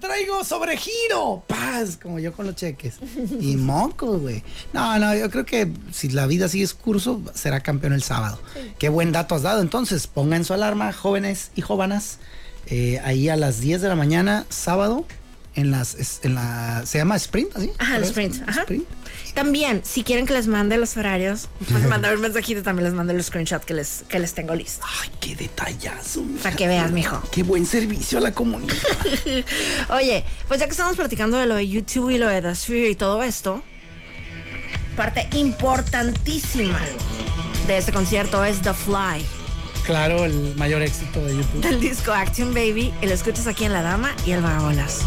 Traigo 0.00 0.42
sobregiro. 0.42 1.44
Paz, 1.46 1.96
como 2.00 2.18
yo 2.18 2.32
con 2.32 2.46
los 2.46 2.56
cheques. 2.56 2.96
Y 3.40 3.56
mocos, 3.56 4.20
güey. 4.20 4.42
No, 4.72 4.98
no, 4.98 5.14
yo 5.14 5.30
creo 5.30 5.46
que 5.46 5.70
si 5.92 6.08
la 6.08 6.26
vida 6.26 6.48
sigue 6.48 6.66
su 6.66 6.76
curso, 6.76 7.22
será 7.34 7.60
campeón 7.60 7.92
el 7.92 8.02
sábado. 8.02 8.40
Qué 8.78 8.88
buen 8.88 9.12
dato 9.12 9.36
has 9.36 9.42
dado. 9.42 9.60
Entonces, 9.62 10.08
pongan 10.08 10.44
su 10.44 10.54
alarma, 10.54 10.92
jóvenes 10.92 11.52
y 11.54 11.62
jóvenes, 11.62 12.18
eh, 12.66 13.00
ahí 13.04 13.28
a 13.28 13.36
las 13.36 13.60
10 13.60 13.80
de 13.80 13.88
la 13.88 13.94
mañana, 13.94 14.44
sábado, 14.48 15.06
en 15.56 15.70
las, 15.70 16.20
en 16.22 16.34
la, 16.34 16.84
se 16.86 16.98
llama 16.98 17.16
sprint, 17.16 17.56
¿así? 17.56 17.70
Ajá, 17.78 17.96
el 17.96 18.04
sprint. 18.04 18.48
Ajá. 18.48 18.60
Sprint. 18.60 18.86
También, 19.34 19.82
si 19.84 20.04
quieren 20.04 20.26
que 20.26 20.34
les 20.34 20.46
mande 20.46 20.76
los 20.76 20.96
horarios, 20.96 21.48
pueden 21.70 21.88
mandar 21.88 22.14
un 22.14 22.20
mensajito, 22.20 22.62
también 22.62 22.84
les 22.84 22.94
mando 22.94 23.12
el 23.12 23.22
screenshot 23.24 23.64
que 23.64 23.74
les, 23.74 24.04
que 24.08 24.18
les 24.18 24.34
tengo 24.34 24.54
listo. 24.54 24.84
Ay, 25.02 25.10
qué 25.20 25.34
detallazo. 25.34 26.22
Para 26.42 26.54
que 26.54 26.68
veas, 26.68 26.92
mijo. 26.92 27.20
Qué 27.32 27.42
buen 27.42 27.66
servicio 27.66 28.18
a 28.18 28.20
la 28.20 28.32
comunidad. 28.32 28.76
Oye, 29.90 30.24
pues 30.46 30.60
ya 30.60 30.66
que 30.66 30.72
estamos 30.72 30.96
platicando 30.96 31.38
de 31.38 31.46
lo 31.46 31.54
de 31.54 31.66
YouTube 31.68 32.10
y 32.10 32.18
lo 32.18 32.28
de 32.28 32.42
The 32.42 32.54
Sphere 32.54 32.90
y 32.90 32.94
todo 32.94 33.22
esto, 33.22 33.62
parte 34.94 35.28
importantísima 35.34 36.80
de 37.66 37.78
este 37.78 37.92
concierto 37.92 38.44
es 38.44 38.60
The 38.60 38.74
Fly, 38.74 39.24
claro, 39.86 40.24
el 40.24 40.54
mayor 40.56 40.82
éxito 40.82 41.24
de 41.24 41.36
YouTube. 41.36 41.62
del 41.62 41.80
disco 41.80 42.12
Action 42.12 42.52
Baby, 42.52 42.92
y 43.00 43.06
lo 43.06 43.12
escuchas 43.12 43.46
aquí 43.46 43.64
en 43.64 43.72
La 43.72 43.82
Dama 43.82 44.14
y 44.26 44.32
el 44.32 44.42
Vagabolas. 44.42 45.06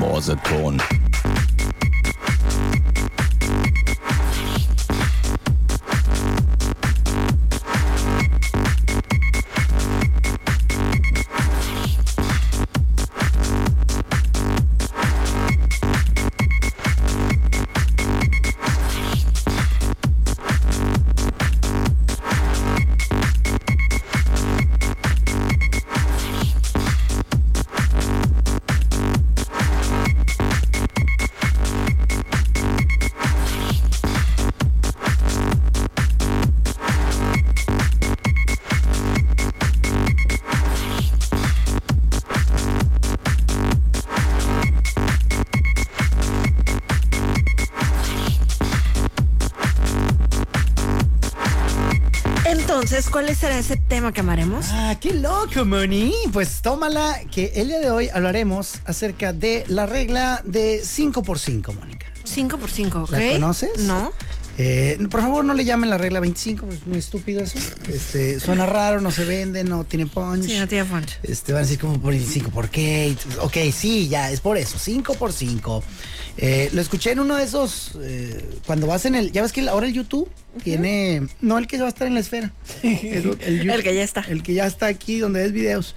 Morseton. 0.00 1.09
¿Cuál 53.08 53.34
será 53.34 53.56
ese 53.56 53.76
tema 53.76 54.12
que 54.12 54.20
amaremos? 54.20 54.66
Ah, 54.70 54.96
qué 55.00 55.14
loco, 55.14 55.64
Moni. 55.64 56.12
Pues 56.32 56.60
tómala 56.60 57.20
que 57.30 57.52
el 57.54 57.68
día 57.68 57.78
de 57.78 57.90
hoy 57.90 58.08
hablaremos 58.12 58.80
acerca 58.84 59.32
de 59.32 59.64
la 59.68 59.86
regla 59.86 60.42
de 60.44 60.82
5x5, 60.82 61.72
Mónica. 61.74 62.06
5 62.24 62.58
por 62.58 62.70
5, 62.70 63.02
¿ok? 63.02 63.10
¿La 63.10 63.32
conoces? 63.32 63.78
No. 63.78 64.12
Eh, 64.62 64.98
por 65.10 65.22
favor, 65.22 65.42
no 65.42 65.54
le 65.54 65.64
llamen 65.64 65.88
la 65.88 65.96
regla 65.96 66.20
25, 66.20 66.66
es 66.70 66.86
muy 66.86 66.98
estúpido 66.98 67.42
eso. 67.42 67.58
Este, 67.88 68.38
suena 68.40 68.66
raro, 68.66 69.00
no 69.00 69.10
se 69.10 69.24
vende, 69.24 69.64
no 69.64 69.84
tiene 69.84 70.04
punch. 70.06 70.44
Sí, 70.44 70.58
no 70.58 70.68
tiene 70.68 70.84
punch. 70.84 71.18
Este, 71.22 71.54
van 71.54 71.60
a 71.60 71.62
decir 71.62 71.78
como 71.78 71.98
por 71.98 72.10
25, 72.10 72.50
¿por 72.50 72.68
qué? 72.68 73.16
Ok, 73.40 73.56
sí, 73.72 74.08
ya, 74.08 74.30
es 74.30 74.40
por 74.40 74.58
eso, 74.58 74.78
5 74.78 75.14
por 75.14 75.32
5. 75.32 75.82
Eh, 76.36 76.68
lo 76.74 76.82
escuché 76.82 77.12
en 77.12 77.20
uno 77.20 77.36
de 77.36 77.44
esos, 77.44 77.92
eh, 78.02 78.44
cuando 78.66 78.86
vas 78.86 79.06
en 79.06 79.14
el, 79.14 79.32
ya 79.32 79.40
ves 79.40 79.52
que 79.52 79.66
ahora 79.66 79.86
el 79.86 79.94
YouTube 79.94 80.30
tiene, 80.62 81.26
no 81.40 81.56
el 81.56 81.66
que 81.66 81.78
va 81.78 81.86
a 81.86 81.88
estar 81.88 82.06
en 82.06 82.12
la 82.12 82.20
esfera, 82.20 82.52
el, 82.82 83.38
el 83.40 83.70
El 83.70 83.82
que 83.82 83.94
ya 83.94 84.02
está. 84.02 84.26
El 84.28 84.42
que 84.42 84.52
ya 84.52 84.66
está 84.66 84.86
aquí 84.86 85.20
donde 85.20 85.40
ves 85.40 85.52
videos. 85.52 85.94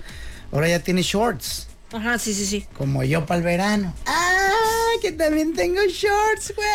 Ahora 0.53 0.69
ya 0.69 0.79
tiene 0.79 1.01
shorts, 1.01 1.67
Ajá, 1.91 2.17
sí, 2.17 2.33
sí, 2.33 2.45
sí. 2.45 2.65
como 2.77 3.03
yo 3.03 3.25
para 3.25 3.39
el 3.39 3.43
verano. 3.43 3.93
¡Ah! 4.05 4.52
Que 5.01 5.11
también 5.11 5.53
tengo 5.53 5.81
shorts, 5.87 6.53
güey. 6.55 6.67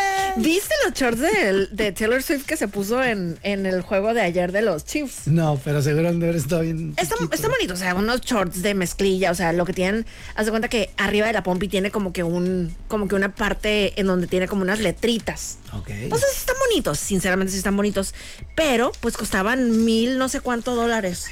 ¿Viste 0.44 0.74
los 0.85 0.92
shorts 0.94 1.20
de, 1.20 1.66
de 1.70 1.92
Taylor 1.92 2.22
Swift 2.22 2.44
que 2.44 2.57
se 2.59 2.68
puso 2.68 3.02
en, 3.02 3.38
en 3.42 3.64
el 3.64 3.81
juego 3.81 4.12
de 4.12 4.20
ayer 4.20 4.52
de 4.52 4.61
los 4.61 4.85
Chiefs? 4.85 5.26
No, 5.26 5.59
pero 5.64 5.81
seguro 5.81 6.09
haber 6.09 6.37
estado 6.37 6.61
bien. 6.62 6.92
Está, 6.98 7.14
está 7.33 7.48
bonito, 7.48 7.72
o 7.74 7.76
sea, 7.76 7.94
unos 7.94 8.20
shorts 8.20 8.61
de 8.61 8.74
mezclilla, 8.74 9.31
o 9.31 9.35
sea, 9.35 9.52
lo 9.52 9.64
que 9.64 9.72
tienen, 9.72 10.04
haz 10.35 10.44
de 10.46 10.50
cuenta 10.52 10.68
que 10.68 10.90
arriba 10.98 11.26
de 11.26 11.33
la 11.33 11.42
pompi 11.42 11.68
tiene 11.68 11.90
como 11.90 12.12
que 12.12 12.22
un, 12.22 12.74
como 12.88 13.09
que 13.09 13.14
una 13.14 13.35
parte 13.35 13.98
en 13.98 14.07
donde 14.07 14.26
tiene 14.26 14.46
como 14.46 14.61
unas 14.62 14.81
letritas. 14.81 15.59
Ok. 15.72 15.88
O 16.11 16.18
sea, 16.18 16.28
sí 16.28 16.37
están 16.38 16.57
bonitos, 16.68 16.98
sinceramente 16.98 17.52
sí 17.52 17.59
están 17.59 17.76
bonitos, 17.76 18.14
pero 18.54 18.92
pues 19.00 19.16
costaban 19.16 19.85
mil 19.87 20.18
no 20.18 20.28
sé 20.28 20.40
cuánto 20.40 20.74
dólares. 20.74 21.26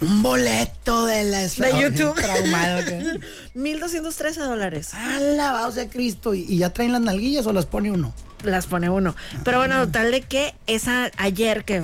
Un 0.00 0.22
boleto 0.22 1.04
de 1.06 1.24
la 1.24 1.42
esfera. 1.44 1.76
De 1.76 1.82
YouTube. 1.82 2.14
Traumado. 2.14 2.84
que- 2.86 3.20
Mil 3.54 3.80
doscientos 3.80 4.14
trece 4.16 4.40
dólares. 4.40 4.94
Alabado 4.94 5.72
sea 5.82 5.90
Cristo. 5.90 6.34
¿Y, 6.34 6.40
y 6.48 6.58
ya 6.58 6.70
traen 6.70 6.92
las 6.92 7.00
nalguillas 7.00 7.46
o 7.46 7.52
las 7.52 7.66
pone 7.66 7.90
uno? 7.90 8.12
Las 8.42 8.66
pone 8.66 8.88
uno. 8.88 9.14
Pero 9.44 9.58
bueno, 9.58 9.84
total 9.86 10.10
de 10.12 10.22
que 10.22 10.54
esa 10.66 11.10
ayer 11.18 11.64
que 11.64 11.82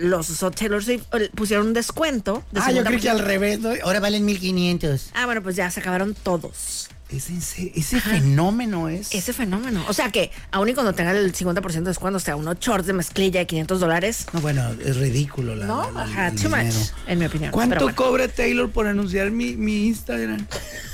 los 0.00 0.30
usó 0.30 0.50
Taylor 0.52 0.82
Swift 0.84 1.02
eh, 1.14 1.28
pusieron 1.34 1.68
un 1.68 1.74
descuento. 1.74 2.44
de 2.52 2.60
Ah, 2.60 2.70
yo 2.70 2.82
50%. 2.82 2.86
creo 2.86 3.00
que 3.00 3.10
al 3.10 3.18
revés. 3.18 3.58
¿no? 3.60 3.70
Ahora 3.82 3.98
valen 4.00 4.24
1500. 4.24 5.10
Ah, 5.14 5.26
bueno, 5.26 5.42
pues 5.42 5.56
ya 5.56 5.68
se 5.70 5.80
acabaron 5.80 6.14
todos. 6.14 6.88
Es 7.10 7.30
en 7.30 7.40
serio, 7.40 7.72
ese 7.74 8.00
fenómeno 8.02 8.90
es. 8.90 9.14
Ese 9.14 9.32
fenómeno. 9.32 9.82
O 9.88 9.94
sea 9.94 10.10
que, 10.12 10.30
aun 10.50 10.68
y 10.68 10.74
cuando 10.74 10.92
tenga 10.92 11.12
el 11.12 11.32
50% 11.34 11.62
de 11.72 11.80
descuento, 11.80 12.18
o 12.18 12.20
sea, 12.20 12.36
unos 12.36 12.58
shorts 12.60 12.86
de 12.86 12.92
mezclilla 12.92 13.40
de 13.40 13.46
500 13.46 13.80
dólares. 13.80 14.26
No, 14.34 14.40
bueno, 14.42 14.70
es 14.84 14.96
ridículo 14.98 15.56
la. 15.56 15.64
No, 15.64 15.90
la- 15.90 16.02
ajá, 16.02 16.28
el 16.28 16.36
too 16.40 16.50
much, 16.50 16.74
en 17.06 17.18
mi 17.18 17.24
opinión. 17.24 17.50
¿Cuánto 17.50 17.76
bueno. 17.80 17.96
cobra 17.96 18.28
Taylor 18.28 18.70
por 18.70 18.86
anunciar 18.86 19.30
mi, 19.30 19.56
mi 19.56 19.86
Instagram? 19.86 20.46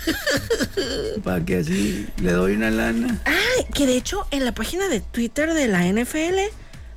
Para 1.24 1.44
que 1.44 1.58
así 1.58 2.06
le 2.22 2.30
doy 2.32 2.52
una 2.54 2.70
lana. 2.70 3.20
Ay, 3.24 3.64
que 3.74 3.86
de 3.86 3.96
hecho 3.96 4.26
en 4.30 4.44
la 4.44 4.52
página 4.54 4.86
de 4.88 5.00
Twitter 5.00 5.52
de 5.52 5.66
la 5.66 5.84
NFL 5.84 6.38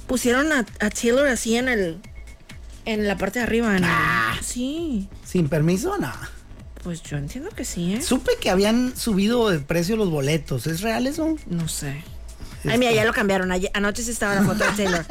pusieron 0.06 0.52
a, 0.52 0.60
a 0.80 0.90
Taylor 0.92 1.28
así 1.28 1.56
en 1.56 1.70
el. 1.70 1.98
En 2.86 3.06
la 3.08 3.18
parte 3.18 3.40
de 3.40 3.44
arriba. 3.46 3.70
en 3.76 3.84
el- 3.84 3.90
Ah. 3.92 4.38
sí. 4.42 5.10
¿Sin 5.26 5.50
permiso? 5.50 5.98
No. 5.98 6.12
Pues 6.88 7.04
yo 7.04 7.18
entiendo 7.18 7.50
que 7.50 7.66
sí, 7.66 7.96
¿eh? 7.96 8.02
Supe 8.02 8.32
que 8.40 8.50
habían 8.50 8.96
subido 8.96 9.50
de 9.50 9.60
precio 9.60 9.98
los 9.98 10.10
boletos. 10.10 10.68
¿Es 10.68 10.80
real 10.80 11.06
eso? 11.06 11.36
No 11.46 11.68
sé. 11.68 12.02
Ay, 12.66 12.78
mira, 12.78 12.94
ya 12.94 13.04
lo 13.04 13.12
cambiaron. 13.12 13.52
Ayer- 13.52 13.72
anoche 13.74 14.04
sí 14.04 14.12
estaba 14.12 14.36
la 14.36 14.44
foto 14.44 14.64
de 14.64 14.72
Taylor. 14.72 15.06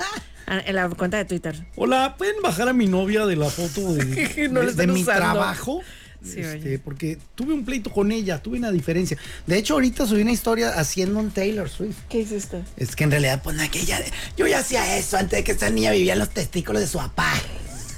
a- 0.47 0.59
En 0.67 0.75
la 0.75 0.89
cuenta 0.89 1.19
de 1.19 1.27
Twitter. 1.27 1.67
Hola, 1.77 2.15
¿pueden 2.17 2.37
bajar 2.43 2.71
a 2.71 2.73
mi 2.73 2.87
novia 2.87 3.27
de 3.27 3.37
la 3.37 3.51
foto 3.51 3.93
de, 3.93 4.49
No 4.51 4.63
están 4.63 4.91
mi 4.91 5.03
usando. 5.03 5.21
trabajo? 5.21 5.83
Sí, 6.25 6.41
Este, 6.41 6.69
oye. 6.69 6.79
porque 6.79 7.19
tuve 7.35 7.53
un 7.53 7.63
pleito 7.67 7.93
con 7.93 8.11
ella, 8.11 8.43
tuve 8.43 8.57
una 8.57 8.71
diferencia. 8.73 9.19
De 9.47 9.59
hecho, 9.59 9.75
ahorita 9.75 10.07
subí 10.07 10.23
una 10.23 10.33
historia 10.33 10.71
haciendo 10.79 11.19
un 11.21 11.31
Taylor 11.31 11.69
Swift. 11.69 11.99
¿Qué 12.09 12.21
hiciste? 12.21 12.63
Es 12.79 12.97
que 12.97 13.05
en 13.05 13.11
realidad, 13.11 13.43
pues 13.45 13.61
aquella 13.61 13.99
de- 14.01 14.11
yo 14.35 14.47
ya 14.47 14.61
hacía 14.61 14.97
eso 14.97 15.19
antes 15.19 15.37
de 15.41 15.45
que 15.45 15.53
esta 15.53 15.69
niña 15.69 15.91
vivía 15.91 16.15
en 16.15 16.21
los 16.21 16.31
testículos 16.31 16.81
de 16.81 16.89
su 16.89 16.97
papá. 16.97 17.35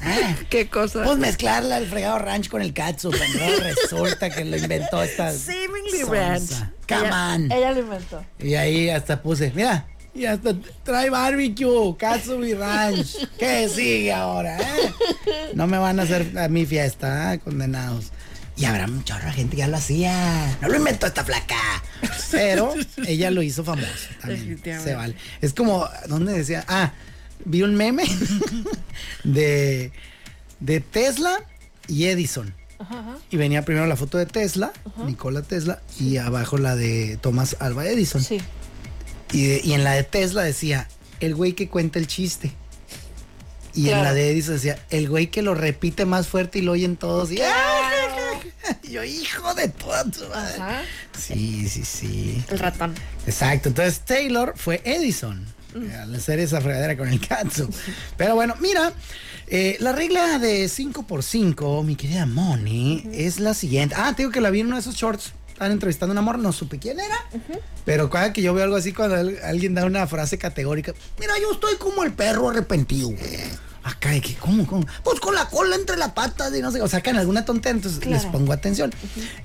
Ah, 0.03 0.35
¿Qué 0.51 0.69
cosa? 0.69 1.03
Pues 1.05 1.19
mezclarla 1.19 1.79
el 1.79 1.87
fregado 1.87 2.19
ranch 2.19 2.49
con 2.49 2.63
el 2.63 2.73
katsu, 2.73 3.11
pero 3.11 3.61
resulta 3.63 4.31
que 4.31 4.45
lo 4.45 4.57
inventó 4.57 5.03
esta 5.03 5.33
Seemingly. 5.33 6.03
Ranch. 6.05 6.51
Come 6.89 7.07
Ella- 7.09 7.35
on. 7.35 7.53
Ella 7.53 7.73
lo 7.73 7.81
inventó. 7.81 8.25
Y 8.39 8.55
ahí 8.55 8.91
hasta 8.91 9.21
puse, 9.23 9.53
mira, 9.55 9.87
y 10.15 10.25
hasta 10.25 10.55
trae 10.83 11.11
barbecue, 11.11 11.97
katsu 11.99 12.43
y 12.45 12.55
ranch. 12.55 13.17
¿Qué 13.39 13.69
sigue 13.69 14.13
ahora? 14.13 14.59
eh? 14.59 14.93
No 15.55 15.67
me 15.67 15.79
van 15.79 16.01
a 16.01 16.05
hacer 16.05 16.37
a 16.39 16.49
mi 16.49 16.65
fiesta, 16.67 17.31
ah, 17.31 17.39
condenados. 17.39 18.07
Y 18.57 18.65
habrá 18.65 18.87
un 18.87 19.05
chorro 19.05 19.27
de 19.27 19.33
gente 19.33 19.53
que 19.55 19.61
ya 19.61 19.69
lo 19.69 19.77
hacía. 19.77 20.57
No 20.61 20.69
lo 20.69 20.77
inventó 20.77 21.07
esta 21.07 21.23
flaca. 21.25 21.55
Pero 22.33 22.75
ella 23.07 23.31
lo 23.31 23.41
hizo 23.43 23.63
famoso 23.63 23.87
también. 24.21 24.61
Se 24.83 24.95
vale. 24.97 25.15
Es 25.41 25.55
como, 25.55 25.89
¿dónde 26.09 26.33
decía? 26.33 26.65
Ah, 26.67 26.93
vi 27.45 27.63
un 27.63 27.75
meme 27.75 28.05
de, 29.25 29.93
de 30.61 30.81
Tesla 30.81 31.41
y 31.87 32.07
Edison. 32.07 32.55
Y 33.31 33.37
venía 33.37 33.65
primero 33.65 33.87
la 33.87 33.97
foto 33.97 34.19
de 34.19 34.27
Tesla, 34.27 34.73
Nikola 35.05 35.43
Tesla, 35.43 35.83
y 35.99 36.17
abajo 36.19 36.59
la 36.59 36.77
de 36.77 37.19
Thomas 37.21 37.57
Alva 37.59 37.87
Edison. 37.87 38.23
Sí. 38.23 38.39
Y, 39.33 39.47
de- 39.47 39.61
y 39.65 39.73
en 39.73 39.83
la 39.83 39.93
de 39.95 40.05
Tesla 40.05 40.43
decía, 40.43 40.89
el 41.21 41.35
güey 41.35 41.55
que 41.55 41.69
cuenta 41.69 41.99
el 41.99 42.07
chiste. 42.07 42.53
Y 43.75 43.91
en 43.91 44.03
la 44.03 44.15
de 44.15 44.31
Edison 44.31 44.55
decía, 44.55 44.79
el 44.91 45.09
güey 45.09 45.27
que 45.27 45.43
lo 45.43 45.55
repite 45.55 46.05
más 46.05 46.29
fuerte 46.29 46.61
y 46.61 46.63
lo 46.63 46.73
oyen 46.73 46.97
todos. 46.97 47.31
Y, 48.83 48.91
yo, 48.93 49.03
hijo 49.05 49.55
de 49.55 49.69
toda 49.69 50.05
tu 50.05 50.27
madre. 50.29 50.55
Ajá. 50.61 50.83
Sí, 51.19 51.69
sí, 51.69 51.85
sí. 51.85 52.43
El 52.49 52.59
ratón. 52.59 52.95
Exacto. 53.27 53.69
Entonces 53.71 54.01
Taylor 54.01 54.55
fue 54.57 54.81
Edison. 54.85 55.47
Al 56.03 56.15
hacer 56.15 56.41
esa 56.41 56.61
fregadera 56.61 56.97
con 56.97 57.09
el 57.09 57.21
katsu. 57.27 57.69
Pero 58.17 58.35
bueno, 58.35 58.55
mira, 58.61 58.93
eh, 59.47 59.77
la 59.81 59.93
regla 59.93 60.39
de 60.39 60.67
5x5, 60.69 61.85
mi 61.85 61.95
querida 61.97 62.27
Moni, 62.27 63.05
es 63.13 63.39
la 63.41 63.55
siguiente. 63.55 63.95
Ah, 63.99 64.13
te 64.17 64.23
digo 64.23 64.31
que 64.33 64.41
la 64.41 64.51
vi 64.51 64.61
en 64.61 64.67
uno 64.69 64.77
de 64.77 64.81
esos 64.81 64.95
shorts. 64.97 65.33
Estaban 65.49 65.73
entrevistando 65.73 66.13
a 66.13 66.15
una 66.15 66.23
morra, 66.23 66.39
no 66.39 66.53
supe 66.53 66.79
quién 66.79 67.01
era. 67.01 67.17
Pero 67.85 68.09
cada 68.11 68.33
que 68.33 68.43
yo 68.43 68.55
veo 68.55 68.65
algo 68.65 68.77
así, 68.77 68.93
cuando 68.93 69.17
al- 69.17 69.39
alguien 69.45 69.75
da 69.75 69.85
una 69.85 70.07
frase 70.07 70.39
categórica, 70.39 70.95
mira, 71.19 71.33
yo 71.41 71.53
estoy 71.53 71.75
como 71.77 72.05
el 72.05 72.13
perro 72.13 72.49
arrepentido. 72.51 73.11
Acá, 73.83 74.11
de 74.11 74.21
que, 74.21 74.35
¿cómo, 74.37 74.67
cómo? 74.67 74.87
Pues 75.03 75.19
con 75.19 75.35
la 75.35 75.49
cola 75.49 75.75
entre 75.75 75.97
las 75.97 76.13
patas 76.13 76.55
y 76.55 76.61
no 76.61 76.71
sé, 76.71 76.81
o 76.83 76.89
sacan 76.89 77.17
alguna 77.17 77.45
tontería, 77.45 77.77
entonces 77.77 78.05
les 78.07 78.25
pongo 78.27 78.53
atención. 78.53 78.93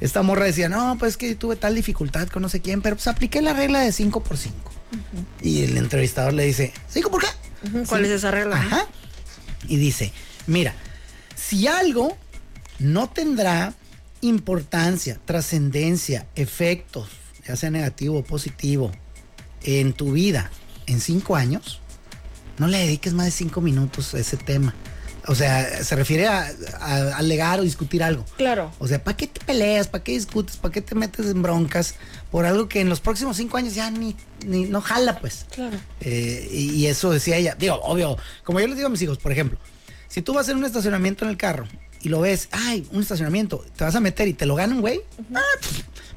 Esta 0.01 0.21
morra 0.21 0.45
decía, 0.45 0.69
no, 0.69 0.97
pues 0.99 1.17
que 1.17 1.33
tuve 1.36 1.55
tal 1.55 1.73
dificultad 1.75 2.27
con 2.27 2.41
no 2.41 2.49
sé 2.49 2.59
quién, 2.62 2.81
pero 2.81 2.95
pues 2.95 3.07
apliqué 3.07 3.41
la 3.41 3.53
regla 3.53 3.79
de 3.79 3.91
5 3.91 4.21
por 4.23 4.38
5 4.38 4.71
Y 5.41 5.63
el 5.63 5.77
entrevistador 5.77 6.34
le 6.34 6.45
dice, 6.45 6.73
¿5 6.93 7.10
por 7.10 7.21
qué? 7.21 7.27
¿Cuál 7.88 8.06
es 8.06 8.12
esa 8.12 8.32
regla? 8.32 8.58
Ajá. 8.58 8.88
Y 9.67 9.77
dice, 9.77 10.12
mira, 10.47 10.73
si 11.36 11.67
algo 11.67 12.17
no 12.79 13.10
tendrá 13.10 13.73
importancia, 14.21 15.19
trascendencia, 15.25 16.27
efectos, 16.36 17.10
ya 17.47 17.56
sea 17.56 17.69
negativo 17.69 18.19
o 18.19 18.23
positivo, 18.23 18.91
en 19.63 19.93
tu 19.93 20.13
vida 20.13 20.51
en 20.86 20.99
cinco 20.99 21.36
años, 21.36 21.79
no 22.58 22.67
le 22.67 22.77
dediques 22.79 23.13
más 23.13 23.25
de 23.25 23.32
cinco 23.32 23.62
minutos 23.62 24.13
a 24.13 24.19
ese 24.19 24.38
tema. 24.38 24.73
O 25.27 25.36
sea, 25.36 25.83
se 25.83 25.95
refiere 25.95 26.27
a, 26.27 26.51
a 26.79 27.17
alegar 27.17 27.59
o 27.59 27.63
discutir 27.63 28.03
algo. 28.03 28.25
Claro. 28.38 28.71
O 28.79 28.88
sea, 28.88 29.01
¿para 29.03 29.15
qué 29.15 29.27
te 29.27 29.39
peleas? 29.39 29.88
¿Para 29.88 30.03
qué 30.03 30.12
discutes? 30.13 30.57
¿Para 30.57 30.73
qué 30.73 30.81
te 30.81 30.95
metes 30.95 31.27
en 31.27 31.41
broncas? 31.41 31.95
Por 32.29 32.45
algo 32.45 32.67
que 32.67 32.81
en 32.81 32.89
los 32.89 32.99
próximos 32.99 33.38
cinco 33.38 33.55
años 33.57 33.73
ya 33.75 33.89
ni, 33.89 34.15
ni 34.45 34.65
no 34.65 34.81
jala, 34.81 35.19
pues. 35.19 35.45
Claro. 35.51 35.77
Eh, 36.01 36.49
y, 36.51 36.71
y 36.71 36.88
eso 36.88 37.12
decía 37.12 37.38
ella. 37.38 37.55
Digo, 37.57 37.75
obvio, 37.83 38.17
como 38.43 38.59
yo 38.59 38.67
les 38.67 38.75
digo 38.75 38.88
a 38.88 38.91
mis 38.91 39.01
hijos, 39.01 39.17
por 39.17 39.31
ejemplo, 39.31 39.57
si 40.09 40.21
tú 40.21 40.33
vas 40.33 40.49
en 40.49 40.57
un 40.57 40.65
estacionamiento 40.65 41.23
en 41.25 41.31
el 41.31 41.38
carro 41.38 41.67
y 42.01 42.09
lo 42.09 42.19
ves, 42.19 42.49
ay, 42.51 42.86
un 42.91 43.01
estacionamiento, 43.01 43.63
te 43.77 43.83
vas 43.86 43.95
a 43.95 44.01
meter 44.01 44.27
y 44.27 44.33
te 44.33 44.45
lo 44.45 44.55
gana 44.55 44.75
un 44.75 44.81
güey, 44.81 45.01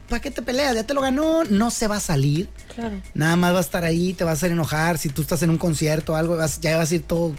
¿para 0.09 0.21
qué 0.21 0.31
te 0.31 0.43
peleas? 0.43 0.75
Ya 0.75 0.85
te 0.85 0.95
lo 0.95 1.01
ganó, 1.01 1.45
no 1.45 1.71
se 1.71 1.87
va 1.89 1.97
a 1.97 2.01
salir. 2.01 2.49
Claro. 2.75 3.01
Nada 3.15 3.37
más 3.37 3.55
va 3.55 3.59
a 3.59 3.63
estar 3.63 3.85
ahí, 3.85 4.13
te 4.15 4.25
va 4.25 4.31
a 4.31 4.35
hacer 4.35 4.51
enojar. 4.53 4.99
Si 4.99 5.09
tú 5.09 5.23
estás 5.23 5.43
en 5.43 5.51
un 5.51 5.59
concierto 5.59 6.13
o 6.13 6.17
algo, 6.17 6.37
vas- 6.37 6.61
ya 6.61 6.77
vas 6.77 6.91
a 6.91 6.95
ir 6.97 7.03
todo 7.03 7.35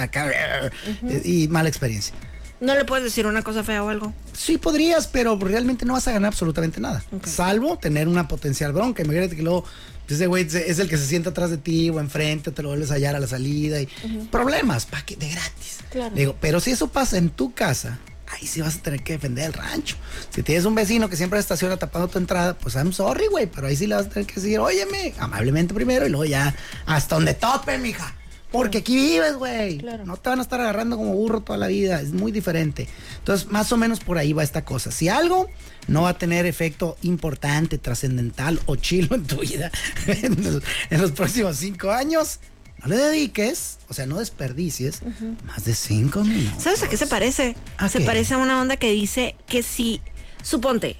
acá. 0.00 0.30
eh, 0.32 1.22
Y 1.24 1.48
mala 1.48 1.68
experiencia. 1.68 2.14
¿No 2.60 2.74
le 2.74 2.84
puedes 2.84 3.04
decir 3.04 3.26
una 3.26 3.42
cosa 3.42 3.62
fea 3.62 3.84
o 3.84 3.88
algo? 3.88 4.12
Sí 4.32 4.58
podrías, 4.58 5.06
pero 5.06 5.38
realmente 5.38 5.84
no 5.84 5.92
vas 5.92 6.08
a 6.08 6.12
ganar 6.12 6.28
absolutamente 6.32 6.80
nada. 6.80 7.04
Salvo 7.24 7.78
tener 7.78 8.08
una 8.08 8.26
potencial 8.26 8.72
bronca. 8.72 9.02
Imagínate 9.04 9.36
que 9.36 9.42
luego 9.42 9.64
ese 10.08 10.26
güey 10.26 10.44
es 10.44 10.78
el 10.80 10.88
que 10.88 10.96
se 10.96 11.06
sienta 11.06 11.30
atrás 11.30 11.50
de 11.50 11.58
ti 11.58 11.88
o 11.90 12.00
enfrente, 12.00 12.50
te 12.50 12.62
lo 12.62 12.70
vuelves 12.70 12.90
a 12.90 12.94
hallar 12.94 13.14
a 13.14 13.20
la 13.20 13.26
salida 13.28 13.80
y 13.80 13.86
problemas, 14.32 14.86
pa' 14.86 15.02
que 15.02 15.14
de 15.16 15.28
gratis. 15.28 15.78
Claro. 15.90 16.14
Digo, 16.16 16.36
pero 16.40 16.58
si 16.60 16.72
eso 16.72 16.88
pasa 16.88 17.16
en 17.18 17.30
tu 17.30 17.52
casa, 17.54 17.98
ahí 18.26 18.46
sí 18.46 18.60
vas 18.60 18.76
a 18.76 18.82
tener 18.82 19.02
que 19.04 19.12
defender 19.12 19.44
el 19.46 19.52
rancho. 19.52 19.96
Si 20.30 20.42
tienes 20.42 20.64
un 20.64 20.74
vecino 20.74 21.08
que 21.08 21.16
siempre 21.16 21.38
estaciona 21.38 21.76
tapando 21.76 22.08
tu 22.08 22.18
entrada, 22.18 22.54
pues 22.58 22.74
I'm 22.74 22.92
sorry, 22.92 23.26
güey, 23.28 23.46
pero 23.46 23.68
ahí 23.68 23.76
sí 23.76 23.86
le 23.86 23.94
vas 23.94 24.06
a 24.06 24.08
tener 24.08 24.26
que 24.26 24.34
decir, 24.34 24.58
óyeme, 24.58 25.14
amablemente 25.18 25.74
primero 25.74 26.06
y 26.06 26.08
luego 26.08 26.24
ya 26.24 26.54
hasta 26.86 27.14
donde 27.14 27.34
tope, 27.34 27.78
mija. 27.78 28.14
Porque 28.50 28.78
aquí 28.78 28.96
vives, 28.96 29.34
güey. 29.34 29.78
Claro. 29.78 30.06
No 30.06 30.16
te 30.16 30.30
van 30.30 30.38
a 30.38 30.42
estar 30.42 30.60
agarrando 30.60 30.96
como 30.96 31.12
burro 31.12 31.40
toda 31.42 31.58
la 31.58 31.66
vida. 31.66 32.00
Es 32.00 32.12
muy 32.12 32.32
diferente. 32.32 32.88
Entonces, 33.18 33.48
más 33.50 33.70
o 33.72 33.76
menos 33.76 34.00
por 34.00 34.16
ahí 34.16 34.32
va 34.32 34.42
esta 34.42 34.64
cosa. 34.64 34.90
Si 34.90 35.08
algo 35.08 35.48
no 35.86 36.02
va 36.02 36.10
a 36.10 36.18
tener 36.18 36.46
efecto 36.46 36.96
importante, 37.02 37.76
trascendental 37.78 38.60
o 38.66 38.76
chilo 38.76 39.16
en 39.16 39.24
tu 39.24 39.36
vida 39.40 39.70
en 40.06 40.42
los, 40.42 40.62
en 40.90 41.00
los 41.00 41.12
próximos 41.12 41.56
cinco 41.58 41.90
años, 41.90 42.40
no 42.80 42.88
le 42.88 42.96
dediques, 42.96 43.78
o 43.88 43.94
sea, 43.94 44.06
no 44.06 44.18
desperdicies 44.18 45.00
más 45.44 45.64
de 45.64 45.74
cinco 45.74 46.22
minutos. 46.24 46.62
¿Sabes 46.62 46.82
a 46.82 46.88
qué 46.88 46.96
se 46.96 47.06
parece? 47.06 47.56
¿A 47.76 47.88
se 47.88 47.98
qué? 47.98 48.04
parece 48.04 48.34
a 48.34 48.38
una 48.38 48.60
onda 48.60 48.76
que 48.76 48.90
dice 48.92 49.34
que 49.46 49.62
si, 49.62 50.00
suponte, 50.42 50.96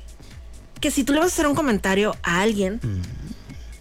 que 0.81 0.91
si 0.91 1.05
tú 1.05 1.13
le 1.13 1.21
vas 1.21 1.31
a 1.31 1.35
hacer 1.35 1.47
un 1.47 1.55
comentario 1.55 2.17
a 2.23 2.41
alguien 2.41 2.81
Mm. 2.83 3.01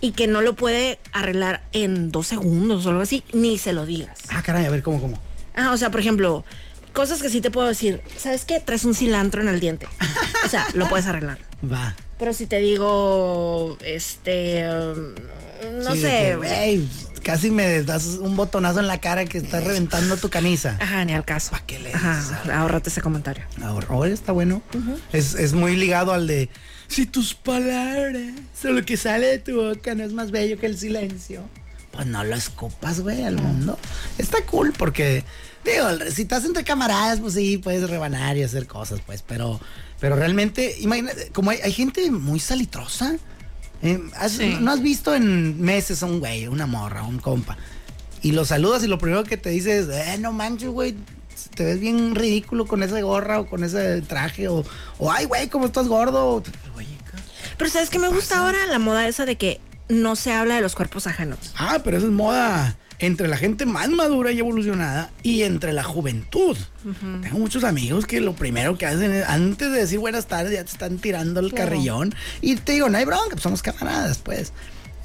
Y 0.01 0.11
que 0.11 0.27
no 0.27 0.41
lo 0.41 0.55
puede 0.55 0.99
arreglar 1.13 1.63
en 1.73 2.11
dos 2.11 2.27
segundos 2.27 2.85
o 2.85 2.89
algo 2.89 3.01
así, 3.01 3.23
ni 3.33 3.57
se 3.57 3.73
lo 3.73 3.85
digas. 3.85 4.19
Ah, 4.29 4.41
caray, 4.43 4.65
a 4.65 4.69
ver, 4.69 4.83
¿cómo, 4.83 5.01
cómo? 5.01 5.19
Ah, 5.55 5.71
o 5.71 5.77
sea, 5.77 5.89
por 5.89 5.99
ejemplo, 5.99 6.45
cosas 6.93 7.21
que 7.21 7.29
sí 7.29 7.41
te 7.41 7.49
puedo 7.51 7.67
decir. 7.67 8.01
¿Sabes 8.17 8.45
qué? 8.45 8.59
Traes 8.59 8.85
un 8.85 8.93
cilantro 8.93 9.41
en 9.41 9.47
el 9.47 9.59
diente. 9.59 9.87
O 10.45 10.49
sea, 10.49 10.67
lo 10.73 10.87
puedes 10.87 11.07
arreglar. 11.07 11.39
Va. 11.71 11.95
Pero 12.19 12.33
si 12.33 12.45
te 12.47 12.57
digo, 12.59 13.77
este, 13.83 14.67
um, 14.69 15.13
no 15.83 15.93
Sí, 15.93 16.01
sé. 16.01 16.37
que, 16.41 16.83
casi 17.23 17.51
me 17.51 17.83
das 17.83 18.05
un 18.21 18.35
botonazo 18.35 18.79
en 18.79 18.87
la 18.87 18.99
cara 18.99 19.25
que 19.25 19.37
estás 19.39 19.63
reventando 19.63 20.17
tu 20.17 20.29
camisa. 20.29 20.77
Ajá, 20.79 21.05
ni 21.05 21.13
al 21.13 21.25
caso. 21.25 21.51
¿Pa' 21.51 21.61
qué 21.65 21.79
le 21.79 21.93
Ajá, 21.93 22.41
ahórrate 22.53 22.89
ese 22.89 23.01
comentario. 23.01 23.43
Ahora, 23.61 23.87
ahora 23.89 24.13
está 24.13 24.31
bueno. 24.31 24.61
es, 25.13 25.35
es 25.35 25.53
muy 25.53 25.75
ligado 25.75 26.13
al 26.13 26.25
de 26.27 26.49
si 26.87 27.05
tus 27.05 27.33
palabras 27.33 28.33
o 28.63 28.67
lo 28.69 28.83
que 28.85 28.97
sale 28.97 29.27
de 29.27 29.39
tu 29.39 29.55
boca 29.61 29.93
no 29.95 30.03
es 30.03 30.13
más 30.13 30.31
bello 30.31 30.57
que 30.57 30.65
el 30.67 30.77
silencio. 30.77 31.43
Pues 31.91 32.05
no 32.05 32.23
lo 32.23 32.35
escupas, 32.35 32.99
güey, 33.01 33.23
al 33.23 33.37
mundo. 33.41 33.77
Está 34.17 34.41
cool 34.45 34.73
porque, 34.77 35.23
digo, 35.65 35.87
si 36.13 36.23
estás 36.23 36.45
entre 36.45 36.63
camaradas, 36.63 37.19
pues 37.19 37.33
sí, 37.33 37.57
puedes 37.57 37.89
rebanar 37.89 38.37
y 38.37 38.43
hacer 38.43 38.67
cosas, 38.67 38.99
pues, 39.05 39.23
pero, 39.27 39.59
pero 39.99 40.15
realmente, 40.15 40.75
imagínate, 40.79 41.29
como 41.31 41.49
hay, 41.51 41.59
hay 41.63 41.71
gente 41.71 42.09
muy 42.11 42.39
salitrosa. 42.39 43.15
eh, 43.81 43.99
has- 44.15 44.33
Sí. 44.33 44.57
¿No 44.59 44.71
has 44.71 44.81
visto 44.81 45.13
en 45.15 45.61
meses 45.61 46.01
a 46.03 46.07
un 46.07 46.19
güey, 46.19 46.47
una 46.47 46.65
morra, 46.67 47.03
un 47.03 47.19
compa? 47.19 47.57
Y 48.23 48.31
lo 48.31 48.43
saludas 48.45 48.83
y 48.83 48.87
lo 48.87 48.97
primero 48.97 49.23
que 49.23 49.37
te 49.37 49.49
dice 49.51 49.79
es, 49.79 49.87
eh, 49.89 50.17
no 50.19 50.31
manches, 50.33 50.69
güey, 50.69 50.95
te 51.57 51.65
ves 51.65 51.79
bien 51.79 52.15
ridículo 52.15 52.65
con 52.67 52.83
esa 52.83 53.01
gorra 53.01 53.39
o 53.41 53.47
con 53.47 53.63
ese 53.63 54.01
traje 54.03 54.47
o, 54.47 54.63
o 54.99 55.11
ay, 55.11 55.25
güey, 55.25 55.49
cómo 55.49 55.65
estás 55.65 55.87
gordo. 55.87 56.43
Pero 57.57 57.69
¿sabes 57.71 57.89
qué 57.89 57.97
me 57.99 58.07
gusta 58.09 58.37
ahora? 58.39 58.59
La 58.69 58.77
moda 58.79 59.07
esa 59.07 59.25
de 59.25 59.35
que 59.35 59.59
no 59.89 60.15
se 60.15 60.31
habla 60.31 60.55
de 60.55 60.61
los 60.61 60.75
cuerpos 60.75 61.07
ajenos. 61.07 61.39
Ah, 61.57 61.79
pero 61.83 61.97
eso 61.97 62.05
es 62.05 62.11
moda 62.11 62.77
entre 62.99 63.27
la 63.27 63.37
gente 63.37 63.65
más 63.65 63.89
madura 63.89 64.31
y 64.31 64.39
evolucionada 64.39 65.09
y 65.23 65.41
entre 65.43 65.73
la 65.73 65.83
juventud. 65.83 66.55
Tengo 67.23 67.39
muchos 67.39 67.63
amigos 67.63 68.05
que 68.05 68.21
lo 68.21 68.33
primero 68.33 68.77
que 68.77 68.85
hacen 68.85 69.11
es, 69.11 69.27
antes 69.27 69.71
de 69.71 69.79
decir 69.79 69.97
buenas 69.99 70.27
tardes, 70.27 70.53
ya 70.53 70.63
te 70.63 70.71
están 70.71 70.97
tirando 70.99 71.39
el 71.39 71.49
Claro. 71.51 71.71
carrillón. 71.71 72.13
Y 72.41 72.55
te 72.57 72.73
digo, 72.73 72.89
no 72.89 72.97
hay 72.99 73.05
bronca, 73.05 73.31
pues 73.31 73.41
somos 73.43 73.61
camaradas, 73.63 74.19
pues. 74.19 74.51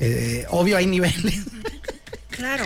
Eh, 0.01 0.45
obvio 0.51 0.77
hay 0.77 0.87
niveles. 0.87 1.43
Claro. 2.33 2.65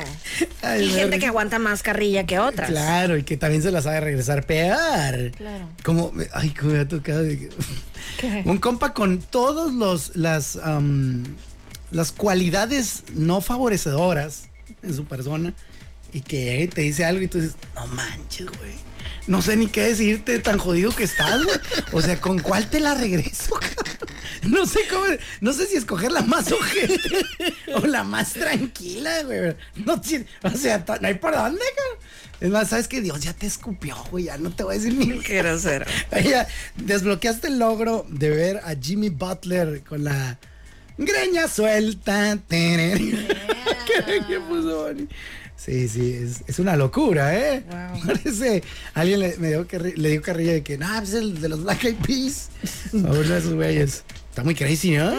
Ay, 0.62 0.84
y 0.84 0.90
gente 0.90 1.18
que 1.18 1.26
aguanta 1.26 1.58
más 1.58 1.82
carrilla 1.82 2.24
que 2.24 2.38
otras. 2.38 2.70
Claro, 2.70 3.16
y 3.16 3.22
que 3.22 3.36
también 3.36 3.62
se 3.62 3.70
la 3.70 3.82
sabe 3.82 4.00
regresar 4.00 4.46
peor. 4.46 5.32
Claro. 5.32 5.68
Como, 5.82 6.12
ay, 6.32 6.50
como 6.50 6.72
me 6.72 6.80
ha 6.80 6.88
tocado. 6.88 7.24
Un 8.44 8.58
compa 8.58 8.94
con 8.94 9.20
todos 9.20 9.72
los 9.74 10.16
las 10.16 10.56
am, 10.56 11.24
las 11.90 12.12
cualidades 12.12 13.04
no 13.14 13.40
favorecedoras 13.40 14.44
en 14.82 14.94
su 14.94 15.04
persona 15.04 15.52
y 16.12 16.20
que 16.20 16.68
te 16.72 16.82
dice 16.82 17.04
algo 17.04 17.22
y 17.22 17.28
tú 17.28 17.40
dices, 17.40 17.56
no 17.74 17.86
manches, 17.88 18.46
güey. 18.46 18.74
No 19.26 19.42
sé 19.42 19.56
ni 19.56 19.66
qué 19.66 19.82
decirte, 19.82 20.38
tan 20.38 20.58
jodido 20.58 20.94
que 20.94 21.04
estás, 21.04 21.42
güey. 21.42 21.56
O 21.92 22.00
sea, 22.00 22.20
¿con 22.20 22.38
cuál 22.38 22.70
te 22.70 22.80
la 22.80 22.94
regreso? 22.94 23.54
cabrón? 23.54 23.96
No 24.42 24.66
sé 24.66 24.80
cómo, 24.88 25.04
no 25.40 25.52
sé 25.52 25.66
si 25.66 25.76
escoger 25.76 26.12
la 26.12 26.22
más 26.22 26.52
ojete 26.52 27.24
o 27.74 27.86
la 27.86 28.04
más 28.04 28.34
tranquila, 28.34 29.22
güey. 29.24 29.56
No 29.84 29.94
o 29.94 30.50
sea, 30.56 30.84
no 31.00 31.08
hay 31.08 31.14
por 31.14 31.34
dónde, 31.34 31.60
cabrón. 31.76 32.06
Es 32.40 32.50
más, 32.50 32.68
sabes 32.68 32.86
que 32.86 33.00
Dios 33.00 33.20
ya 33.20 33.32
te 33.32 33.46
escupió, 33.46 33.96
güey, 34.10 34.24
ya 34.24 34.36
no 34.36 34.50
te 34.50 34.62
voy 34.62 34.74
a 34.74 34.78
decir 34.78 34.94
ni 34.94 35.18
Qué 35.20 35.38
grosero. 35.38 35.86
Ya 36.22 36.46
desbloqueaste 36.76 37.48
el 37.48 37.58
logro 37.58 38.04
de 38.08 38.30
ver 38.30 38.56
a 38.58 38.74
Jimmy 38.80 39.08
Butler 39.08 39.82
con 39.82 40.04
la 40.04 40.38
greña 40.98 41.48
suelta. 41.48 42.38
¿Qué, 42.48 44.22
qué 44.28 44.40
puso 44.48 44.84
Bonnie? 44.84 45.08
Sí, 45.56 45.88
sí, 45.88 46.12
es, 46.12 46.42
es 46.46 46.58
una 46.58 46.76
locura, 46.76 47.34
¿eh? 47.36 47.64
Wow. 47.68 48.00
Parece, 48.06 48.62
alguien 48.94 49.20
le, 49.20 49.36
me 49.38 49.48
dio 49.48 49.66
le 49.96 50.10
dio 50.10 50.22
carrilla 50.22 50.52
de 50.52 50.62
que, 50.62 50.76
no, 50.78 51.00
es 51.00 51.14
el 51.14 51.40
de 51.40 51.48
los 51.48 51.62
Black 51.64 51.84
Eyed 51.84 51.96
Peas. 52.06 52.50
A 52.92 52.96
uno 52.96 53.12
de 53.22 53.38
esos 53.38 53.54
güeyes. 53.54 54.04
Está 54.30 54.44
muy 54.44 54.54
crazy, 54.54 54.92
¿no? 54.96 55.12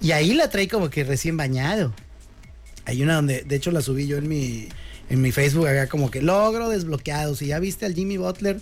Y 0.00 0.12
ahí 0.12 0.32
la 0.34 0.48
trae 0.50 0.66
como 0.68 0.88
que 0.90 1.04
recién 1.04 1.36
bañado. 1.36 1.92
Hay 2.86 3.02
una 3.02 3.14
donde, 3.16 3.42
de 3.42 3.54
hecho, 3.56 3.70
la 3.70 3.82
subí 3.82 4.06
yo 4.08 4.16
en 4.16 4.26
mi, 4.28 4.68
en 5.10 5.20
mi 5.20 5.30
Facebook, 5.32 5.68
acá 5.68 5.86
como 5.86 6.10
que 6.10 6.22
logro 6.22 6.68
desbloqueado. 6.70 7.36
Si 7.36 7.46
ya 7.46 7.58
viste 7.60 7.86
al 7.86 7.94
Jimmy 7.94 8.16
Butler 8.16 8.60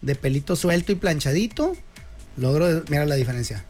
de 0.00 0.14
pelito 0.16 0.56
suelto 0.56 0.90
y 0.90 0.94
planchadito, 0.96 1.76
logro, 2.36 2.82
mira 2.88 3.04
la 3.06 3.14
diferencia. 3.14 3.64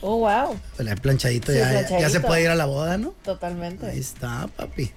Oh, 0.00 0.18
wow. 0.18 0.58
El 0.78 0.96
planchadito, 1.00 1.52
Sí, 1.52 1.58
ya, 1.58 1.72
ya- 1.72 1.80
ya 1.82 1.88
se 1.88 1.88
planchadito. 1.96 2.26
puede 2.26 2.42
ir 2.42 2.48
a 2.48 2.54
la 2.54 2.64
boda, 2.64 2.96
¿no? 2.96 3.14
Totalmente. 3.24 3.86
Ahí 3.86 3.98
está, 3.98 4.48
papi. 4.56 4.90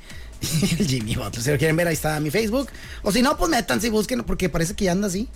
El 0.79 0.87
Jimmy 0.87 1.15
Butler. 1.15 1.43
Si 1.43 1.51
lo 1.51 1.57
quieren 1.57 1.75
ver, 1.75 1.87
ahí 1.87 1.93
está 1.93 2.19
mi 2.19 2.31
Facebook. 2.31 2.69
O 3.03 3.11
si 3.11 3.21
no, 3.21 3.37
pues 3.37 3.49
métanse 3.49 3.87
y 3.87 3.89
busquen, 3.89 4.23
porque 4.23 4.49
parece 4.49 4.73
que 4.73 4.85
ya 4.85 4.91
anda 4.91 5.07
así. 5.07 5.29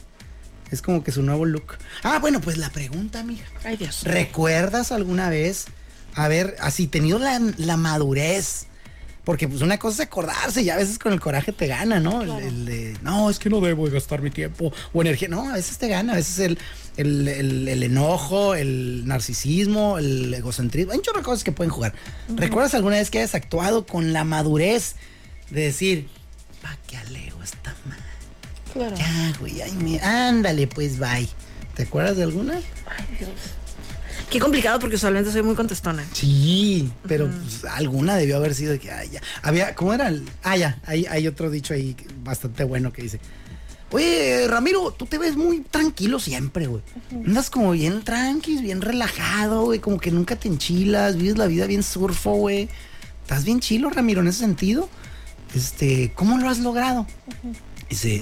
Es 0.72 0.82
como 0.82 1.04
que 1.04 1.12
su 1.12 1.24
nuevo 1.24 1.45
look. 1.45 1.78
Ah, 2.04 2.19
bueno, 2.19 2.41
pues 2.41 2.58
la 2.58 2.69
pregunta, 2.69 3.24
mija. 3.24 3.45
Ay, 3.63 3.78
Dios. 3.78 4.04
¿Recuerdas 4.04 4.91
alguna 4.91 5.30
vez 5.30 5.65
haber 6.13 6.56
así 6.60 6.88
tenido 6.88 7.17
la, 7.17 7.39
la 7.58 7.78
madurez? 7.78 8.67
Porque 9.29 9.47
pues 9.47 9.61
una 9.61 9.77
cosa 9.77 10.01
es 10.01 10.07
acordarse 10.07 10.63
y 10.63 10.71
a 10.71 10.75
veces 10.75 10.97
con 10.97 11.13
el 11.13 11.19
coraje 11.19 11.51
te 11.51 11.67
gana, 11.67 11.99
¿no? 11.99 12.23
El, 12.23 12.31
el 12.31 12.65
de, 12.65 12.97
no, 13.03 13.29
es 13.29 13.37
que 13.37 13.47
no 13.51 13.61
debo 13.61 13.85
de 13.85 13.91
gastar 13.93 14.23
mi 14.23 14.31
tiempo 14.31 14.73
o 14.91 15.01
energía. 15.03 15.27
No, 15.27 15.47
a 15.51 15.53
veces 15.53 15.77
te 15.77 15.87
gana, 15.87 16.13
a 16.13 16.15
veces 16.15 16.39
el, 16.39 16.57
el, 16.97 17.27
el- 17.67 17.83
enojo, 17.83 18.55
el 18.55 19.05
narcisismo, 19.05 19.99
el 19.99 20.33
egocentrismo. 20.33 20.93
Hay 20.93 20.97
un 20.97 21.03
chorro 21.03 21.19
de 21.19 21.23
cosas 21.25 21.43
que 21.43 21.51
pueden 21.51 21.69
jugar. 21.69 21.93
¿Recuerdas 22.35 22.73
alguna 22.73 22.95
vez 22.95 23.11
que 23.11 23.19
hayas 23.19 23.35
actuado 23.35 23.85
con 23.85 24.13
la 24.13 24.23
madurez 24.23 24.95
de 25.51 25.61
decir, 25.61 26.07
pa' 26.63 26.75
qué 26.87 26.97
alego 26.97 27.43
esta 27.43 27.75
madre? 27.85 28.01
Claro. 28.73 28.95
Ya, 28.97 29.37
güey, 29.39 29.61
ay, 29.61 29.73
me- 29.73 29.99
ándale, 29.99 30.65
pues 30.65 30.97
bye. 30.97 31.29
¿Te 31.75 31.83
acuerdas 31.83 32.17
de 32.17 32.23
alguna? 32.23 32.59
Qué 34.29 34.39
complicado 34.39 34.79
porque 34.79 34.95
usualmente 34.95 35.31
soy 35.31 35.41
muy 35.41 35.55
contestona. 35.55 36.05
Sí, 36.13 36.91
pero 37.07 37.27
pues, 37.27 37.65
alguna 37.65 38.15
debió 38.15 38.37
haber 38.37 38.53
sido 38.53 38.73
de 38.73 38.79
que, 38.79 38.91
ay, 38.91 39.09
ya. 39.09 39.21
Había, 39.41 39.73
¿cómo 39.73 39.93
era? 39.93 40.11
ah, 40.43 40.55
ya, 40.55 40.79
hay, 40.85 41.05
hay 41.07 41.27
otro 41.27 41.49
dicho 41.49 41.73
ahí 41.73 41.95
bastante 42.23 42.63
bueno 42.63 42.93
que 42.93 43.01
dice, 43.01 43.19
oye, 43.91 44.47
Ramiro, 44.47 44.91
tú 44.91 45.07
te 45.07 45.17
ves 45.17 45.35
muy 45.35 45.61
tranquilo 45.61 46.19
siempre, 46.19 46.67
güey. 46.67 46.83
Andas 47.11 47.49
como 47.49 47.71
bien 47.71 48.03
tranqui, 48.03 48.61
bien 48.61 48.81
relajado, 48.81 49.63
güey, 49.63 49.79
como 49.79 49.99
que 49.99 50.11
nunca 50.11 50.35
te 50.35 50.47
enchilas, 50.47 51.17
vives 51.17 51.37
la 51.37 51.47
vida 51.47 51.65
bien 51.65 51.81
surfo, 51.81 52.33
güey. 52.33 52.69
Estás 53.23 53.45
bien 53.45 53.59
chilo, 53.59 53.89
Ramiro, 53.89 54.21
en 54.21 54.27
ese 54.27 54.39
sentido. 54.39 54.89
Este, 55.55 56.11
¿cómo 56.13 56.37
lo 56.37 56.49
has 56.49 56.59
logrado? 56.59 57.07
Dice, 57.89 58.21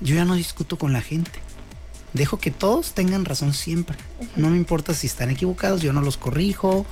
yo 0.00 0.14
ya 0.14 0.24
no 0.24 0.34
discuto 0.36 0.78
con 0.78 0.92
la 0.92 1.00
gente. 1.00 1.32
Dejo 2.12 2.38
que 2.38 2.50
todos 2.50 2.92
tengan 2.92 3.24
razón 3.24 3.54
siempre. 3.54 3.96
No 4.36 4.50
me 4.50 4.56
importa 4.56 4.94
si 4.94 5.06
están 5.06 5.30
equivocados, 5.30 5.80
yo 5.82 5.92
no 5.92 6.00
los 6.00 6.16
corrijo. 6.16 6.84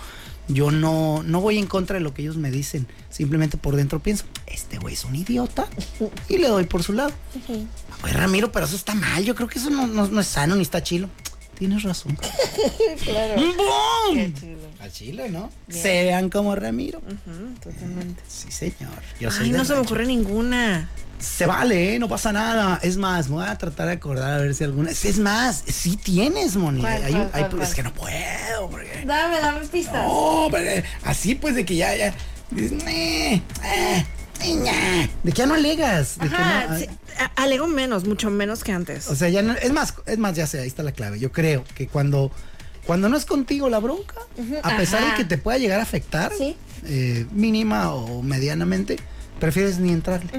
Yo 0.51 0.71
no, 0.71 1.23
no 1.25 1.43
voy 1.43 1.59
en 1.59 1.67
contra 1.67 1.99
de 1.99 2.01
lo 2.01 2.15
que 2.15 2.23
ellos 2.23 2.37
me 2.39 2.51
dicen. 2.51 2.87
Simplemente 3.11 3.59
por 3.59 3.77
dentro 3.77 4.01
pienso, 4.01 4.25
este 4.47 4.79
güey 4.79 4.95
es 4.95 5.05
un 5.05 5.15
idiota. 5.15 5.67
Y 6.29 6.39
le 6.39 6.49
doy 6.49 6.65
por 6.65 6.83
su 6.83 6.95
lado. 6.95 7.11
Oye, 8.03 8.13
Ramiro, 8.15 8.51
pero 8.51 8.65
eso 8.65 8.77
está 8.77 8.95
mal. 8.95 9.23
Yo 9.25 9.35
creo 9.35 9.49
que 9.49 9.59
eso 9.59 9.69
no, 9.69 9.87
no- 9.87 10.07
no 10.09 10.21
es 10.21 10.27
sano 10.27 10.57
ni 10.57 10.63
está 10.63 10.83
chilo. 10.83 11.11
Tienes 11.59 11.83
razón. 11.83 12.17
Claro. 13.05 13.35
¡Bum! 13.43 14.33
A 14.89 14.93
Chile, 14.93 15.29
¿no? 15.31 15.51
Sean 15.69 16.31
como 16.31 16.55
Ramiro. 16.55 17.01
Totalmente. 17.63 18.23
Sí, 18.27 18.51
señor. 18.51 18.91
Yo 19.21 19.31
soy 19.31 19.47
Ay, 19.47 19.51
no 19.53 19.65
se 19.65 19.75
me 19.75 19.81
ocurre 19.81 20.07
ninguna. 20.07 20.89
Se 21.19 21.47
vale, 21.47 21.95
¿eh? 21.95 21.99
no 21.99 22.09
pasa 22.09 22.33
nada. 22.33 22.79
Es 22.83 22.97
más, 22.97 23.29
me 23.29 23.37
voy 23.37 23.47
a 23.47 23.59
tratar 23.59 23.89
de 23.89 23.95
acordar 23.95 24.35
a 24.35 24.39
ver 24.43 24.55
si 24.55 24.65
alguna. 24.65 24.91
Es 24.91 25.19
más, 25.19 25.63
sí 25.67 25.97
tienes, 25.97 26.57
Moni. 26.57 26.81
¿Cuál, 26.81 27.03
Hay- 27.03 27.13
cuál, 27.13 27.31
hay- 27.33 27.45
cuál, 27.51 27.63
Es 27.63 27.75
que 27.75 27.83
no 27.83 27.93
puedo, 27.93 28.71
porque. 28.71 29.03
Dame, 29.05 29.41
dame 29.41 29.67
pistas. 29.67 30.07
No, 30.07 30.49
pero, 30.51 30.83
así 31.05 31.35
pues 31.35 31.55
de 31.57 31.65
que 31.67 31.77
ya, 31.77 31.95
ya. 31.97 32.15
"Eh, 32.57 33.43
eh, 33.65 34.05
ña", 34.55 35.11
De 35.25 35.33
que 35.33 35.39
ya 35.39 35.47
no 35.47 35.55
alegas. 35.55 36.19
De 36.19 36.29
que 36.29 36.37
no- 36.39 36.79
sí, 36.79 36.87
alego 37.37 37.67
menos, 37.67 38.05
mucho 38.07 38.31
menos 38.31 38.63
que 38.63 38.71
antes. 38.73 39.09
O 39.09 39.17
sea, 39.17 39.29
ya 39.29 39.43
no. 39.43 39.55
Es 39.55 39.73
más, 39.73 39.95
es 40.07 40.19
más, 40.19 40.37
ya 40.37 40.47
sé, 40.47 40.61
ahí 40.61 40.69
está 40.69 40.83
la 40.85 40.93
clave. 40.93 41.19
Yo 41.19 41.33
creo 41.33 41.65
que 41.75 41.89
cuando. 41.89 42.31
Cuando 42.89 43.11
no 43.11 43.19
es 43.19 43.27
contigo 43.27 43.69
la 43.69 43.81
bronca, 43.81 44.15
a 44.63 44.77
pesar 44.79 45.03
Ajá. 45.03 45.11
de 45.11 45.17
que 45.19 45.25
te 45.27 45.37
pueda 45.37 45.59
llegar 45.59 45.79
a 45.79 45.83
afectar, 45.83 46.33
Sí. 46.37 46.57
eh, 46.87 47.27
mínima 47.33 47.93
o 47.93 48.23
medianamente, 48.23 48.97
prefieres 49.39 49.79
ni 49.79 49.93
entrarle. 49.93 50.31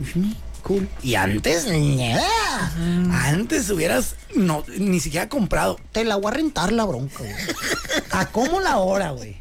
Ujú, 0.00 0.34
Cool. 0.64 0.88
Y 1.04 1.14
antes, 1.14 1.68
nada. 1.68 2.72
Antes 3.28 3.70
hubieras 3.70 4.16
no, 4.34 4.64
ni 4.76 4.98
siquiera 4.98 5.28
comprado. 5.28 5.78
Te 5.92 6.02
la 6.04 6.16
voy 6.16 6.32
a 6.32 6.34
rentar 6.34 6.72
la 6.72 6.84
bronca, 6.84 7.18
güey. 7.20 7.32
¿A 8.10 8.26
cómo 8.26 8.58
la 8.60 8.78
hora, 8.78 9.10
güey? 9.12 9.36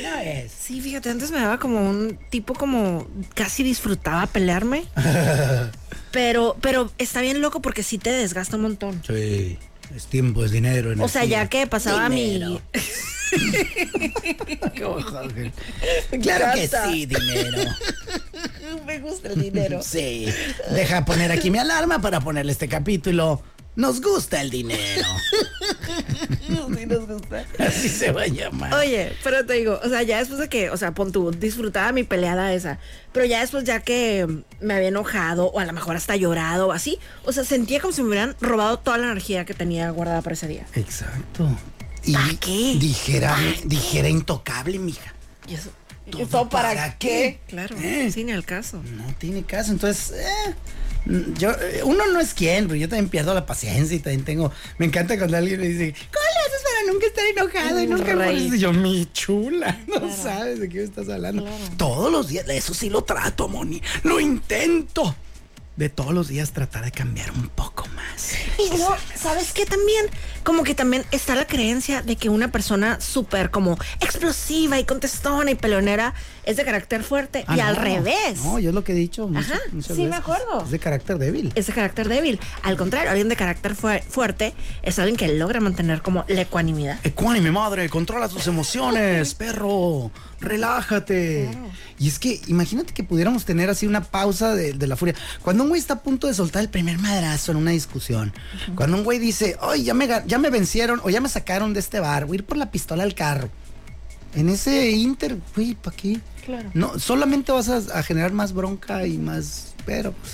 Una 0.00 0.16
vez. 0.16 0.52
Sí, 0.60 0.82
fíjate, 0.82 1.08
antes 1.08 1.30
me 1.30 1.38
daba 1.38 1.58
como 1.58 1.88
un 1.88 2.18
tipo 2.28 2.52
como 2.52 3.06
casi 3.34 3.62
disfrutaba 3.62 4.26
pelearme. 4.26 4.84
pero, 6.12 6.56
pero 6.60 6.90
está 6.98 7.20
bien 7.22 7.40
loco 7.40 7.62
porque 7.62 7.82
sí 7.82 7.96
te 7.96 8.10
desgasta 8.10 8.56
un 8.56 8.62
montón. 8.62 9.00
Sí. 9.06 9.56
Es 9.94 10.06
tiempo, 10.06 10.44
es 10.44 10.50
dinero. 10.50 10.92
O 11.02 11.08
sea, 11.08 11.24
ya 11.24 11.48
que 11.48 11.66
pasaba 11.66 12.08
Dinero. 12.08 12.60
mi. 14.74 15.52
Claro 16.22 16.46
que 16.54 16.68
sí, 16.68 17.06
dinero. 17.06 17.58
me 18.86 18.98
gusta 19.00 19.28
el 19.28 19.42
dinero. 19.42 19.80
Sí. 19.82 20.28
Deja 20.70 21.04
poner 21.04 21.32
aquí 21.32 21.50
mi 21.50 21.58
alarma 21.58 22.00
para 22.00 22.20
ponerle 22.20 22.52
este 22.52 22.68
capítulo. 22.68 23.42
Nos 23.78 24.00
gusta 24.00 24.40
el 24.40 24.50
dinero. 24.50 25.06
Sí 26.48 26.86
nos 26.86 27.06
gusta. 27.06 27.44
Así 27.58 27.88
se 27.88 28.10
va 28.10 28.22
a 28.22 28.26
llamar. 28.26 28.72
Oye, 28.74 29.12
pero 29.22 29.44
te 29.46 29.54
digo, 29.54 29.78
o 29.82 29.88
sea, 29.88 30.02
ya 30.02 30.18
después 30.18 30.40
de 30.40 30.48
que, 30.48 30.70
o 30.70 30.76
sea, 30.76 30.92
pon 30.92 31.12
tú, 31.12 31.30
disfrutaba 31.30 31.92
mi 31.92 32.04
peleada 32.04 32.52
esa, 32.52 32.78
pero 33.12 33.26
ya 33.26 33.40
después 33.40 33.64
ya 33.64 33.80
que 33.80 34.42
me 34.60 34.74
había 34.74 34.88
enojado 34.88 35.46
o 35.46 35.60
a 35.60 35.64
lo 35.64 35.72
mejor 35.72 35.96
hasta 35.96 36.16
llorado 36.16 36.68
o 36.68 36.72
así, 36.72 36.98
o 37.24 37.32
sea, 37.32 37.44
sentía 37.44 37.80
como 37.80 37.92
si 37.92 38.02
me 38.02 38.08
hubieran 38.08 38.36
robado 38.40 38.78
toda 38.78 38.98
la 38.98 39.06
energía 39.06 39.44
que 39.44 39.54
tenía 39.54 39.90
guardada 39.90 40.22
para 40.22 40.34
ese 40.34 40.48
día. 40.48 40.66
Exacto. 40.74 41.48
Y 42.04 42.14
¿Pa' 42.14 42.30
qué? 42.40 42.76
dijera, 42.78 43.36
dijera 43.64 44.08
intocable, 44.08 44.78
mija. 44.78 45.14
Y 45.46 45.54
eso, 45.54 45.70
¿y 46.06 46.10
¿Todo 46.10 46.26
todo 46.26 46.48
para, 46.48 46.68
para 46.70 46.98
qué? 46.98 47.40
qué? 47.46 47.48
Claro, 47.48 47.76
¿Eh? 47.78 48.10
sí, 48.12 48.24
ni 48.24 48.32
al 48.32 48.44
caso. 48.44 48.82
No 48.82 49.04
tiene 49.18 49.42
caso. 49.44 49.72
Entonces, 49.72 50.12
eh, 50.12 50.54
yo, 51.06 51.50
eh, 51.50 51.82
uno 51.84 52.06
no 52.06 52.20
es 52.20 52.34
quien, 52.34 52.66
pero 52.66 52.76
yo 52.76 52.88
también 52.88 53.08
pierdo 53.08 53.34
la 53.34 53.46
paciencia 53.46 53.96
y 53.96 54.00
también 54.00 54.24
tengo. 54.24 54.52
Me 54.78 54.86
encanta 54.86 55.16
cuando 55.16 55.36
alguien 55.36 55.60
me 55.60 55.68
dice, 55.68 55.94
¿cómo 56.12 56.24
le 56.24 56.46
haces 56.46 56.62
para 56.62 56.92
nunca 56.92 57.06
estar 57.06 57.24
enojado 57.26 57.82
y 57.82 57.86
nunca 57.86 58.14
molestar?" 58.14 58.54
Y 58.56 58.58
Yo, 58.58 58.72
mi 58.72 59.08
chula, 59.12 59.78
no 59.86 60.14
sabes 60.14 60.60
de 60.60 60.68
qué 60.68 60.78
me 60.78 60.84
estás 60.84 61.08
hablando. 61.08 61.46
Todos 61.76 62.12
los 62.12 62.28
días, 62.28 62.46
eso 62.48 62.74
sí 62.74 62.90
lo 62.90 63.02
trato, 63.04 63.48
Moni. 63.48 63.82
Lo 64.02 64.20
intento. 64.20 65.14
De 65.76 65.88
todos 65.88 66.12
los 66.12 66.26
días 66.26 66.50
tratar 66.50 66.84
de 66.84 66.90
cambiar 66.90 67.30
un 67.30 67.48
poco 67.50 67.86
más. 67.94 68.32
Y 68.58 68.76
no, 68.76 68.88
¿sabes 69.14 69.52
qué 69.52 69.64
también? 69.64 70.06
Como 70.42 70.64
que 70.64 70.74
también 70.74 71.04
está 71.12 71.36
la 71.36 71.46
creencia 71.46 72.02
de 72.02 72.16
que 72.16 72.28
una 72.28 72.50
persona 72.50 73.00
súper 73.00 73.52
como 73.52 73.78
explosiva 74.00 74.80
y 74.80 74.84
contestona 74.84 75.52
y 75.52 75.54
peleonera 75.54 76.14
es 76.48 76.56
de 76.56 76.64
carácter 76.64 77.02
fuerte 77.04 77.44
Ah, 77.46 77.56
y 77.56 77.60
al 77.60 77.76
revés. 77.76 78.40
No, 78.44 78.58
yo 78.58 78.70
es 78.70 78.74
lo 78.74 78.82
que 78.84 78.92
he 78.92 78.94
dicho. 78.94 79.28
muchas- 79.28 79.50
Ajá, 79.52 79.60
muchas 79.72 79.96
sí, 79.96 80.06
me 80.06 80.16
acuerdo. 80.16 80.62
Es 80.64 80.70
de 80.70 80.78
carácter 80.78 81.18
débil. 81.18 81.52
es 81.54 81.66
de 81.66 81.72
carácter 81.72 82.08
débil. 82.08 82.40
Al 82.62 82.76
contrario, 82.76 83.10
alguien 83.10 83.28
de 83.28 83.36
carácter 83.36 83.74
fue- 83.74 84.02
fuerte 84.02 84.54
es 84.82 84.98
alguien 84.98 85.16
que 85.16 85.28
logra 85.28 85.60
mantener 85.60 86.02
como 86.02 86.24
la 86.28 86.40
ecuanimidad. 86.40 86.98
Ecuánime, 87.04 87.50
madre, 87.50 87.88
controla 87.88 88.28
tus 88.28 88.46
emociones, 88.46 89.34
perro, 89.34 90.10
relájate. 90.40 91.50
Y 91.98 92.08
es 92.08 92.18
que 92.18 92.40
imagínate 92.46 92.92
que 92.94 93.02
pudiéramos 93.02 93.44
tener 93.44 93.70
así 93.70 93.86
una 93.86 94.02
pausa 94.02 94.54
de, 94.54 94.72
de 94.72 94.86
la 94.86 94.96
furia. 94.96 95.14
Cuando 95.42 95.62
un 95.64 95.68
güey 95.68 95.80
está 95.80 95.94
a 95.94 96.02
punto 96.02 96.26
de 96.26 96.34
soltar 96.34 96.62
el 96.62 96.68
primer 96.68 96.98
madrazo 96.98 97.52
en 97.52 97.58
una 97.58 97.72
discusión, 97.72 98.32
cuando 98.74 98.96
un 98.96 99.04
güey 99.04 99.18
dice, 99.18 99.56
ay, 99.60 99.84
ya 99.84 99.94
me, 99.94 100.08
ya 100.26 100.38
me 100.38 100.50
vencieron 100.50 101.00
o 101.04 101.10
ya 101.10 101.20
me 101.20 101.28
sacaron 101.28 101.74
de 101.74 101.80
este 101.80 102.00
bar, 102.00 102.26
voy 102.26 102.36
a 102.36 102.38
ir 102.40 102.44
por 102.44 102.56
la 102.56 102.70
pistola 102.70 103.02
al 103.02 103.14
carro. 103.14 103.48
En 104.34 104.48
ese 104.50 104.90
inter, 104.90 105.38
güey, 105.56 105.74
¿para 105.74 105.96
qué? 105.96 106.20
Claro. 106.48 106.70
No, 106.72 106.98
solamente 106.98 107.52
vas 107.52 107.68
a, 107.68 107.76
a 107.98 108.02
generar 108.02 108.32
más 108.32 108.54
bronca 108.54 109.06
y 109.06 109.18
más. 109.18 109.74
Pero 109.84 110.12
pues, 110.12 110.32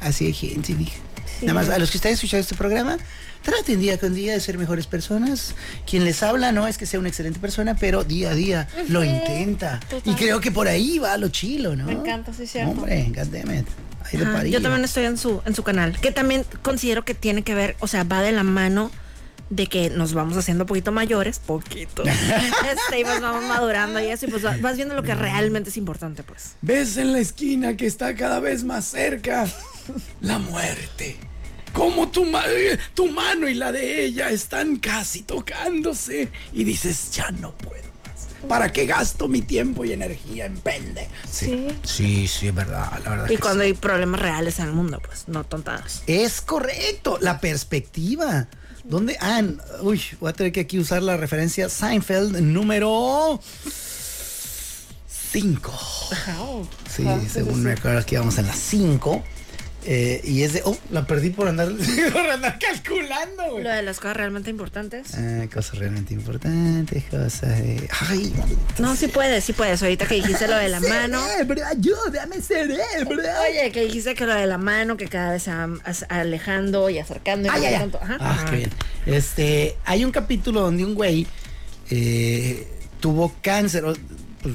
así 0.00 0.26
hay 0.26 0.32
gente, 0.32 0.72
dije. 0.72 0.96
Nada 1.42 1.54
más, 1.54 1.68
a 1.68 1.78
los 1.80 1.90
que 1.90 1.98
ustedes 1.98 2.14
escuchado 2.14 2.40
este 2.40 2.54
programa, 2.54 2.96
traten 3.42 3.80
día 3.80 3.98
con 3.98 4.14
día 4.14 4.34
de 4.34 4.40
ser 4.40 4.56
mejores 4.56 4.86
personas. 4.86 5.56
Quien 5.84 6.04
les 6.04 6.22
habla 6.22 6.52
no 6.52 6.68
es 6.68 6.78
que 6.78 6.86
sea 6.86 7.00
una 7.00 7.08
excelente 7.08 7.40
persona, 7.40 7.74
pero 7.74 8.04
día 8.04 8.30
a 8.30 8.34
día 8.36 8.68
lo 8.88 9.02
intenta. 9.02 9.80
Y 10.04 10.14
creo 10.14 10.40
que 10.40 10.52
por 10.52 10.68
ahí 10.68 11.00
va 11.00 11.16
lo 11.16 11.28
chilo, 11.28 11.74
¿no? 11.74 11.86
Me 11.86 11.92
encanta, 11.92 12.32
sí, 12.32 12.46
cierto. 12.46 12.70
Hombre, 12.70 13.12
goddammit. 13.12 13.66
Ahí 14.04 14.18
de 14.18 14.24
Ajá, 14.24 14.32
parillo. 14.32 14.58
Yo 14.58 14.62
también 14.62 14.84
estoy 14.84 15.06
en 15.06 15.18
su, 15.18 15.42
en 15.44 15.56
su 15.56 15.64
canal, 15.64 15.98
que 16.00 16.12
también 16.12 16.44
considero 16.62 17.04
que 17.04 17.14
tiene 17.14 17.42
que 17.42 17.56
ver, 17.56 17.76
o 17.80 17.88
sea, 17.88 18.04
va 18.04 18.22
de 18.22 18.30
la 18.30 18.44
mano 18.44 18.92
de 19.50 19.66
que 19.66 19.90
nos 19.90 20.12
vamos 20.14 20.36
haciendo 20.36 20.64
un 20.64 20.68
poquito 20.68 20.92
mayores, 20.92 21.38
poquito. 21.38 22.02
este, 22.06 23.00
y 23.00 23.04
pues 23.04 23.20
vamos 23.20 23.44
madurando 23.44 24.00
y 24.00 24.06
eso, 24.06 24.26
y 24.26 24.30
pues 24.30 24.44
va- 24.44 24.56
vas 24.60 24.76
viendo 24.76 24.94
lo 24.94 25.02
que 25.02 25.14
realmente 25.14 25.70
es 25.70 25.76
importante, 25.76 26.22
pues. 26.22 26.56
Ves 26.60 26.96
en 26.96 27.12
la 27.12 27.18
esquina 27.20 27.76
que 27.76 27.86
está 27.86 28.14
cada 28.14 28.40
vez 28.40 28.64
más 28.64 28.84
cerca 28.86 29.46
la 30.20 30.38
muerte. 30.38 31.16
Como 31.72 32.08
tu, 32.08 32.24
ma- 32.24 32.44
tu 32.94 33.08
mano 33.10 33.48
y 33.48 33.54
la 33.54 33.72
de 33.72 34.04
ella 34.04 34.30
están 34.30 34.76
casi 34.76 35.22
tocándose. 35.22 36.28
Y 36.52 36.64
dices, 36.64 37.10
ya 37.12 37.30
no 37.30 37.52
puedo 37.56 37.82
más. 38.04 38.48
¿Para 38.48 38.72
qué 38.72 38.86
gasto 38.86 39.28
mi 39.28 39.42
tiempo 39.42 39.84
y 39.84 39.92
energía 39.92 40.46
en 40.46 40.56
pende? 40.58 41.08
Sí. 41.30 41.68
sí, 41.84 42.26
sí, 42.26 42.48
es 42.48 42.54
verdad, 42.54 42.90
la 43.04 43.10
verdad. 43.10 43.26
Y 43.30 43.36
que 43.36 43.38
cuando 43.38 43.62
sí. 43.62 43.68
hay 43.68 43.74
problemas 43.74 44.20
reales 44.20 44.58
en 44.58 44.66
el 44.66 44.72
mundo, 44.72 45.00
pues, 45.04 45.28
no 45.28 45.44
tontadas. 45.44 46.02
Es 46.06 46.40
correcto, 46.40 47.18
la 47.20 47.38
perspectiva. 47.40 48.48
¿Dónde? 48.88 49.18
Ah, 49.20 49.42
uy, 49.82 50.00
voy 50.18 50.30
a 50.30 50.32
tener 50.32 50.50
que 50.50 50.60
aquí 50.60 50.78
usar 50.78 51.02
la 51.02 51.18
referencia 51.18 51.68
Seinfeld 51.68 52.38
número 52.40 53.38
5. 55.30 55.78
Sí, 56.90 57.06
según 57.30 57.62
me 57.62 57.72
acuerdo 57.72 58.04
que 58.06 58.14
íbamos 58.14 58.38
en 58.38 58.46
la 58.46 58.54
5. 58.54 59.22
Y 60.24 60.42
es 60.42 60.52
de. 60.52 60.62
Oh, 60.64 60.76
la 60.90 61.06
perdí 61.06 61.30
por 61.30 61.48
andar, 61.48 61.68
por 62.12 62.30
andar 62.30 62.58
calculando, 62.58 63.52
güey. 63.52 63.64
Lo 63.64 63.70
de 63.70 63.82
las 63.82 63.98
cosas 63.98 64.16
realmente 64.18 64.50
importantes. 64.50 65.14
Ah, 65.14 65.46
cosas 65.52 65.78
realmente 65.78 66.12
importantes, 66.14 67.04
cosas 67.04 67.40
de. 67.58 67.88
Ay, 68.08 68.32
No, 68.78 68.94
sí 68.96 69.08
puedes, 69.08 69.44
sí 69.44 69.52
puedes. 69.54 69.82
Ahorita 69.82 70.06
que 70.06 70.16
dijiste 70.16 70.46
lo 70.46 70.56
de 70.56 70.68
la 70.68 70.80
mano. 70.94 71.24
Cerebro, 71.26 71.64
ayúdame, 71.66 72.40
cerebro. 72.42 73.22
Oye, 73.48 73.70
que 73.72 73.82
dijiste 73.86 74.14
que 74.14 74.26
lo 74.26 74.34
de 74.34 74.46
la 74.46 74.58
mano, 74.58 74.96
que 74.96 75.06
cada 75.08 75.32
vez 75.32 75.44
se 75.44 75.52
va 75.54 75.68
alejando 76.10 76.90
y 76.90 76.98
acercando. 76.98 77.48
Y 77.48 77.50
Ah, 77.50 77.58
ya, 77.58 77.70
ya. 77.70 77.78
tanto. 77.80 77.98
Ajá. 78.02 78.16
Ah, 78.20 78.46
qué 78.50 78.56
bien. 78.56 78.70
Este, 79.06 79.76
hay 79.86 80.04
un 80.04 80.10
capítulo 80.10 80.60
donde 80.60 80.84
un 80.84 80.94
güey 80.94 81.26
eh, 81.90 82.66
tuvo 83.00 83.34
cáncer. 83.42 83.84
pues, 83.84 83.96
eh, 84.44 84.54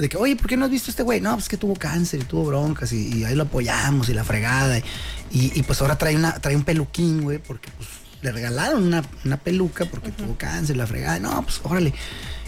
de 0.00 0.08
que, 0.08 0.16
oye, 0.16 0.36
¿por 0.36 0.48
qué 0.48 0.56
no 0.56 0.64
has 0.64 0.70
visto 0.70 0.90
a 0.90 0.92
este 0.92 1.02
güey? 1.02 1.20
No, 1.20 1.34
pues 1.34 1.48
que 1.48 1.56
tuvo 1.56 1.74
cáncer 1.74 2.20
y 2.20 2.24
tuvo 2.24 2.46
broncas 2.46 2.92
y, 2.92 3.18
y 3.18 3.24
ahí 3.24 3.34
lo 3.34 3.44
apoyamos 3.44 4.08
y 4.08 4.14
la 4.14 4.24
fregada. 4.24 4.78
Y, 4.78 4.82
y, 5.30 5.52
y, 5.54 5.62
pues 5.62 5.80
ahora 5.80 5.96
trae, 5.96 6.16
una, 6.16 6.34
trae 6.34 6.56
un 6.56 6.64
peluquín, 6.64 7.22
güey, 7.22 7.38
porque 7.38 7.70
pues 7.76 7.88
le 8.22 8.32
regalaron 8.32 8.82
una, 8.82 9.02
una 9.24 9.36
peluca 9.36 9.84
porque 9.86 10.10
tuvo 10.10 10.36
cáncer 10.36 10.76
y 10.76 10.78
la 10.78 10.86
fregada. 10.86 11.18
No, 11.18 11.42
pues 11.42 11.60
órale. 11.62 11.92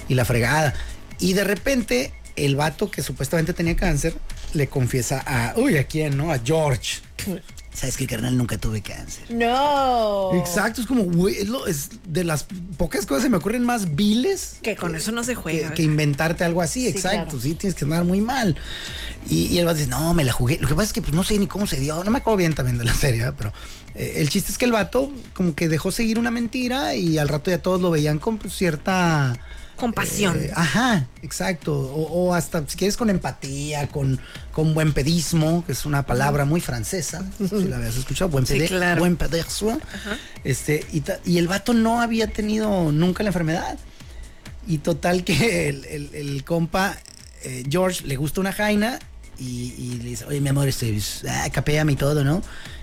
Y 0.09 0.15
la 0.15 0.25
fregada. 0.25 0.75
Y 1.19 1.35
de 1.35 1.45
repente, 1.45 2.13
el 2.37 2.57
vato 2.57 2.91
que 2.91 3.03
supuestamente 3.03 3.53
tenía 3.53 3.77
cáncer 3.77 4.15
le 4.55 4.69
confiesa 4.69 5.23
a, 5.25 5.55
uy, 5.57 5.79
¿a 5.79 5.85
quién, 5.85 6.17
no? 6.17 6.33
A 6.33 6.39
George. 6.39 7.01
¿Sabes 7.75 7.97
qué, 7.97 8.07
carnal? 8.07 8.37
Nunca 8.37 8.59
tuve 8.59 8.83
cáncer. 8.83 9.25
No. 9.31 10.35
Exacto, 10.35 10.83
es 10.83 10.87
como, 10.87 11.05
güey, 11.05 11.37
es, 11.39 11.49
lo- 11.49 11.67
es 11.67 11.89
de 12.07 12.23
las 12.23 12.45
pocas 12.77 13.07
cosas 13.07 13.23
que 13.23 13.27
se 13.29 13.31
me 13.31 13.39
ocurren 13.39 13.65
más 13.65 13.95
viles. 13.95 14.57
Que 14.63 14.77
con 14.77 14.95
eso 14.95 15.11
no 15.11 15.25
se 15.25 15.35
juega. 15.35 15.73
que 15.73 15.83
inventarte 15.83 16.45
algo 16.45 16.61
así, 16.61 16.87
exacto, 16.87 17.25
claro. 17.31 17.41
sí, 17.41 17.55
tienes 17.55 17.75
que 17.75 17.85
andar 17.85 18.05
muy 18.05 18.21
mal. 18.21 18.57
Y, 19.29 19.47
y 19.47 19.59
él 19.59 19.67
va 19.67 19.71
a 19.71 19.75
decir, 19.75 19.89
no, 19.89 20.13
me 20.13 20.23
la 20.23 20.33
jugué. 20.33 20.59
Lo 20.61 20.69
que 20.69 20.75
pasa 20.75 20.89
es 20.89 20.93
que 20.93 21.01
pues, 21.01 21.15
no 21.15 21.25
sé 21.25 21.39
ni 21.39 21.47
cómo 21.47 21.67
se 21.67 21.81
dio, 21.81 22.05
no 22.05 22.11
me 22.11 22.19
acuerdo 22.19 22.37
bien 22.37 22.55
también 22.55 22.77
de 22.77 22.85
la 22.85 22.95
serie, 22.95 23.25
¿eh? 23.27 23.33
pero 23.39 23.53
eh, 23.95 24.15
el 24.17 24.29
chiste 24.29 24.53
es 24.53 24.59
que 24.59 24.67
el 24.67 24.73
vato 24.73 25.11
como 25.33 25.55
que 25.55 25.69
dejó 25.69 25.91
seguir 25.91 26.19
una 26.19 26.31
mentira 26.31 26.95
y 26.95 27.17
al 27.17 27.29
rato 27.29 27.51
ya 27.51 27.59
todos 27.63 27.81
lo 27.81 27.91
veían 27.91 28.19
con 28.19 28.37
pues, 28.39 28.55
cierta... 28.55 29.35
Compasión. 29.83 30.39
eh, 30.41 30.51
ajá, 30.55 31.09
exacto. 31.23 31.73
O, 31.79 32.29
o 32.29 32.35
hasta, 32.35 32.63
si 32.69 32.77
quieres, 32.79 32.97
con 32.97 33.11
empatía, 33.11 33.89
con, 33.89 34.21
con 34.53 34.75
buen 34.75 34.93
pedismo, 34.93 35.65
que 35.67 35.73
es 35.73 35.85
una 35.85 36.07
palabra 36.07 36.45
muy 36.45 36.61
francesa. 36.61 37.25
Si 37.39 37.65
la 37.65 37.77
habías 37.79 37.97
escuchado, 37.97 38.31
buen, 38.31 38.47
Sí, 38.47 38.55
pede- 38.55 38.69
claro. 38.69 39.01
buen 39.01 39.17
pedismo. 39.17 39.81
Este, 40.45 40.87
y, 41.25 41.37
el 41.39 41.49
vato 41.49 41.75
no 41.75 42.01
había 42.01 42.29
tenido 42.29 42.93
nunca 42.93 43.23
la 43.25 43.31
enfermedad. 43.31 43.77
Y 44.69 44.79
total 44.79 45.25
que 45.25 45.69
el, 45.69 45.85
el- 45.87 46.15
el 46.15 46.45
compa 46.45 46.97
eh, 47.43 47.65
George 47.69 48.07
le 48.07 48.15
gusta 48.17 48.41
una 48.41 48.53
jaina 48.53 49.01
y, 49.39 49.75
y 49.77 49.99
le 50.03 50.11
dice, 50.11 50.25
oye, 50.27 50.41
mi 50.41 50.49
amor, 50.51 50.69
estoy, 50.69 51.03
ah, 51.29 51.49
capéame 51.53 51.93
y 51.93 51.97
todo, 51.97 52.23
¿no? 52.23 52.41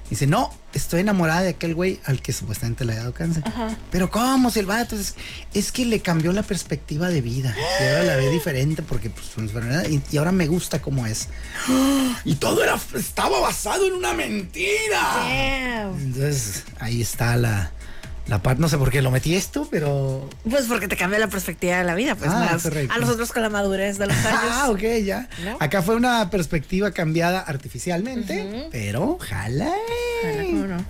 Dice, 0.09 0.25
no, 0.25 0.51
estoy 0.73 1.01
enamorada 1.01 1.41
de 1.41 1.49
aquel 1.49 1.75
güey 1.75 1.99
al 2.05 2.21
que 2.21 2.33
supuestamente 2.33 2.83
le 2.83 2.93
ha 2.93 2.97
dado 2.97 3.13
cáncer. 3.13 3.43
Pero 3.91 4.09
¿cómo? 4.09 4.49
Si 4.49 4.59
el 4.59 4.65
vato 4.65 4.95
es, 4.95 5.15
es 5.53 5.71
que 5.71 5.85
le 5.85 5.99
cambió 5.99 6.31
la 6.33 6.43
perspectiva 6.43 7.09
de 7.09 7.21
vida. 7.21 7.55
Y 7.79 7.83
ahora 7.83 8.03
la 8.03 8.15
ve 8.15 8.29
diferente 8.29 8.81
porque 8.81 9.09
pues 9.09 9.27
su 9.27 9.39
enfermedad 9.39 9.85
y, 9.87 10.01
y 10.11 10.17
ahora 10.17 10.31
me 10.31 10.47
gusta 10.47 10.81
cómo 10.81 11.05
es. 11.05 11.27
Y 12.25 12.35
todo 12.35 12.63
era, 12.63 12.79
estaba 12.95 13.39
basado 13.39 13.85
en 13.85 13.93
una 13.93 14.13
mentira. 14.13 15.91
Entonces, 15.91 16.63
ahí 16.79 17.01
está 17.01 17.35
la, 17.37 17.71
la 18.29 18.41
parte. 18.41 18.61
No 18.61 18.69
sé 18.69 18.77
por 18.77 18.91
qué 18.91 19.01
lo 19.01 19.11
metí 19.11 19.35
esto, 19.35 19.67
pero. 19.69 20.29
Pues 20.49 20.65
porque 20.67 20.87
te 20.87 20.95
cambia 20.95 21.19
la 21.19 21.27
perspectiva 21.27 21.77
de 21.77 21.83
la 21.83 21.95
vida, 21.95 22.15
pues 22.15 22.29
Ah, 22.31 22.49
más 22.51 22.63
correcto. 22.63 22.93
a 22.93 22.97
nosotros 22.99 23.31
con 23.31 23.41
la 23.41 23.49
madurez 23.49 23.97
de 23.97 24.07
los 24.07 24.15
años. 24.25 24.39
Ah, 24.51 24.69
ok, 24.69 24.81
ya. 25.03 25.27
¿No? 25.43 25.57
Acá 25.59 25.81
fue 25.81 25.95
una 25.95 26.29
perspectiva 26.29 26.91
cambiada 26.91 27.39
artificialmente, 27.41 28.67
pero 28.71 29.17
jala. 29.19 29.71
Jala, 30.23 30.43
¿cómo 30.43 30.65
no? 30.67 30.85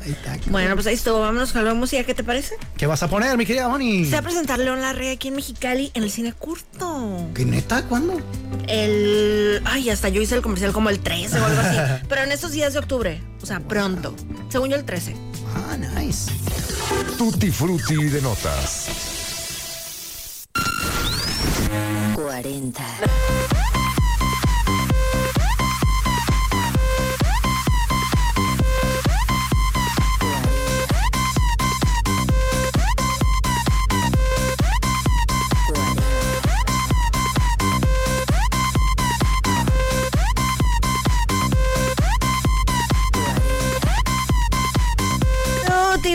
Bueno, 0.47 0.75
pues 0.75 0.87
ahí 0.87 0.95
estuvo. 0.95 1.19
Vámonos 1.19 1.51
con 1.51 1.63
la 1.65 1.73
música. 1.73 2.03
¿Qué 2.03 2.13
te 2.13 2.23
parece? 2.23 2.55
¿Qué 2.77 2.87
vas 2.87 3.01
a 3.03 3.07
poner, 3.07 3.37
mi 3.37 3.45
querida 3.45 3.67
Moni? 3.69 4.05
Se 4.05 4.11
va 4.11 4.19
a 4.19 4.21
presentar 4.23 4.59
León 4.59 4.81
Larrea 4.81 5.13
aquí 5.13 5.29
en 5.29 5.35
Mexicali 5.35 5.91
en 5.93 6.03
el 6.03 6.11
cine 6.11 6.33
curto. 6.33 7.27
¿Qué 7.33 7.45
neta? 7.45 7.83
¿Cuándo? 7.83 8.19
El. 8.67 9.61
Ay, 9.65 9.89
hasta 9.89 10.09
yo 10.09 10.21
hice 10.21 10.35
el 10.35 10.41
comercial 10.41 10.71
como 10.71 10.89
el 10.89 10.99
13 10.99 11.39
o 11.39 11.45
algo 11.45 11.61
así. 11.61 11.77
Pero 12.09 12.23
en 12.23 12.31
estos 12.31 12.51
días 12.51 12.73
de 12.73 12.79
octubre. 12.79 13.21
O 13.41 13.45
sea, 13.45 13.59
pronto. 13.61 14.15
Según 14.49 14.69
yo, 14.69 14.75
el 14.75 14.83
13. 14.85 15.15
Ah, 15.53 15.75
nice. 15.75 16.31
Tutti 17.17 17.49
frutti 17.51 18.09
de 18.09 18.21
notas. 18.21 18.87
40. 22.15 23.68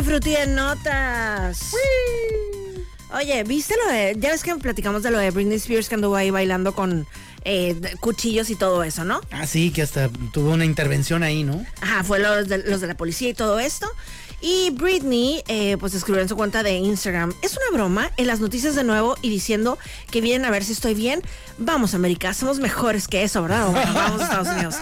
Tutti 0.05 0.31
de 0.31 0.47
notas. 0.47 1.75
Oye, 3.13 3.43
¿viste 3.43 3.75
lo 3.85 3.91
de.? 3.91 4.15
Ya 4.19 4.31
ves 4.31 4.45
que 4.45 4.55
platicamos 4.55 5.03
de 5.03 5.11
lo 5.11 5.19
de 5.19 5.31
Britney 5.31 5.57
Spears 5.57 5.89
que 5.89 5.97
anduvo 5.97 6.15
ahí 6.15 6.31
bailando 6.31 6.73
con 6.75 7.07
eh, 7.45 7.75
cuchillos 8.01 8.49
y 8.51 8.55
todo 8.55 8.85
eso, 8.85 9.05
¿no? 9.05 9.21
Ah, 9.33 9.47
sí, 9.47 9.73
que 9.73 9.83
hasta 9.83 10.09
tuvo 10.33 10.53
una 10.53 10.65
intervención 10.65 11.23
ahí, 11.25 11.43
¿no? 11.43 11.65
Ajá, 11.81 12.05
fue 12.05 12.21
los 12.21 12.49
de, 12.49 12.59
los 12.59 12.81
de 12.81 12.87
la 12.87 12.97
policía 12.97 13.31
y 13.31 13.35
todo 13.35 13.59
esto. 13.59 13.89
Y 14.47 14.69
Britney, 14.73 15.43
eh, 15.49 15.79
pues 15.81 15.95
escribió 15.95 16.21
en 16.21 16.29
su 16.29 16.37
cuenta 16.37 16.63
de 16.63 16.75
Instagram, 16.75 17.33
es 17.41 17.57
una 17.57 17.79
broma 17.79 18.11
en 18.19 18.27
las 18.27 18.41
noticias 18.41 18.75
de 18.75 18.85
nuevo 18.85 19.17
y 19.23 19.31
diciendo 19.31 19.79
que 20.11 20.21
vienen 20.21 20.45
a 20.45 20.51
ver 20.51 20.63
si 20.65 20.73
estoy 20.73 20.93
bien. 20.93 21.23
Vamos, 21.57 21.95
América, 21.95 22.35
somos 22.35 22.59
mejores 22.59 23.09
que 23.09 23.23
eso, 23.23 23.41
¿verdad? 23.41 23.69
Bueno, 23.71 23.95
vamos 23.95 24.21
a 24.21 24.25
Estados 24.25 24.49
Unidos. 24.55 24.75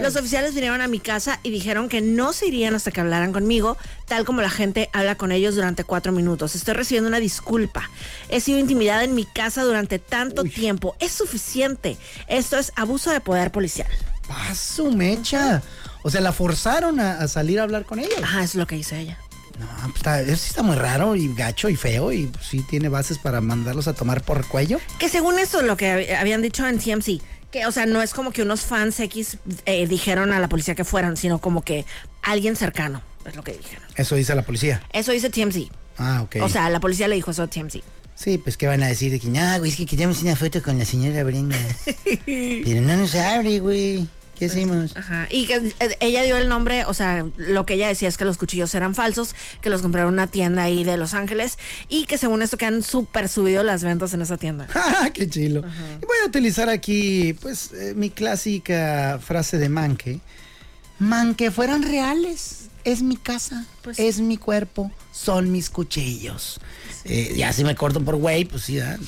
Los 0.00 0.16
oficiales 0.16 0.54
vinieron 0.54 0.80
a 0.80 0.88
mi 0.88 1.00
casa 1.00 1.38
y 1.42 1.50
dijeron 1.50 1.90
que 1.90 2.00
no 2.00 2.32
se 2.32 2.46
irían 2.46 2.74
hasta 2.74 2.92
que 2.92 3.02
hablaran 3.02 3.34
conmigo, 3.34 3.76
tal 4.06 4.24
como 4.24 4.40
la 4.40 4.48
gente 4.48 4.88
habla 4.94 5.16
con 5.16 5.32
ellos 5.32 5.54
durante 5.54 5.84
cuatro 5.84 6.12
minutos. 6.12 6.54
Estoy 6.54 6.72
recibiendo 6.72 7.08
una 7.08 7.20
disculpa. 7.20 7.90
He 8.30 8.40
sido 8.40 8.58
intimidada 8.58 9.04
en 9.04 9.14
mi 9.14 9.26
casa 9.26 9.64
durante 9.64 9.98
tanto 9.98 10.44
tiempo. 10.44 10.96
Es 10.98 11.12
suficiente. 11.12 11.98
Esto 12.26 12.56
es 12.56 12.72
abuso 12.74 13.10
de 13.10 13.20
poder 13.20 13.52
policial. 13.52 13.90
Paso, 14.30 14.90
mecha. 14.92 15.60
O 16.02 16.10
sea, 16.10 16.20
la 16.20 16.32
forzaron 16.32 17.00
a, 17.00 17.18
a 17.18 17.28
salir 17.28 17.58
a 17.60 17.64
hablar 17.64 17.84
con 17.84 17.98
ellos. 17.98 18.14
Ajá, 18.22 18.42
es 18.44 18.54
lo 18.54 18.66
que 18.66 18.76
dice 18.76 18.98
ella. 19.00 19.18
No, 19.58 19.66
pues 19.82 19.96
está, 19.96 20.20
eso 20.22 20.36
sí 20.36 20.48
está 20.50 20.62
muy 20.62 20.76
raro 20.76 21.16
y 21.16 21.34
gacho 21.34 21.68
y 21.68 21.76
feo 21.76 22.12
y 22.12 22.26
pues, 22.26 22.46
sí 22.46 22.64
tiene 22.70 22.88
bases 22.88 23.18
para 23.18 23.40
mandarlos 23.42 23.88
a 23.88 23.92
tomar 23.92 24.22
por 24.22 24.46
cuello. 24.46 24.78
Que 24.98 25.08
según 25.10 25.38
esto, 25.38 25.60
lo 25.62 25.76
que 25.76 26.08
hab- 26.08 26.18
habían 26.18 26.40
dicho 26.40 26.66
en 26.66 26.78
TMC, 26.78 27.20
que, 27.50 27.66
o 27.66 27.72
sea, 27.72 27.84
no 27.84 28.00
es 28.00 28.14
como 28.14 28.30
que 28.30 28.40
unos 28.42 28.62
fans 28.62 28.98
X 29.00 29.36
eh, 29.66 29.86
dijeron 29.88 30.32
a 30.32 30.40
la 30.40 30.48
policía 30.48 30.74
que 30.74 30.84
fueran, 30.84 31.16
sino 31.18 31.40
como 31.40 31.62
que 31.62 31.84
alguien 32.22 32.56
cercano, 32.56 33.02
es 33.26 33.36
lo 33.36 33.42
que 33.42 33.52
dijeron. 33.52 33.82
Eso 33.96 34.14
dice 34.14 34.34
la 34.34 34.42
policía. 34.42 34.80
Eso 34.92 35.12
dice 35.12 35.28
TMC. 35.28 35.68
Ah, 35.98 36.22
ok. 36.22 36.36
O 36.42 36.48
sea, 36.48 36.70
la 36.70 36.80
policía 36.80 37.08
le 37.08 37.16
dijo 37.16 37.32
eso 37.32 37.42
a 37.42 37.48
TMC. 37.48 37.82
Sí, 38.14 38.38
pues 38.38 38.56
qué 38.56 38.66
van 38.66 38.82
a 38.82 38.86
decir 38.86 39.10
de 39.12 39.18
que, 39.20 39.28
no, 39.28 39.58
güey, 39.58 39.70
es 39.70 39.76
que 39.76 39.84
queríamos 39.86 40.22
una 40.22 40.36
foto 40.36 40.62
con 40.62 40.78
la 40.78 40.84
señora 40.86 41.22
Brenda. 41.24 41.56
Pero 42.26 42.80
no 42.80 42.96
nos 42.96 43.14
abre, 43.14 43.58
güey. 43.60 44.06
¿Qué 44.40 44.46
hicimos? 44.46 44.96
Ajá. 44.96 45.28
Y 45.30 45.46
que 45.46 45.56
eh, 45.78 45.96
ella 46.00 46.22
dio 46.22 46.36
el 46.38 46.48
nombre, 46.48 46.84
o 46.86 46.94
sea, 46.94 47.26
lo 47.36 47.66
que 47.66 47.74
ella 47.74 47.88
decía 47.88 48.08
es 48.08 48.16
que 48.16 48.24
los 48.24 48.38
cuchillos 48.38 48.74
eran 48.74 48.94
falsos, 48.94 49.34
que 49.60 49.68
los 49.70 49.82
compraron 49.82 50.08
en 50.08 50.14
una 50.14 50.26
tienda 50.26 50.62
ahí 50.64 50.82
de 50.82 50.96
Los 50.96 51.12
Ángeles 51.14 51.58
y 51.90 52.06
que 52.06 52.16
según 52.16 52.40
esto 52.40 52.56
que 52.56 52.64
han 52.66 52.82
súper 52.82 53.28
subido 53.28 53.62
las 53.62 53.84
ventas 53.84 54.14
en 54.14 54.22
esa 54.22 54.38
tienda. 54.38 54.66
¡Ah, 54.74 55.10
qué 55.12 55.28
chilo! 55.28 55.60
Y 56.02 56.06
voy 56.06 56.16
a 56.24 56.26
utilizar 56.26 56.70
aquí, 56.70 57.34
pues, 57.34 57.70
eh, 57.74 57.92
mi 57.94 58.08
clásica 58.08 59.20
frase 59.22 59.58
de 59.58 59.68
Manque. 59.68 60.20
Manque 60.98 61.50
fueran 61.50 61.82
reales. 61.82 62.56
Es 62.84 63.02
mi 63.02 63.16
casa, 63.18 63.66
Pues- 63.82 63.98
es 63.98 64.20
mi 64.20 64.38
cuerpo, 64.38 64.90
son 65.12 65.52
mis 65.52 65.68
cuchillos. 65.68 66.60
Eh, 67.04 67.34
ya 67.36 67.52
si 67.52 67.62
me 67.62 67.74
corto 67.74 68.02
por 68.02 68.16
güey, 68.16 68.46
pues 68.46 68.62
sí, 68.64 68.76
¿verdad? 68.76 68.98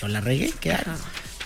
yo 0.00 0.08
la 0.08 0.22
regué, 0.22 0.50
¿qué 0.60 0.72
hago? 0.72 0.92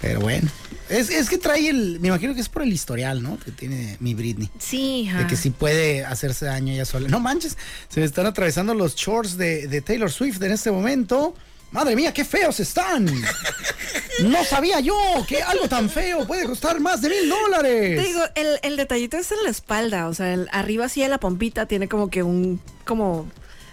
Pero 0.00 0.20
bueno. 0.20 0.48
Es, 0.92 1.10
es 1.10 1.28
que 1.30 1.38
trae 1.38 1.68
el. 1.68 1.98
Me 2.00 2.08
imagino 2.08 2.34
que 2.34 2.40
es 2.40 2.48
por 2.48 2.62
el 2.62 2.72
historial, 2.72 3.22
¿no? 3.22 3.38
Que 3.38 3.50
tiene 3.50 3.96
mi 4.00 4.14
Britney. 4.14 4.50
Sí, 4.58 5.10
De 5.16 5.26
que 5.26 5.36
sí 5.36 5.50
puede 5.50 6.04
hacerse 6.04 6.44
daño 6.46 6.72
ella 6.72 6.84
sola. 6.84 7.08
No 7.08 7.18
manches, 7.20 7.56
se 7.88 8.00
me 8.00 8.06
están 8.06 8.26
atravesando 8.26 8.74
los 8.74 8.94
shorts 8.94 9.36
de, 9.36 9.66
de 9.68 9.80
Taylor 9.80 10.10
Swift 10.10 10.40
en 10.42 10.52
este 10.52 10.70
momento. 10.70 11.34
Madre 11.70 11.96
mía, 11.96 12.12
qué 12.12 12.24
feos 12.26 12.60
están. 12.60 13.06
No 14.24 14.44
sabía 14.44 14.80
yo 14.80 14.94
que 15.26 15.42
algo 15.42 15.68
tan 15.68 15.88
feo 15.88 16.26
puede 16.26 16.44
costar 16.44 16.78
más 16.80 17.00
de 17.00 17.08
mil 17.08 17.28
dólares. 17.28 17.98
Te 18.02 18.06
digo, 18.08 18.20
el, 18.34 18.58
el 18.62 18.76
detallito 18.76 19.16
es 19.16 19.32
en 19.32 19.42
la 19.42 19.48
espalda, 19.50 20.08
o 20.08 20.14
sea, 20.14 20.34
el- 20.34 20.48
arriba 20.52 20.88
sí 20.90 21.00
de 21.00 21.08
la 21.08 21.18
pompita 21.18 21.64
tiene 21.66 21.88
como 21.88 22.10
que 22.10 22.22
un, 22.22 22.60
como 22.84 23.26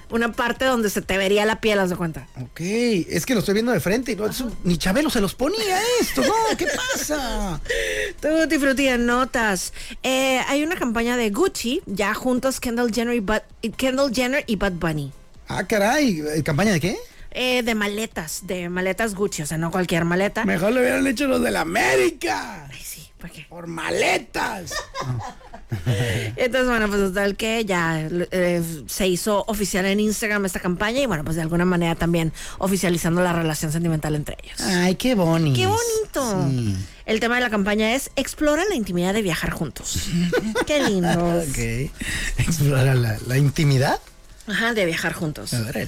una 0.09 0.31
parte 0.31 0.65
donde 0.65 0.89
se 0.89 1.01
te 1.01 1.17
vería 1.17 1.45
la 1.45 1.61
piel, 1.61 1.79
haz 1.79 1.89
de 1.89 1.95
cuenta. 1.95 2.27
Ok, 2.41 2.59
es 2.61 3.25
que 3.25 3.33
lo 3.33 3.39
estoy 3.39 3.53
viendo 3.53 3.71
de 3.71 3.79
frente. 3.79 4.11
y 4.13 4.15
no, 4.15 4.25
eso- 4.27 4.51
ni 4.63 4.77
Chabelo 4.77 5.09
se 5.09 5.21
los 5.21 5.35
ponía 5.35 5.79
esto. 6.01 6.21
No, 6.21 6.33
¿qué 6.57 6.67
pasa? 6.93 7.61
Tutti 8.21 8.57
frutti 8.57 8.87
en 8.87 9.05
notas. 9.05 9.73
Eh, 10.03 10.39
hay 10.47 10.63
una 10.63 10.75
campaña 10.75 11.17
de 11.17 11.29
Gucci, 11.29 11.81
ya 11.85 12.13
juntos 12.13 12.59
Kendall 12.59 12.93
Jenner 12.93 13.15
y 13.15 13.19
Bud, 13.19 13.39
Kendall 13.77 14.13
Jenner 14.13 14.43
y 14.47 14.55
Bud 14.55 14.71
Bunny. 14.73 15.11
Ah, 15.47 15.63
caray, 15.65 16.23
¿campaña 16.43 16.73
de 16.73 16.79
qué? 16.79 16.97
Eh, 17.31 17.61
de 17.63 17.75
maletas, 17.75 18.41
de 18.47 18.69
maletas 18.69 19.13
Gucci, 19.15 19.43
o 19.43 19.45
sea, 19.45 19.57
no 19.57 19.69
cualquier 19.71 20.03
maleta. 20.05 20.45
Mejor 20.45 20.71
le 20.73 20.81
hubieran 20.81 21.05
hecho 21.07 21.27
los 21.27 21.41
de 21.41 21.51
la 21.51 21.61
América. 21.61 22.67
Ay, 22.71 22.79
sí, 22.83 23.07
¿por 23.19 23.29
qué? 23.31 23.45
Por 23.47 23.67
maletas. 23.67 24.73
Entonces, 26.35 26.67
bueno, 26.67 26.87
pues 26.87 26.99
total 27.01 27.35
que 27.35 27.63
ya 27.65 28.07
eh, 28.31 28.63
se 28.87 29.07
hizo 29.07 29.43
oficial 29.47 29.85
en 29.85 29.99
Instagram 29.99 30.45
esta 30.45 30.59
campaña 30.59 31.01
y 31.01 31.05
bueno, 31.05 31.23
pues 31.23 31.35
de 31.35 31.43
alguna 31.43 31.65
manera 31.65 31.95
también 31.95 32.33
oficializando 32.57 33.21
la 33.21 33.33
relación 33.33 33.71
sentimental 33.71 34.15
entre 34.15 34.37
ellos. 34.43 34.59
Ay, 34.61 34.95
qué 34.95 35.15
bonito. 35.15 35.55
¡Qué 35.55 35.67
bonito! 35.67 36.75
El 37.05 37.19
tema 37.19 37.35
de 37.35 37.41
la 37.41 37.49
campaña 37.49 37.95
es 37.95 38.11
explora 38.15 38.63
la 38.67 38.75
intimidad 38.75 39.13
de 39.13 39.21
viajar 39.21 39.51
juntos. 39.51 40.09
¡Qué 40.65 40.83
lindo! 40.83 41.43
Ok. 41.47 41.91
Explorar 42.37 42.95
la, 42.95 43.17
la 43.27 43.37
intimidad. 43.37 43.99
Ajá, 44.47 44.73
de 44.73 44.85
viajar 44.85 45.13
juntos. 45.13 45.53
Órale. 45.53 45.87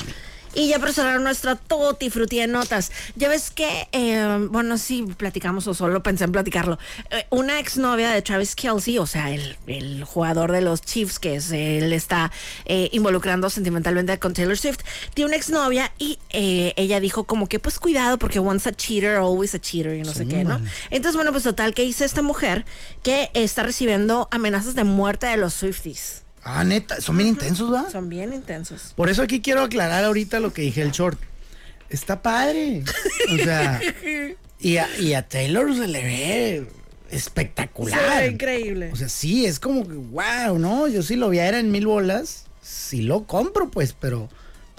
Y 0.54 0.68
ya 0.68 0.80
para 0.80 0.92
cerrar 0.92 1.22
nuestra 1.22 1.56
tutti 1.56 2.10
frutti 2.10 2.40
de 2.40 2.48
notas, 2.48 2.92
ya 3.16 3.30
ves 3.30 3.52
que, 3.52 3.88
eh, 3.94 4.48
bueno, 4.50 4.78
sí 4.78 5.04
platicamos 5.16 5.66
o 5.68 5.74
solo 5.74 6.04
pensé 6.04 6.26
en 6.26 6.34
platicarlo. 6.34 6.78
Eh, 7.10 7.26
una 7.30 7.60
exnovia 7.60 8.12
de 8.12 8.22
Travis 8.22 8.56
Kelsey, 8.56 8.98
o 8.98 9.06
sea, 9.06 9.32
el, 9.32 9.58
el 9.68 10.04
jugador 10.04 10.52
de 10.52 10.62
los 10.62 10.82
Chiefs, 10.82 11.20
que 11.20 11.36
es, 11.36 11.52
él 11.52 11.94
está 11.94 12.32
eh, 12.66 12.90
involucrando 12.92 13.50
sentimentalmente 13.50 14.20
con 14.20 14.34
Taylor 14.34 14.58
Swift, 14.58 14.80
tiene 15.14 15.30
una 15.30 15.38
exnovia 15.38 15.94
y 15.98 16.20
eh, 16.32 16.74
ella 16.76 17.00
dijo 17.00 17.24
como 17.24 17.48
que, 17.48 17.60
pues 17.60 17.80
cuidado, 17.80 18.18
porque 18.18 18.40
once 18.40 18.68
a 18.68 18.74
cheater, 18.74 19.16
always 19.16 19.56
a 19.56 19.60
cheater 19.60 19.96
y 19.96 20.02
no 20.02 20.14
sé 20.14 20.28
qué, 20.28 20.44
¿no? 20.44 20.60
Entonces, 20.90 21.16
bueno, 21.16 21.32
pues 21.32 21.44
total, 21.44 21.74
que 21.74 21.86
hice 21.86 22.04
esta 22.04 22.22
mujer 22.22 22.66
que 23.04 23.32
está 23.34 23.64
recibiendo 23.64 24.28
amenazas 24.32 24.76
de 24.76 24.84
muerte 24.84 25.28
de 25.28 25.38
los 25.38 25.54
Swifties? 25.54 26.24
Ah, 26.44 26.64
neta, 26.64 27.00
son 27.02 27.18
bien 27.18 27.30
intensos, 27.30 27.72
¿va? 27.72 27.90
Son 27.90 28.10
bien 28.10 28.34
intensos. 28.34 28.94
Por 28.96 29.10
eso 29.10 29.22
aquí 29.22 29.42
quiero 29.42 29.62
aclarar 29.62 30.04
ahorita 30.06 30.40
lo 30.40 30.54
que 30.54 30.64
dije 30.64 30.82
el 30.82 30.92
short. 30.92 31.20
Está 31.90 32.22
padre. 32.22 32.84
O 33.34 33.38
sea, 33.38 33.80
y 34.60 34.78
a, 34.78 34.88
y 35.00 35.14
a 35.14 35.28
Taylor 35.28 35.76
se 35.76 35.88
le 35.88 36.04
ve 36.04 36.68
espectacular. 37.12 38.24
Sí, 38.24 38.34
increíble. 38.34 38.92
O 38.92 38.96
sea, 38.96 39.10
sí, 39.10 39.46
es 39.46 39.60
como 39.60 39.88
que, 39.88 39.94
wow, 39.94 40.58
¿no? 40.58 40.88
Yo 40.88 41.04
sí 41.04 41.16
lo 41.16 41.30
viera 41.30 41.60
en 41.60 41.72
mil 41.72 41.86
bolas, 41.86 42.46
sí 42.62 43.02
lo 43.02 43.26
compro, 43.26 43.70
pues, 43.70 43.94
pero, 43.94 44.30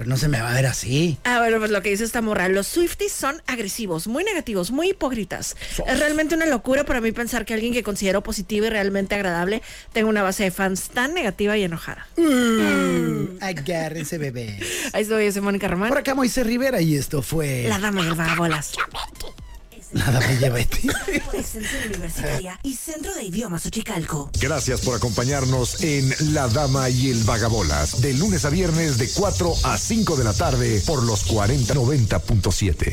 pero 0.03 0.11
no 0.11 0.17
se 0.17 0.27
me 0.27 0.41
va 0.41 0.51
a 0.51 0.55
ver 0.55 0.67
así. 0.67 1.17
Ah, 1.23 1.39
bueno, 1.39 1.61
pues 1.61 1.71
lo 1.71 1.81
que 1.81 1.91
dice 1.91 2.03
esta 2.03 2.21
morra, 2.21 2.49
los 2.49 2.67
Swifties 2.67 3.13
son 3.13 3.41
agresivos, 3.47 4.09
muy 4.09 4.25
negativos, 4.25 4.73
muy 4.73 4.91
hipócritas. 4.91 5.57
Es 5.87 5.99
realmente 6.01 6.35
una 6.35 6.47
locura 6.47 6.83
para 6.83 7.01
mí 7.01 7.13
pensar 7.13 7.45
que 7.45 7.55
alguien 7.55 7.73
que 7.73 7.85
considero 7.85 8.21
positivo 8.21 8.67
y 8.67 8.71
realmente 8.71 9.15
agradable 9.15 9.63
tenga 9.93 10.09
una 10.09 10.25
base 10.25 10.43
de 10.43 10.51
fans 10.51 10.89
tan 10.89 11.15
negativa 11.15 11.57
y 11.57 11.63
enojada. 11.63 12.09
Agárrense, 13.41 14.19
bebé. 14.19 14.59
Ahí 14.93 15.03
estoy, 15.03 15.27
yo 15.27 15.33
soy 15.33 15.43
Mónica 15.43 15.69
Román. 15.69 15.91
Por 15.91 15.99
acá 15.99 16.17
Moisés 16.17 16.49
Rivera 16.49 16.81
y 16.81 16.97
esto 16.97 17.23
fue... 17.23 17.67
La 17.69 17.79
dama 17.79 18.03
y 18.03 18.09
el 18.09 18.15
vagabolas. 18.15 18.73
Nada 19.93 20.21
me 20.21 20.37
lleva 20.39 20.59
Por 21.27 21.37
Extensión 21.37 21.83
Universitaria 21.87 22.59
y 22.63 22.75
Centro 22.75 23.15
de 23.15 23.25
Idiomas 23.25 23.67
Ochicalco. 23.67 24.31
Gracias 24.41 24.81
por 24.81 24.97
acompañarnos 24.97 25.83
en 25.83 26.35
La 26.35 26.49
Dama 26.49 26.89
y 26.89 27.11
el 27.11 27.23
Vagabolas, 27.25 28.01
de 28.01 28.15
lunes 28.15 28.45
a 28.45 28.51
viernes 28.51 28.99
de 28.99 29.09
4 29.11 29.55
a 29.65 29.77
5 29.77 30.17
de 30.17 30.25
la 30.25 30.33
tarde 30.33 30.83
por 30.87 31.03
los 31.03 31.27
4090.7. 31.27 32.91